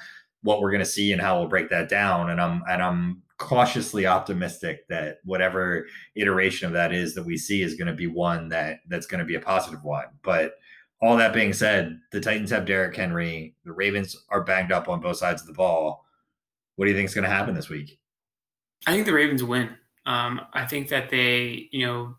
what 0.43 0.59
we're 0.59 0.71
going 0.71 0.79
to 0.79 0.85
see 0.85 1.11
and 1.11 1.21
how 1.21 1.37
we'll 1.37 1.47
break 1.47 1.69
that 1.69 1.89
down 1.89 2.31
and 2.31 2.41
i'm 2.41 2.63
and 2.67 2.81
i'm 2.81 3.21
cautiously 3.41 4.05
optimistic 4.05 4.87
that 4.87 5.17
whatever 5.23 5.87
iteration 6.15 6.67
of 6.67 6.73
that 6.73 6.93
is 6.93 7.15
that 7.15 7.25
we 7.25 7.35
see 7.35 7.63
is 7.63 7.73
going 7.73 7.87
to 7.87 7.93
be 7.93 8.05
one 8.05 8.49
that 8.49 8.81
that's 8.87 9.07
going 9.07 9.19
to 9.19 9.25
be 9.25 9.33
a 9.33 9.39
positive 9.39 9.83
one. 9.83 10.05
But 10.21 10.53
all 11.01 11.17
that 11.17 11.33
being 11.33 11.51
said, 11.51 11.99
the 12.11 12.21
Titans 12.21 12.51
have 12.51 12.65
Derrick 12.65 12.95
Henry. 12.95 13.55
The 13.65 13.71
Ravens 13.71 14.15
are 14.29 14.43
banged 14.43 14.71
up 14.71 14.87
on 14.87 15.01
both 15.01 15.17
sides 15.17 15.41
of 15.41 15.47
the 15.47 15.53
ball. 15.53 16.05
What 16.75 16.85
do 16.85 16.91
you 16.91 16.97
think 16.97 17.09
is 17.09 17.15
going 17.15 17.23
to 17.23 17.31
happen 17.31 17.55
this 17.55 17.67
week? 17.67 17.99
I 18.85 18.91
think 18.93 19.07
the 19.07 19.13
Ravens 19.13 19.43
win. 19.43 19.71
Um, 20.05 20.41
I 20.53 20.67
think 20.67 20.89
that 20.89 21.09
they, 21.09 21.67
you 21.71 21.87
know, 21.87 22.15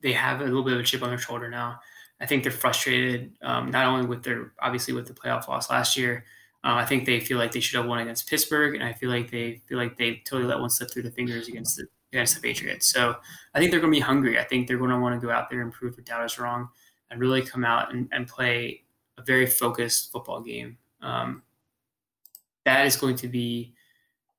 they 0.00 0.12
have 0.12 0.40
a 0.40 0.44
little 0.44 0.62
bit 0.62 0.74
of 0.74 0.80
a 0.80 0.84
chip 0.84 1.02
on 1.02 1.08
their 1.08 1.18
shoulder 1.18 1.50
now. 1.50 1.80
I 2.20 2.26
think 2.26 2.44
they're 2.44 2.52
frustrated, 2.52 3.32
um, 3.42 3.72
not 3.72 3.86
only 3.86 4.06
with 4.06 4.22
their 4.22 4.52
obviously 4.60 4.94
with 4.94 5.08
the 5.08 5.14
playoff 5.14 5.48
loss 5.48 5.70
last 5.70 5.96
year, 5.96 6.24
uh, 6.64 6.74
I 6.74 6.84
think 6.84 7.06
they 7.06 7.18
feel 7.18 7.38
like 7.38 7.52
they 7.52 7.60
should 7.60 7.78
have 7.78 7.88
won 7.88 7.98
against 7.98 8.28
Pittsburgh, 8.28 8.74
and 8.74 8.84
I 8.84 8.92
feel 8.92 9.10
like 9.10 9.30
they 9.30 9.60
feel 9.68 9.78
like 9.78 9.96
they 9.96 10.22
totally 10.24 10.48
let 10.48 10.60
one 10.60 10.70
slip 10.70 10.92
through 10.92 11.02
the 11.02 11.10
fingers 11.10 11.48
against 11.48 11.76
the 11.76 11.86
against 12.12 12.34
the 12.34 12.40
Patriots. 12.40 12.86
So 12.86 13.16
I 13.54 13.58
think 13.58 13.70
they're 13.70 13.80
going 13.80 13.92
to 13.92 13.96
be 13.96 14.00
hungry. 14.00 14.38
I 14.38 14.44
think 14.44 14.68
they're 14.68 14.78
going 14.78 14.90
to 14.90 14.98
want 14.98 15.20
to 15.20 15.26
go 15.26 15.32
out 15.32 15.50
there 15.50 15.62
and 15.62 15.72
prove 15.72 15.96
their 15.96 16.04
doubters 16.04 16.38
wrong, 16.38 16.68
and 17.10 17.20
really 17.20 17.42
come 17.42 17.64
out 17.64 17.92
and, 17.92 18.08
and 18.12 18.28
play 18.28 18.82
a 19.18 19.22
very 19.22 19.46
focused 19.46 20.12
football 20.12 20.40
game. 20.40 20.78
Um, 21.00 21.42
that 22.64 22.86
is 22.86 22.96
going 22.96 23.16
to 23.16 23.28
be 23.28 23.74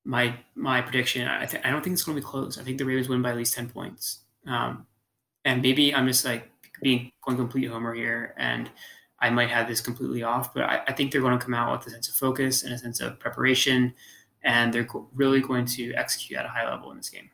my 0.06 0.36
my 0.56 0.82
prediction. 0.82 1.28
I, 1.28 1.46
th- 1.46 1.64
I 1.66 1.72
don't 1.72 1.84
think 1.84 1.94
it's 1.94 2.04
going 2.04 2.16
to 2.16 2.22
be 2.22 2.26
close. 2.26 2.58
I 2.58 2.64
think 2.64 2.78
the 2.78 2.86
Ravens 2.86 3.10
win 3.10 3.22
by 3.22 3.32
at 3.32 3.38
least 3.38 3.54
ten 3.54 3.70
points. 3.70 4.20
Um, 4.48 4.86
and 5.46 5.62
maybe 5.62 5.94
I'm 5.94 6.08
just 6.08 6.24
like 6.24 6.50
being 6.82 7.12
going 7.26 7.38
complete 7.38 7.66
homer 7.66 7.94
here 7.94 8.34
and 8.38 8.70
I 9.24 9.30
might 9.30 9.50
have 9.50 9.70
this 9.70 9.80
completely 9.80 10.22
off, 10.22 10.54
but 10.54 10.64
I, 10.64 10.82
I, 10.86 10.92
think 10.92 11.12
they're 11.12 11.22
going 11.22 11.40
to 11.40 11.44
come 11.44 11.54
out 11.54 11.72
with 11.72 11.88
a 11.88 11.92
sense 11.92 12.10
of 12.10 12.16
focus 12.16 12.64
and 12.64 12.74
a 12.74 12.78
sense 12.78 13.00
of 13.00 13.20
preparation, 13.20 13.94
and 14.44 14.74
they're 14.74 14.88
really 15.16 15.40
going 15.40 15.66
to 15.66 15.94
execute 15.94 16.38
at 16.38 16.46
a 16.46 16.50
high 16.50 16.70
level 16.70 16.92
in 16.92 16.98
this 16.98 17.10
game. 17.10 17.30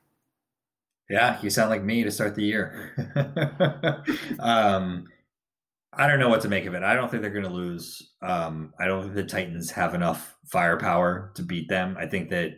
Yeah, 1.09 1.41
you 1.41 1.49
sound 1.49 1.71
like 1.71 1.83
me 1.83 2.03
to 2.03 2.11
start 2.11 2.35
the 2.35 2.43
year. 2.43 2.93
um, 4.39 5.07
I 5.91 6.05
don't 6.05 6.19
know 6.19 6.29
what 6.29 6.41
to 6.41 6.47
make 6.47 6.67
of 6.67 6.75
it. 6.75 6.83
I 6.83 6.93
don't 6.93 7.09
think 7.09 7.23
they're 7.23 7.31
going 7.31 7.43
to 7.45 7.49
lose. 7.49 8.11
Um, 8.21 8.71
I 8.79 8.85
don't 8.85 9.01
think 9.01 9.15
the 9.15 9.23
Titans 9.23 9.71
have 9.71 9.95
enough 9.95 10.37
firepower 10.45 11.31
to 11.33 11.41
beat 11.41 11.69
them. 11.69 11.97
I 11.99 12.05
think 12.05 12.29
that 12.29 12.51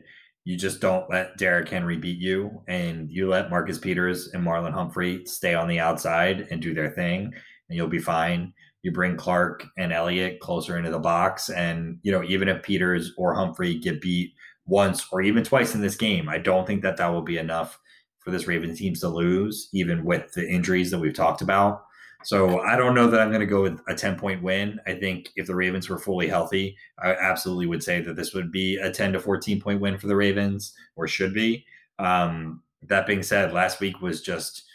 you 0.44 0.58
just 0.58 0.82
don't 0.82 1.10
let 1.10 1.38
Derrick 1.38 1.70
Henry 1.70 1.96
beat 1.96 2.20
you, 2.20 2.62
and 2.68 3.10
you 3.10 3.30
let 3.30 3.50
Marcus 3.50 3.78
Peters 3.78 4.28
and 4.34 4.46
Marlon 4.46 4.74
Humphrey 4.74 5.26
stay 5.26 5.56
on 5.56 5.70
the 5.70 5.80
outside 5.80 6.50
and 6.52 6.62
do 6.62 6.74
their 6.74 6.90
thing, 6.90 7.34
and 7.70 7.78
you'll 7.78 7.88
be 7.88 8.00
fine 8.00 8.52
you 8.84 8.92
bring 8.92 9.18
Clark 9.18 9.66
and 9.78 9.94
Elliott 9.94 10.40
closer 10.40 10.78
into 10.78 10.92
the 10.92 11.00
box. 11.00 11.50
And, 11.50 12.00
you 12.04 12.12
know, 12.12 12.24
even 12.24 12.48
if 12.48 12.64
Peters 12.64 13.14
or 13.18 13.34
Humphrey 13.34 13.78
get 13.78 14.02
beat 14.02 14.34
once 14.66 15.06
or 15.12 15.22
even 15.22 15.44
twice 15.44 15.76
in 15.76 15.82
this 15.82 15.96
game, 15.96 16.30
I 16.30 16.38
don't 16.38 16.66
think 16.66 16.82
that 16.82 16.98
that 16.98 17.10
will 17.10 17.22
be 17.22 17.38
enough 17.38 17.80
for 18.20 18.32
this 18.32 18.48
Ravens 18.48 18.80
team 18.80 18.94
to 18.96 19.08
lose, 19.08 19.70
even 19.74 20.04
with 20.04 20.32
the 20.34 20.48
injuries 20.48 20.92
that 20.92 21.00
we've 21.00 21.14
talked 21.14 21.42
about. 21.42 21.84
So 22.24 22.60
I 22.62 22.76
don't 22.76 22.94
know 22.94 23.08
that 23.10 23.20
I'm 23.20 23.30
going 23.30 23.42
to 23.42 23.48
go 23.48 23.64
with 23.64 23.80
a 23.88 23.96
10 23.96 24.18
point 24.18 24.44
win. 24.44 24.80
I 24.86 24.94
think 24.94 25.30
if 25.36 25.48
the 25.48 25.56
Ravens 25.56 25.90
were 25.90 25.98
fully 25.98 26.28
healthy, 26.28 26.78
I 27.00 27.16
absolutely 27.16 27.66
would 27.66 27.84
say 27.84 28.00
that 28.02 28.16
this 28.16 28.34
would 28.34 28.52
be 28.52 28.78
a 28.78 28.92
10 28.92 29.14
to 29.14 29.20
14 29.20 29.60
point 29.60 29.82
win 29.82 29.98
for 29.98 30.08
the 30.08 30.16
Ravens 30.16 30.74
or 30.96 31.08
should 31.08 31.34
be. 31.34 31.66
Um, 31.98 32.62
that 32.84 33.08
being 33.08 33.24
said, 33.24 33.54
last 33.54 33.80
week 33.80 34.02
was 34.02 34.22
just 34.22 34.66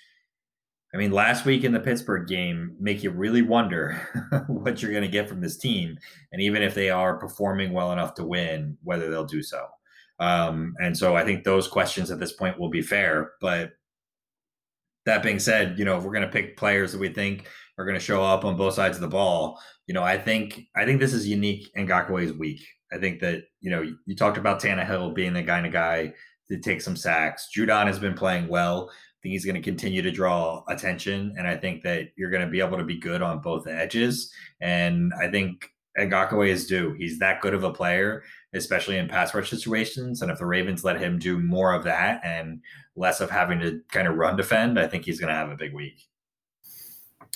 I 0.96 0.98
mean, 0.98 1.12
last 1.12 1.44
week 1.44 1.62
in 1.62 1.72
the 1.72 1.80
Pittsburgh 1.80 2.26
game 2.26 2.74
make 2.80 3.02
you 3.02 3.10
really 3.10 3.42
wonder 3.42 4.00
what 4.46 4.80
you're 4.80 4.92
going 4.92 5.02
to 5.02 5.08
get 5.08 5.28
from 5.28 5.42
this 5.42 5.58
team, 5.58 5.98
and 6.32 6.40
even 6.40 6.62
if 6.62 6.74
they 6.74 6.88
are 6.88 7.18
performing 7.18 7.74
well 7.74 7.92
enough 7.92 8.14
to 8.14 8.24
win, 8.24 8.78
whether 8.82 9.10
they'll 9.10 9.26
do 9.26 9.42
so. 9.42 9.66
Um, 10.20 10.74
and 10.80 10.96
so 10.96 11.14
I 11.14 11.22
think 11.22 11.44
those 11.44 11.68
questions 11.68 12.10
at 12.10 12.18
this 12.18 12.32
point 12.32 12.58
will 12.58 12.70
be 12.70 12.80
fair. 12.80 13.32
But 13.42 13.72
that 15.04 15.22
being 15.22 15.38
said, 15.38 15.78
you 15.78 15.84
know, 15.84 15.98
if 15.98 16.02
we're 16.02 16.14
going 16.14 16.24
to 16.24 16.32
pick 16.32 16.56
players 16.56 16.92
that 16.92 16.98
we 16.98 17.10
think 17.10 17.46
are 17.76 17.84
going 17.84 17.98
to 17.98 18.00
show 18.00 18.24
up 18.24 18.46
on 18.46 18.56
both 18.56 18.72
sides 18.72 18.96
of 18.96 19.02
the 19.02 19.08
ball, 19.08 19.60
you 19.86 19.92
know, 19.92 20.02
I 20.02 20.16
think 20.16 20.62
I 20.74 20.86
think 20.86 20.98
this 20.98 21.12
is 21.12 21.28
Yannick 21.28 21.66
Ngakoue's 21.76 22.32
week. 22.32 22.66
I 22.90 22.96
think 22.96 23.20
that 23.20 23.42
you 23.60 23.70
know 23.70 23.82
you 24.06 24.16
talked 24.16 24.38
about 24.38 24.62
Tannehill 24.62 25.14
being 25.14 25.34
the 25.34 25.42
kind 25.42 25.66
of 25.66 25.74
guy 25.74 26.14
to 26.50 26.58
take 26.58 26.80
some 26.80 26.96
sacks. 26.96 27.50
Judon 27.54 27.86
has 27.86 27.98
been 27.98 28.14
playing 28.14 28.48
well 28.48 28.90
think 29.26 29.32
he's 29.32 29.44
going 29.44 29.56
to 29.56 29.60
continue 29.60 30.02
to 30.02 30.10
draw 30.12 30.62
attention, 30.68 31.34
and 31.36 31.48
I 31.48 31.56
think 31.56 31.82
that 31.82 32.10
you're 32.16 32.30
going 32.30 32.44
to 32.44 32.50
be 32.50 32.60
able 32.60 32.78
to 32.78 32.84
be 32.84 32.96
good 32.96 33.22
on 33.22 33.40
both 33.40 33.66
edges. 33.66 34.32
And 34.60 35.12
I 35.20 35.28
think 35.28 35.68
Ngakoue 35.98 36.48
is 36.48 36.66
due. 36.68 36.92
He's 36.92 37.18
that 37.18 37.40
good 37.40 37.52
of 37.52 37.64
a 37.64 37.72
player, 37.72 38.22
especially 38.54 38.98
in 38.98 39.08
pass 39.08 39.34
rush 39.34 39.50
situations. 39.50 40.22
And 40.22 40.30
if 40.30 40.38
the 40.38 40.46
Ravens 40.46 40.84
let 40.84 41.00
him 41.00 41.18
do 41.18 41.40
more 41.40 41.74
of 41.74 41.82
that 41.84 42.20
and 42.22 42.60
less 42.94 43.20
of 43.20 43.30
having 43.30 43.58
to 43.60 43.80
kind 43.90 44.06
of 44.06 44.14
run 44.14 44.36
defend, 44.36 44.78
I 44.78 44.86
think 44.86 45.04
he's 45.04 45.18
going 45.18 45.32
to 45.32 45.34
have 45.34 45.50
a 45.50 45.56
big 45.56 45.74
week. 45.74 46.06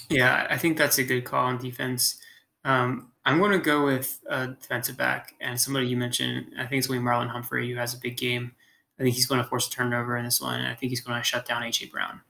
Yeah, 0.09 0.47
I 0.49 0.59
think 0.59 0.79
that's 0.79 0.99
a 0.99 1.05
good 1.05 1.25
call 1.25 1.47
on 1.47 1.59
defense. 1.59 2.21
Um, 2.65 3.11
I'm 3.25 3.41
going 3.41 3.53
to 3.53 3.59
go 3.59 3.85
with 3.85 4.21
a 4.29 4.49
defensive 4.49 4.97
back 4.97 5.35
and 5.41 5.61
somebody 5.61 5.89
you 5.89 5.97
mentioned. 5.97 6.53
I 6.57 6.67
think 6.67 6.79
it's 6.79 6.87
going 6.87 7.01
to 7.01 7.05
be 7.05 7.09
Marlon 7.09 7.31
Humphrey, 7.31 7.69
who 7.69 7.79
has 7.79 7.95
a 7.95 7.99
big 7.99 8.17
game. 8.17 8.53
I 9.01 9.03
think 9.03 9.15
he's 9.15 9.27
going 9.27 9.43
to 9.43 9.49
force 9.49 9.67
a 9.67 9.71
turnover 9.71 10.19
in 10.19 10.25
this 10.25 10.41
one. 10.41 10.61
And 10.61 10.69
I 10.69 10.75
think 10.75 10.91
he's 10.91 11.01
going 11.01 11.19
to 11.19 11.25
shut 11.25 11.47
down 11.47 11.63
AJ 11.63 11.91
Brown. 11.91 12.21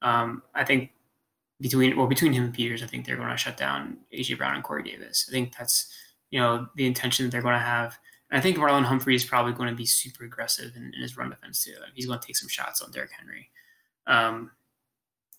Um, 0.00 0.42
I 0.54 0.64
think 0.64 0.90
between 1.60 1.96
well 1.96 2.06
between 2.06 2.32
him 2.32 2.44
and 2.44 2.54
Peters, 2.54 2.82
I 2.82 2.86
think 2.86 3.04
they're 3.04 3.16
going 3.16 3.30
to 3.30 3.36
shut 3.36 3.56
down 3.56 3.98
AJ 4.12 4.38
Brown 4.38 4.54
and 4.54 4.64
Corey 4.64 4.82
Davis. 4.82 5.26
I 5.28 5.32
think 5.32 5.54
that's 5.56 5.92
you 6.30 6.40
know 6.40 6.66
the 6.76 6.86
intention 6.86 7.26
that 7.26 7.30
they're 7.30 7.42
going 7.42 7.54
to 7.54 7.60
have. 7.60 7.98
And 8.30 8.38
I 8.38 8.42
think 8.42 8.56
Marlon 8.56 8.84
Humphrey 8.84 9.14
is 9.14 9.24
probably 9.24 9.52
going 9.52 9.68
to 9.68 9.74
be 9.74 9.86
super 9.86 10.24
aggressive 10.24 10.74
in, 10.74 10.92
in 10.94 11.02
his 11.02 11.16
run 11.16 11.30
defense 11.30 11.62
too. 11.62 11.74
He's 11.94 12.06
going 12.06 12.18
to 12.18 12.26
take 12.26 12.36
some 12.36 12.48
shots 12.48 12.80
on 12.80 12.90
Derrick 12.90 13.12
Henry. 13.12 13.50
Um, 14.06 14.50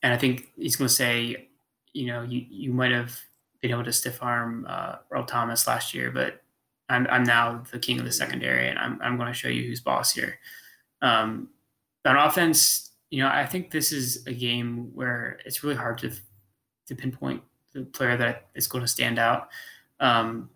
and 0.03 0.13
I 0.13 0.17
think 0.17 0.51
he's 0.55 0.75
going 0.75 0.87
to 0.87 0.93
say, 0.93 1.49
you 1.93 2.05
know, 2.05 2.21
you, 2.21 2.45
you 2.47 2.71
might 2.71 2.91
have 2.91 3.19
been 3.61 3.71
able 3.71 3.83
to 3.83 3.91
stiff 3.91 4.21
arm 4.21 4.65
uh, 4.69 4.97
Earl 5.09 5.25
Thomas 5.25 5.67
last 5.67 5.93
year, 5.93 6.11
but 6.11 6.43
I'm, 6.89 7.07
I'm 7.09 7.23
now 7.23 7.63
the 7.71 7.79
king 7.79 7.99
of 7.99 8.05
the 8.05 8.11
secondary, 8.11 8.69
and 8.69 8.77
I'm, 8.77 8.99
I'm 9.01 9.17
going 9.17 9.27
to 9.27 9.33
show 9.33 9.47
you 9.47 9.63
who's 9.63 9.81
boss 9.81 10.13
here. 10.13 10.37
Um, 11.01 11.49
on 12.05 12.15
offense, 12.15 12.91
you 13.09 13.21
know, 13.21 13.29
I 13.29 13.45
think 13.45 13.71
this 13.71 13.91
is 13.91 14.25
a 14.27 14.33
game 14.33 14.91
where 14.93 15.39
it's 15.45 15.63
really 15.63 15.75
hard 15.75 15.97
to 15.99 16.11
to 16.87 16.95
pinpoint 16.95 17.41
the 17.73 17.83
player 17.83 18.15
that 18.17 18.47
is 18.55 18.67
going 18.67 18.83
to 18.83 18.87
stand 18.87 19.17
out. 19.17 19.49
Um, 19.99 20.49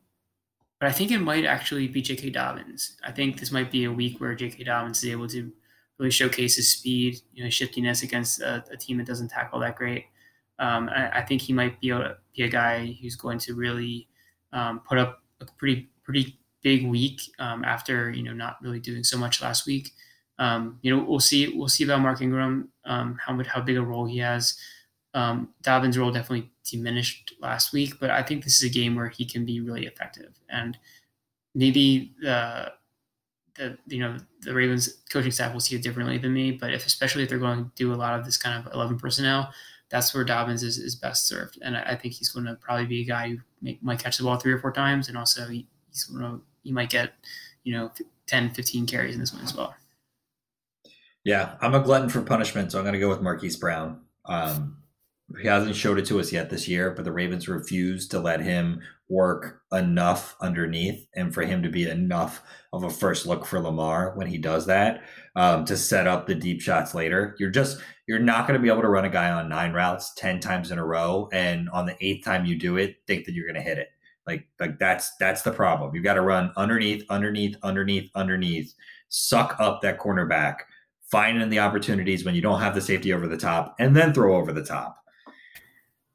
but 0.80 0.88
I 0.88 0.92
think 0.92 1.12
it 1.12 1.20
might 1.20 1.44
actually 1.44 1.88
be 1.88 2.02
J.K. 2.02 2.30
Dobbins. 2.30 2.98
I 3.04 3.12
think 3.12 3.40
this 3.40 3.52
might 3.52 3.72
be 3.72 3.84
a 3.86 3.92
week 3.92 4.22
where 4.22 4.34
J.K. 4.36 4.64
Dobbins 4.64 5.04
is 5.04 5.10
able 5.10 5.28
to 5.30 5.52
really 5.98 6.12
showcase 6.12 6.56
his 6.56 6.72
speed, 6.72 7.20
you 7.34 7.44
know, 7.44 7.50
shiftiness 7.50 8.04
against 8.04 8.42
a, 8.42 8.64
a 8.72 8.78
team 8.78 8.98
that 8.98 9.08
doesn't 9.08 9.30
tackle 9.30 9.60
that 9.60 9.76
great. 9.76 10.06
Um, 10.58 10.90
I, 10.90 11.20
I, 11.20 11.22
think 11.22 11.42
he 11.42 11.54
might 11.54 11.80
be 11.80 11.90
a, 11.90 12.18
be 12.36 12.44
a 12.44 12.50
guy 12.50 12.98
who's 13.02 13.16
going 13.16 13.40
to 13.40 13.56
really 13.56 14.08
um, 14.52 14.82
put 14.82 14.98
up 14.98 15.22
a 15.42 15.46
pretty 15.58 15.90
pretty 16.04 16.38
big 16.62 16.86
week 16.86 17.22
um, 17.40 17.64
after 17.64 18.10
you 18.12 18.24
know 18.24 18.34
not 18.34 18.58
really 18.62 18.80
doing 18.80 19.04
so 19.04 19.18
much 19.18 19.42
last 19.42 19.66
week. 19.66 19.94
Um, 20.40 20.80
you 20.82 20.96
know, 20.96 21.04
we'll 21.04 21.20
see. 21.20 21.54
We'll 21.56 21.68
see 21.68 21.84
about 21.84 22.02
Mark 22.02 22.22
Ingram, 22.22 22.70
um, 22.86 23.20
how 23.24 23.34
much 23.34 23.48
how 23.48 23.62
big 23.62 23.78
a 23.78 23.82
role 23.82 24.06
he 24.06 24.18
has. 24.20 24.58
Um, 25.14 25.50
Dobbins' 25.62 25.98
role 25.98 26.12
definitely 26.12 26.50
diminished 26.64 27.34
last 27.42 27.74
week, 27.74 27.96
but 28.00 28.10
I 28.10 28.24
think 28.24 28.44
this 28.44 28.58
is 28.58 28.64
a 28.64 28.74
game 28.74 28.96
where 28.96 29.10
he 29.10 29.26
can 29.26 29.46
be 29.46 29.60
really 29.60 29.86
effective. 29.86 30.34
And 30.50 30.78
maybe 31.54 32.14
the 32.22 32.72
the 33.56 33.78
you 33.88 34.00
know 34.00 34.18
the 34.42 34.54
Ravens 34.54 35.02
coaching 35.12 35.32
staff 35.32 35.52
will 35.52 35.60
see 35.60 35.76
it 35.76 35.84
differently 35.84 36.18
than 36.18 36.34
me, 36.34 36.52
but 36.52 36.74
if 36.74 36.86
especially 36.86 37.24
if 37.24 37.30
they're 37.30 37.38
going 37.38 37.66
to 37.66 37.72
do 37.76 37.94
a 37.94 37.96
lot 37.96 38.18
of 38.18 38.26
this 38.26 38.38
kind 38.38 38.66
of 38.66 38.74
eleven 38.74 38.98
personnel, 38.98 39.52
that's 39.90 40.14
where 40.14 40.24
Dobbins 40.24 40.64
is, 40.64 40.78
is 40.78 40.96
best 40.96 41.28
served. 41.28 41.60
And 41.62 41.76
I, 41.76 41.82
I 41.82 41.96
think 41.96 42.14
he's 42.14 42.30
going 42.30 42.46
to 42.46 42.56
probably 42.56 42.86
be 42.86 43.02
a 43.02 43.06
guy 43.06 43.30
who 43.30 43.38
may, 43.62 43.78
might 43.82 44.00
catch 44.00 44.18
the 44.18 44.24
ball 44.24 44.38
three 44.38 44.54
or 44.54 44.60
four 44.60 44.72
times, 44.72 45.10
and 45.10 45.18
also 45.18 45.48
he, 45.48 45.68
he's 45.92 46.06
going 46.06 46.22
to 46.22 46.42
he 46.64 46.72
might 46.72 46.90
get 46.90 47.14
you 47.64 47.74
know 47.74 47.92
10, 48.28 48.52
15 48.52 48.86
carries 48.86 49.16
in 49.16 49.20
this 49.20 49.34
one 49.34 49.44
as 49.44 49.56
well. 49.56 49.76
Yeah, 51.30 51.58
I'm 51.62 51.76
a 51.76 51.80
glutton 51.80 52.10
for 52.10 52.24
punishment, 52.24 52.72
so 52.72 52.80
I'm 52.80 52.84
going 52.84 52.94
to 52.94 53.00
go 53.00 53.08
with 53.08 53.22
Marquise 53.22 53.56
Brown. 53.56 54.02
Um, 54.26 54.78
he 55.40 55.48
hasn't 55.48 55.76
showed 55.76 56.00
it 56.00 56.08
to 56.08 56.20
us 56.20 56.32
yet 56.32 56.50
this 56.50 56.68
year, 56.68 56.90
but 56.90 57.06
the 57.06 57.12
Ravens 57.12 57.48
refuse 57.48 58.08
to 58.08 58.20
let 58.20 58.42
him 58.42 58.82
work 59.10 59.62
enough 59.72 60.36
underneath 60.42 61.08
and 61.16 61.32
for 61.32 61.44
him 61.44 61.62
to 61.62 61.70
be 61.70 61.88
enough 61.88 62.42
of 62.74 62.84
a 62.84 62.90
first 62.90 63.28
look 63.28 63.46
for 63.46 63.60
Lamar 63.60 64.14
when 64.16 64.26
he 64.26 64.40
does 64.40 64.66
that 64.66 65.04
um, 65.36 65.66
to 65.66 65.78
set 65.78 66.08
up 66.08 66.26
the 66.26 66.34
deep 66.34 66.62
shots 66.62 66.96
later. 66.96 67.36
You're 67.38 67.52
just 67.52 67.80
you're 68.08 68.18
not 68.18 68.48
going 68.48 68.60
to 68.60 68.64
be 68.64 68.70
able 68.70 68.82
to 68.82 68.90
run 68.90 69.06
a 69.06 69.10
guy 69.10 69.30
on 69.30 69.50
nine 69.50 69.72
routes 69.72 70.16
ten 70.16 70.40
times 70.40 70.72
in 70.72 70.80
a 70.80 70.86
row, 70.86 71.30
and 71.32 71.70
on 71.70 71.86
the 71.86 71.96
eighth 72.04 72.26
time 72.26 72.46
you 72.46 72.58
do 72.58 72.78
it, 72.78 72.96
think 73.06 73.26
that 73.26 73.34
you're 73.34 73.46
going 73.46 73.54
to 73.54 73.62
hit 73.62 73.78
it. 73.78 73.90
Like 74.26 74.48
like 74.60 74.80
that's 74.80 75.16
that's 75.20 75.44
the 75.44 75.52
problem. 75.52 75.94
You've 75.94 76.04
got 76.04 76.16
to 76.16 76.22
run 76.22 76.52
underneath, 76.58 77.06
underneath, 77.08 77.56
underneath, 77.62 78.10
underneath, 78.16 78.74
suck 79.10 79.56
up 79.60 79.84
that 79.84 80.00
cornerback, 80.00 80.56
finding 81.12 81.50
the 81.50 81.60
opportunities 81.60 82.24
when 82.24 82.36
you 82.36 82.42
don't 82.42 82.60
have 82.60 82.76
the 82.76 82.82
safety 82.82 83.14
over 83.14 83.28
the 83.28 83.38
top, 83.38 83.76
and 83.80 83.96
then 83.96 84.14
throw 84.14 84.36
over 84.36 84.52
the 84.52 84.64
top 84.64 85.00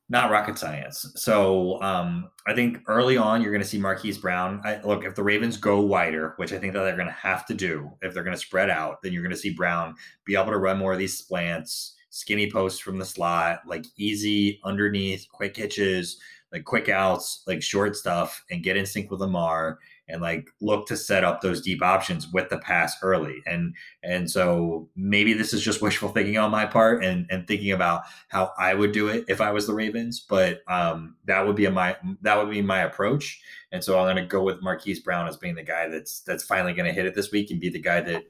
not 0.08 0.30
rocket 0.30 0.58
science. 0.58 1.10
So 1.16 1.80
um, 1.82 2.30
I 2.46 2.54
think 2.54 2.78
early 2.88 3.16
on 3.16 3.40
you're 3.40 3.52
going 3.52 3.62
to 3.62 3.68
see 3.68 3.78
Marquise 3.78 4.18
Brown. 4.18 4.60
I, 4.64 4.80
look, 4.82 5.04
if 5.04 5.14
the 5.14 5.22
Ravens 5.22 5.56
go 5.56 5.80
wider, 5.80 6.34
which 6.36 6.52
I 6.52 6.58
think 6.58 6.72
that 6.74 6.82
they're 6.84 6.96
going 6.96 7.08
to 7.08 7.12
have 7.12 7.46
to 7.46 7.54
do, 7.54 7.90
if 8.02 8.12
they're 8.12 8.22
going 8.22 8.36
to 8.36 8.40
spread 8.40 8.68
out, 8.68 9.02
then 9.02 9.12
you're 9.12 9.22
going 9.22 9.34
to 9.34 9.36
see 9.36 9.54
Brown 9.54 9.94
be 10.24 10.36
able 10.36 10.52
to 10.52 10.58
run 10.58 10.78
more 10.78 10.92
of 10.92 10.98
these 10.98 11.18
slants, 11.18 11.94
skinny 12.10 12.50
posts 12.50 12.80
from 12.80 12.98
the 12.98 13.04
slot, 13.04 13.60
like 13.66 13.86
easy 13.96 14.60
underneath, 14.64 15.26
quick 15.32 15.56
hitches, 15.56 16.18
like 16.52 16.64
quick 16.64 16.88
outs, 16.88 17.42
like 17.46 17.62
short 17.62 17.96
stuff, 17.96 18.44
and 18.50 18.62
get 18.62 18.76
in 18.76 18.86
sync 18.86 19.10
with 19.10 19.20
Lamar 19.20 19.78
and 20.08 20.20
like 20.20 20.48
look 20.60 20.86
to 20.86 20.96
set 20.96 21.24
up 21.24 21.40
those 21.40 21.60
deep 21.60 21.82
options 21.82 22.28
with 22.32 22.48
the 22.50 22.58
pass 22.58 22.96
early. 23.02 23.42
And 23.46 23.74
and 24.02 24.30
so 24.30 24.88
maybe 24.96 25.32
this 25.32 25.52
is 25.52 25.62
just 25.62 25.82
wishful 25.82 26.10
thinking 26.10 26.38
on 26.38 26.50
my 26.50 26.66
part 26.66 27.04
and 27.04 27.26
and 27.30 27.46
thinking 27.46 27.72
about 27.72 28.02
how 28.28 28.52
I 28.58 28.74
would 28.74 28.92
do 28.92 29.08
it 29.08 29.24
if 29.28 29.40
I 29.40 29.50
was 29.52 29.66
the 29.66 29.74
Ravens, 29.74 30.24
but 30.28 30.60
um 30.68 31.16
that 31.24 31.46
would 31.46 31.56
be 31.56 31.64
a, 31.66 31.70
my 31.70 31.96
that 32.22 32.36
would 32.36 32.50
be 32.50 32.62
my 32.62 32.80
approach. 32.80 33.40
And 33.72 33.82
so 33.82 33.98
I'm 33.98 34.04
going 34.04 34.16
to 34.16 34.24
go 34.24 34.42
with 34.42 34.62
Marquise 34.62 35.00
Brown 35.00 35.26
as 35.26 35.36
being 35.36 35.56
the 35.56 35.62
guy 35.62 35.88
that's 35.88 36.20
that's 36.20 36.44
finally 36.44 36.74
going 36.74 36.86
to 36.86 36.92
hit 36.92 37.06
it 37.06 37.14
this 37.14 37.32
week 37.32 37.50
and 37.50 37.60
be 37.60 37.70
the 37.70 37.80
guy 37.80 38.00
that 38.02 38.22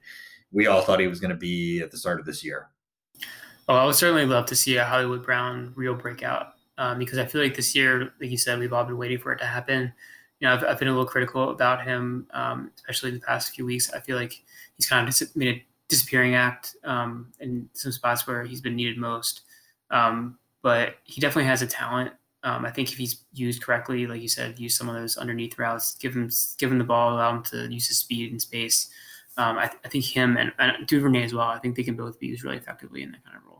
we 0.52 0.66
all 0.66 0.80
thought 0.80 1.00
he 1.00 1.06
was 1.06 1.20
going 1.20 1.32
to 1.32 1.36
be 1.36 1.80
at 1.80 1.90
the 1.90 1.98
start 1.98 2.20
of 2.20 2.24
this 2.24 2.42
year. 2.42 2.68
Oh, 3.68 3.74
I 3.74 3.84
would 3.84 3.94
certainly 3.94 4.24
love 4.24 4.46
to 4.46 4.56
see 4.56 4.76
a 4.76 4.84
Hollywood 4.84 5.22
Brown 5.22 5.72
real 5.74 5.94
breakout 5.94 6.54
um, 6.78 6.98
because 6.98 7.18
I 7.18 7.26
feel 7.26 7.42
like 7.42 7.56
this 7.56 7.74
year, 7.74 8.12
like 8.20 8.30
you 8.30 8.38
said, 8.38 8.58
we've 8.58 8.72
all 8.72 8.84
been 8.84 8.96
waiting 8.96 9.18
for 9.18 9.32
it 9.32 9.38
to 9.38 9.46
happen 9.46 9.92
you 10.44 10.50
know, 10.50 10.56
I've, 10.56 10.64
I've 10.64 10.78
been 10.78 10.88
a 10.88 10.90
little 10.90 11.06
critical 11.06 11.48
about 11.48 11.84
him, 11.84 12.26
um, 12.34 12.70
especially 12.76 13.12
the 13.12 13.20
past 13.20 13.54
few 13.54 13.64
weeks. 13.64 13.90
I 13.94 14.00
feel 14.00 14.18
like 14.18 14.42
he's 14.76 14.86
kind 14.86 15.08
of 15.08 15.14
dis- 15.14 15.34
made 15.34 15.56
a 15.56 15.64
disappearing 15.88 16.34
act 16.34 16.76
um, 16.84 17.32
in 17.40 17.66
some 17.72 17.92
spots 17.92 18.26
where 18.26 18.44
he's 18.44 18.60
been 18.60 18.76
needed 18.76 18.98
most. 18.98 19.40
Um, 19.90 20.38
but 20.60 20.96
he 21.04 21.18
definitely 21.18 21.48
has 21.48 21.62
a 21.62 21.66
talent. 21.66 22.12
Um, 22.42 22.66
I 22.66 22.70
think 22.70 22.92
if 22.92 22.98
he's 22.98 23.24
used 23.32 23.62
correctly, 23.62 24.06
like 24.06 24.20
you 24.20 24.28
said, 24.28 24.58
use 24.58 24.76
some 24.76 24.86
of 24.86 24.94
those 24.94 25.16
underneath 25.16 25.58
routes, 25.58 25.94
give 25.94 26.12
him 26.12 26.28
give 26.58 26.70
him 26.70 26.76
the 26.76 26.84
ball, 26.84 27.14
allow 27.14 27.34
him 27.36 27.42
to 27.44 27.72
use 27.72 27.88
his 27.88 27.96
speed 27.96 28.30
and 28.30 28.40
space. 28.40 28.90
Um, 29.38 29.56
I, 29.56 29.68
th- 29.68 29.80
I, 29.82 29.88
think 29.88 30.04
him 30.04 30.36
and, 30.36 30.52
and 30.58 30.86
Duvernay 30.86 31.24
as 31.24 31.32
well. 31.32 31.48
I 31.48 31.58
think 31.58 31.74
they 31.74 31.82
can 31.82 31.96
both 31.96 32.20
be 32.20 32.26
used 32.26 32.44
really 32.44 32.58
effectively 32.58 33.02
in 33.02 33.12
that 33.12 33.24
kind 33.24 33.36
of 33.36 33.44
role. 33.46 33.53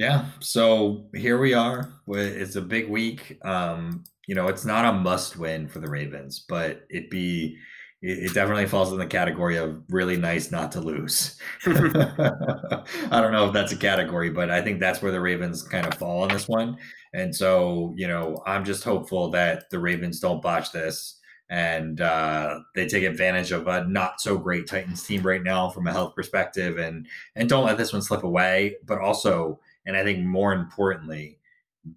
Yeah. 0.00 0.24
So 0.40 1.10
here 1.14 1.36
we 1.36 1.52
are. 1.52 1.92
It's 2.08 2.56
a 2.56 2.62
big 2.62 2.88
week. 2.88 3.36
Um, 3.44 4.04
you 4.26 4.34
know, 4.34 4.48
it's 4.48 4.64
not 4.64 4.86
a 4.86 4.96
must 4.96 5.36
win 5.36 5.68
for 5.68 5.78
the 5.78 5.90
Ravens, 5.90 6.42
but 6.48 6.86
it 6.88 7.10
be 7.10 7.58
it, 8.00 8.32
definitely 8.32 8.64
falls 8.64 8.92
in 8.92 8.98
the 8.98 9.04
category 9.04 9.58
of 9.58 9.82
really 9.90 10.16
nice 10.16 10.50
not 10.50 10.72
to 10.72 10.80
lose. 10.80 11.38
I 11.66 12.82
don't 13.10 13.32
know 13.32 13.48
if 13.48 13.52
that's 13.52 13.72
a 13.72 13.76
category, 13.76 14.30
but 14.30 14.48
I 14.48 14.62
think 14.62 14.80
that's 14.80 15.02
where 15.02 15.12
the 15.12 15.20
Ravens 15.20 15.62
kind 15.62 15.86
of 15.86 15.92
fall 15.92 16.22
on 16.22 16.28
this 16.28 16.48
one. 16.48 16.78
And 17.12 17.36
so, 17.36 17.92
you 17.94 18.08
know, 18.08 18.42
I'm 18.46 18.64
just 18.64 18.84
hopeful 18.84 19.28
that 19.32 19.68
the 19.68 19.80
Ravens 19.80 20.18
don't 20.18 20.40
botch 20.40 20.72
this 20.72 21.18
and 21.50 22.00
uh, 22.00 22.60
they 22.74 22.86
take 22.86 23.04
advantage 23.04 23.52
of 23.52 23.66
a 23.66 23.86
not 23.86 24.22
so 24.22 24.38
great 24.38 24.66
Titans 24.66 25.02
team 25.02 25.20
right 25.24 25.42
now 25.42 25.68
from 25.68 25.86
a 25.86 25.92
health 25.92 26.14
perspective 26.14 26.78
and 26.78 27.06
and 27.36 27.50
don't 27.50 27.66
let 27.66 27.76
this 27.76 27.92
one 27.92 28.00
slip 28.00 28.22
away. 28.22 28.76
But 28.86 29.00
also, 29.00 29.60
and 29.86 29.96
I 29.96 30.04
think 30.04 30.24
more 30.24 30.52
importantly, 30.52 31.38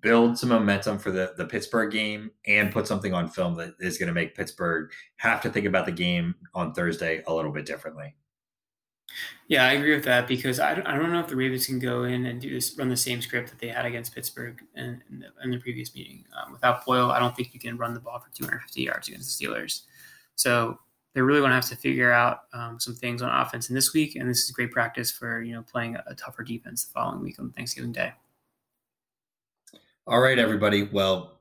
build 0.01 0.37
some 0.37 0.49
momentum 0.49 0.97
for 0.97 1.11
the, 1.11 1.33
the 1.37 1.45
Pittsburgh 1.45 1.91
game 1.91 2.31
and 2.47 2.71
put 2.71 2.87
something 2.87 3.13
on 3.13 3.27
film 3.27 3.55
that 3.55 3.75
is 3.79 3.97
going 3.97 4.07
to 4.07 4.13
make 4.13 4.35
Pittsburgh 4.35 4.91
have 5.17 5.41
to 5.41 5.49
think 5.49 5.65
about 5.65 5.85
the 5.85 5.91
game 5.91 6.35
on 6.53 6.73
Thursday 6.73 7.21
a 7.27 7.33
little 7.33 7.51
bit 7.51 7.65
differently. 7.65 8.15
Yeah, 9.47 9.65
I 9.65 9.73
agree 9.73 9.93
with 9.93 10.05
that 10.05 10.27
because 10.27 10.59
I 10.59 10.73
don't, 10.73 10.87
I 10.87 10.97
don't 10.97 11.11
know 11.11 11.19
if 11.19 11.27
the 11.27 11.35
Ravens 11.35 11.67
can 11.67 11.77
go 11.77 12.03
in 12.03 12.25
and 12.25 12.41
do 12.41 12.49
this, 12.49 12.75
run 12.77 12.89
the 12.89 12.97
same 12.97 13.21
script 13.21 13.49
that 13.49 13.59
they 13.59 13.67
had 13.67 13.85
against 13.85 14.15
Pittsburgh 14.15 14.59
in, 14.75 15.03
in, 15.09 15.19
the, 15.19 15.27
in 15.43 15.51
the, 15.51 15.59
previous 15.59 15.93
meeting. 15.93 16.25
Um, 16.35 16.53
without 16.53 16.85
Boyle, 16.85 17.11
I 17.11 17.19
don't 17.19 17.35
think 17.35 17.53
you 17.53 17.59
can 17.59 17.77
run 17.77 17.93
the 17.93 17.99
ball 17.99 18.19
for 18.19 18.33
250 18.33 18.81
yards 18.81 19.07
against 19.09 19.37
the 19.37 19.45
Steelers. 19.45 19.81
So 20.35 20.79
they're 21.13 21.25
really 21.25 21.39
going 21.39 21.51
to 21.51 21.55
have 21.55 21.69
to 21.69 21.75
figure 21.75 22.11
out 22.11 22.41
um, 22.53 22.79
some 22.79 22.95
things 22.95 23.21
on 23.21 23.29
offense 23.29 23.69
in 23.69 23.75
this 23.75 23.93
week, 23.93 24.15
and 24.15 24.29
this 24.29 24.43
is 24.43 24.51
great 24.51 24.71
practice 24.71 25.11
for 25.11 25.41
you 25.41 25.53
know 25.53 25.61
playing 25.61 25.95
a, 26.07 26.15
tougher 26.15 26.43
defense 26.43 26.85
the 26.85 26.91
following 26.91 27.21
week 27.21 27.39
on 27.39 27.51
Thanksgiving 27.51 27.91
Day. 27.91 28.13
All 30.07 30.19
right, 30.19 30.39
everybody. 30.39 30.83
Well, 30.83 31.39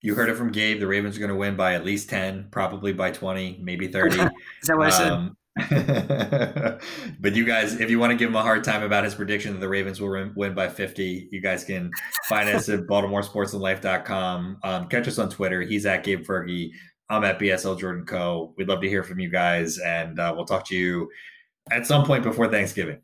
you 0.00 0.14
heard 0.14 0.28
it 0.28 0.36
from 0.36 0.52
Gabe. 0.52 0.80
The 0.80 0.86
Ravens 0.86 1.16
are 1.16 1.20
going 1.20 1.30
to 1.30 1.36
win 1.36 1.56
by 1.56 1.74
at 1.74 1.84
least 1.84 2.08
10, 2.10 2.48
probably 2.50 2.92
by 2.92 3.10
20, 3.10 3.58
maybe 3.60 3.88
30. 3.88 4.20
Is 4.62 4.68
that 4.68 4.76
what 4.78 4.92
um, 4.92 5.36
I 5.58 5.62
said? 5.62 6.80
but 7.18 7.34
you 7.34 7.44
guys, 7.44 7.80
if 7.80 7.90
you 7.90 7.98
want 7.98 8.10
to 8.10 8.16
give 8.16 8.28
him 8.28 8.36
a 8.36 8.42
hard 8.42 8.62
time 8.62 8.82
about 8.82 9.04
his 9.04 9.14
prediction 9.14 9.54
that 9.54 9.60
the 9.60 9.68
Ravens 9.68 10.00
will 10.00 10.30
win 10.36 10.54
by 10.54 10.68
50, 10.68 11.28
you 11.32 11.40
guys 11.40 11.64
can 11.64 11.90
find 12.28 12.48
us 12.48 12.68
at 12.68 12.80
BaltimoreSportsAndLife.com. 12.86 14.58
Um, 14.62 14.88
catch 14.88 15.08
us 15.08 15.18
on 15.18 15.30
Twitter. 15.30 15.62
He's 15.62 15.86
at 15.86 16.04
Gabe 16.04 16.24
Fergie. 16.24 16.70
I'm 17.08 17.24
at 17.24 17.38
BSL 17.38 17.78
Jordan 17.78 18.04
Co. 18.04 18.52
We'd 18.56 18.68
love 18.68 18.80
to 18.80 18.88
hear 18.88 19.02
from 19.02 19.20
you 19.20 19.30
guys, 19.30 19.78
and 19.78 20.18
uh, 20.18 20.32
we'll 20.34 20.44
talk 20.44 20.66
to 20.68 20.76
you 20.76 21.10
at 21.70 21.86
some 21.86 22.04
point 22.04 22.22
before 22.22 22.48
Thanksgiving. 22.48 23.00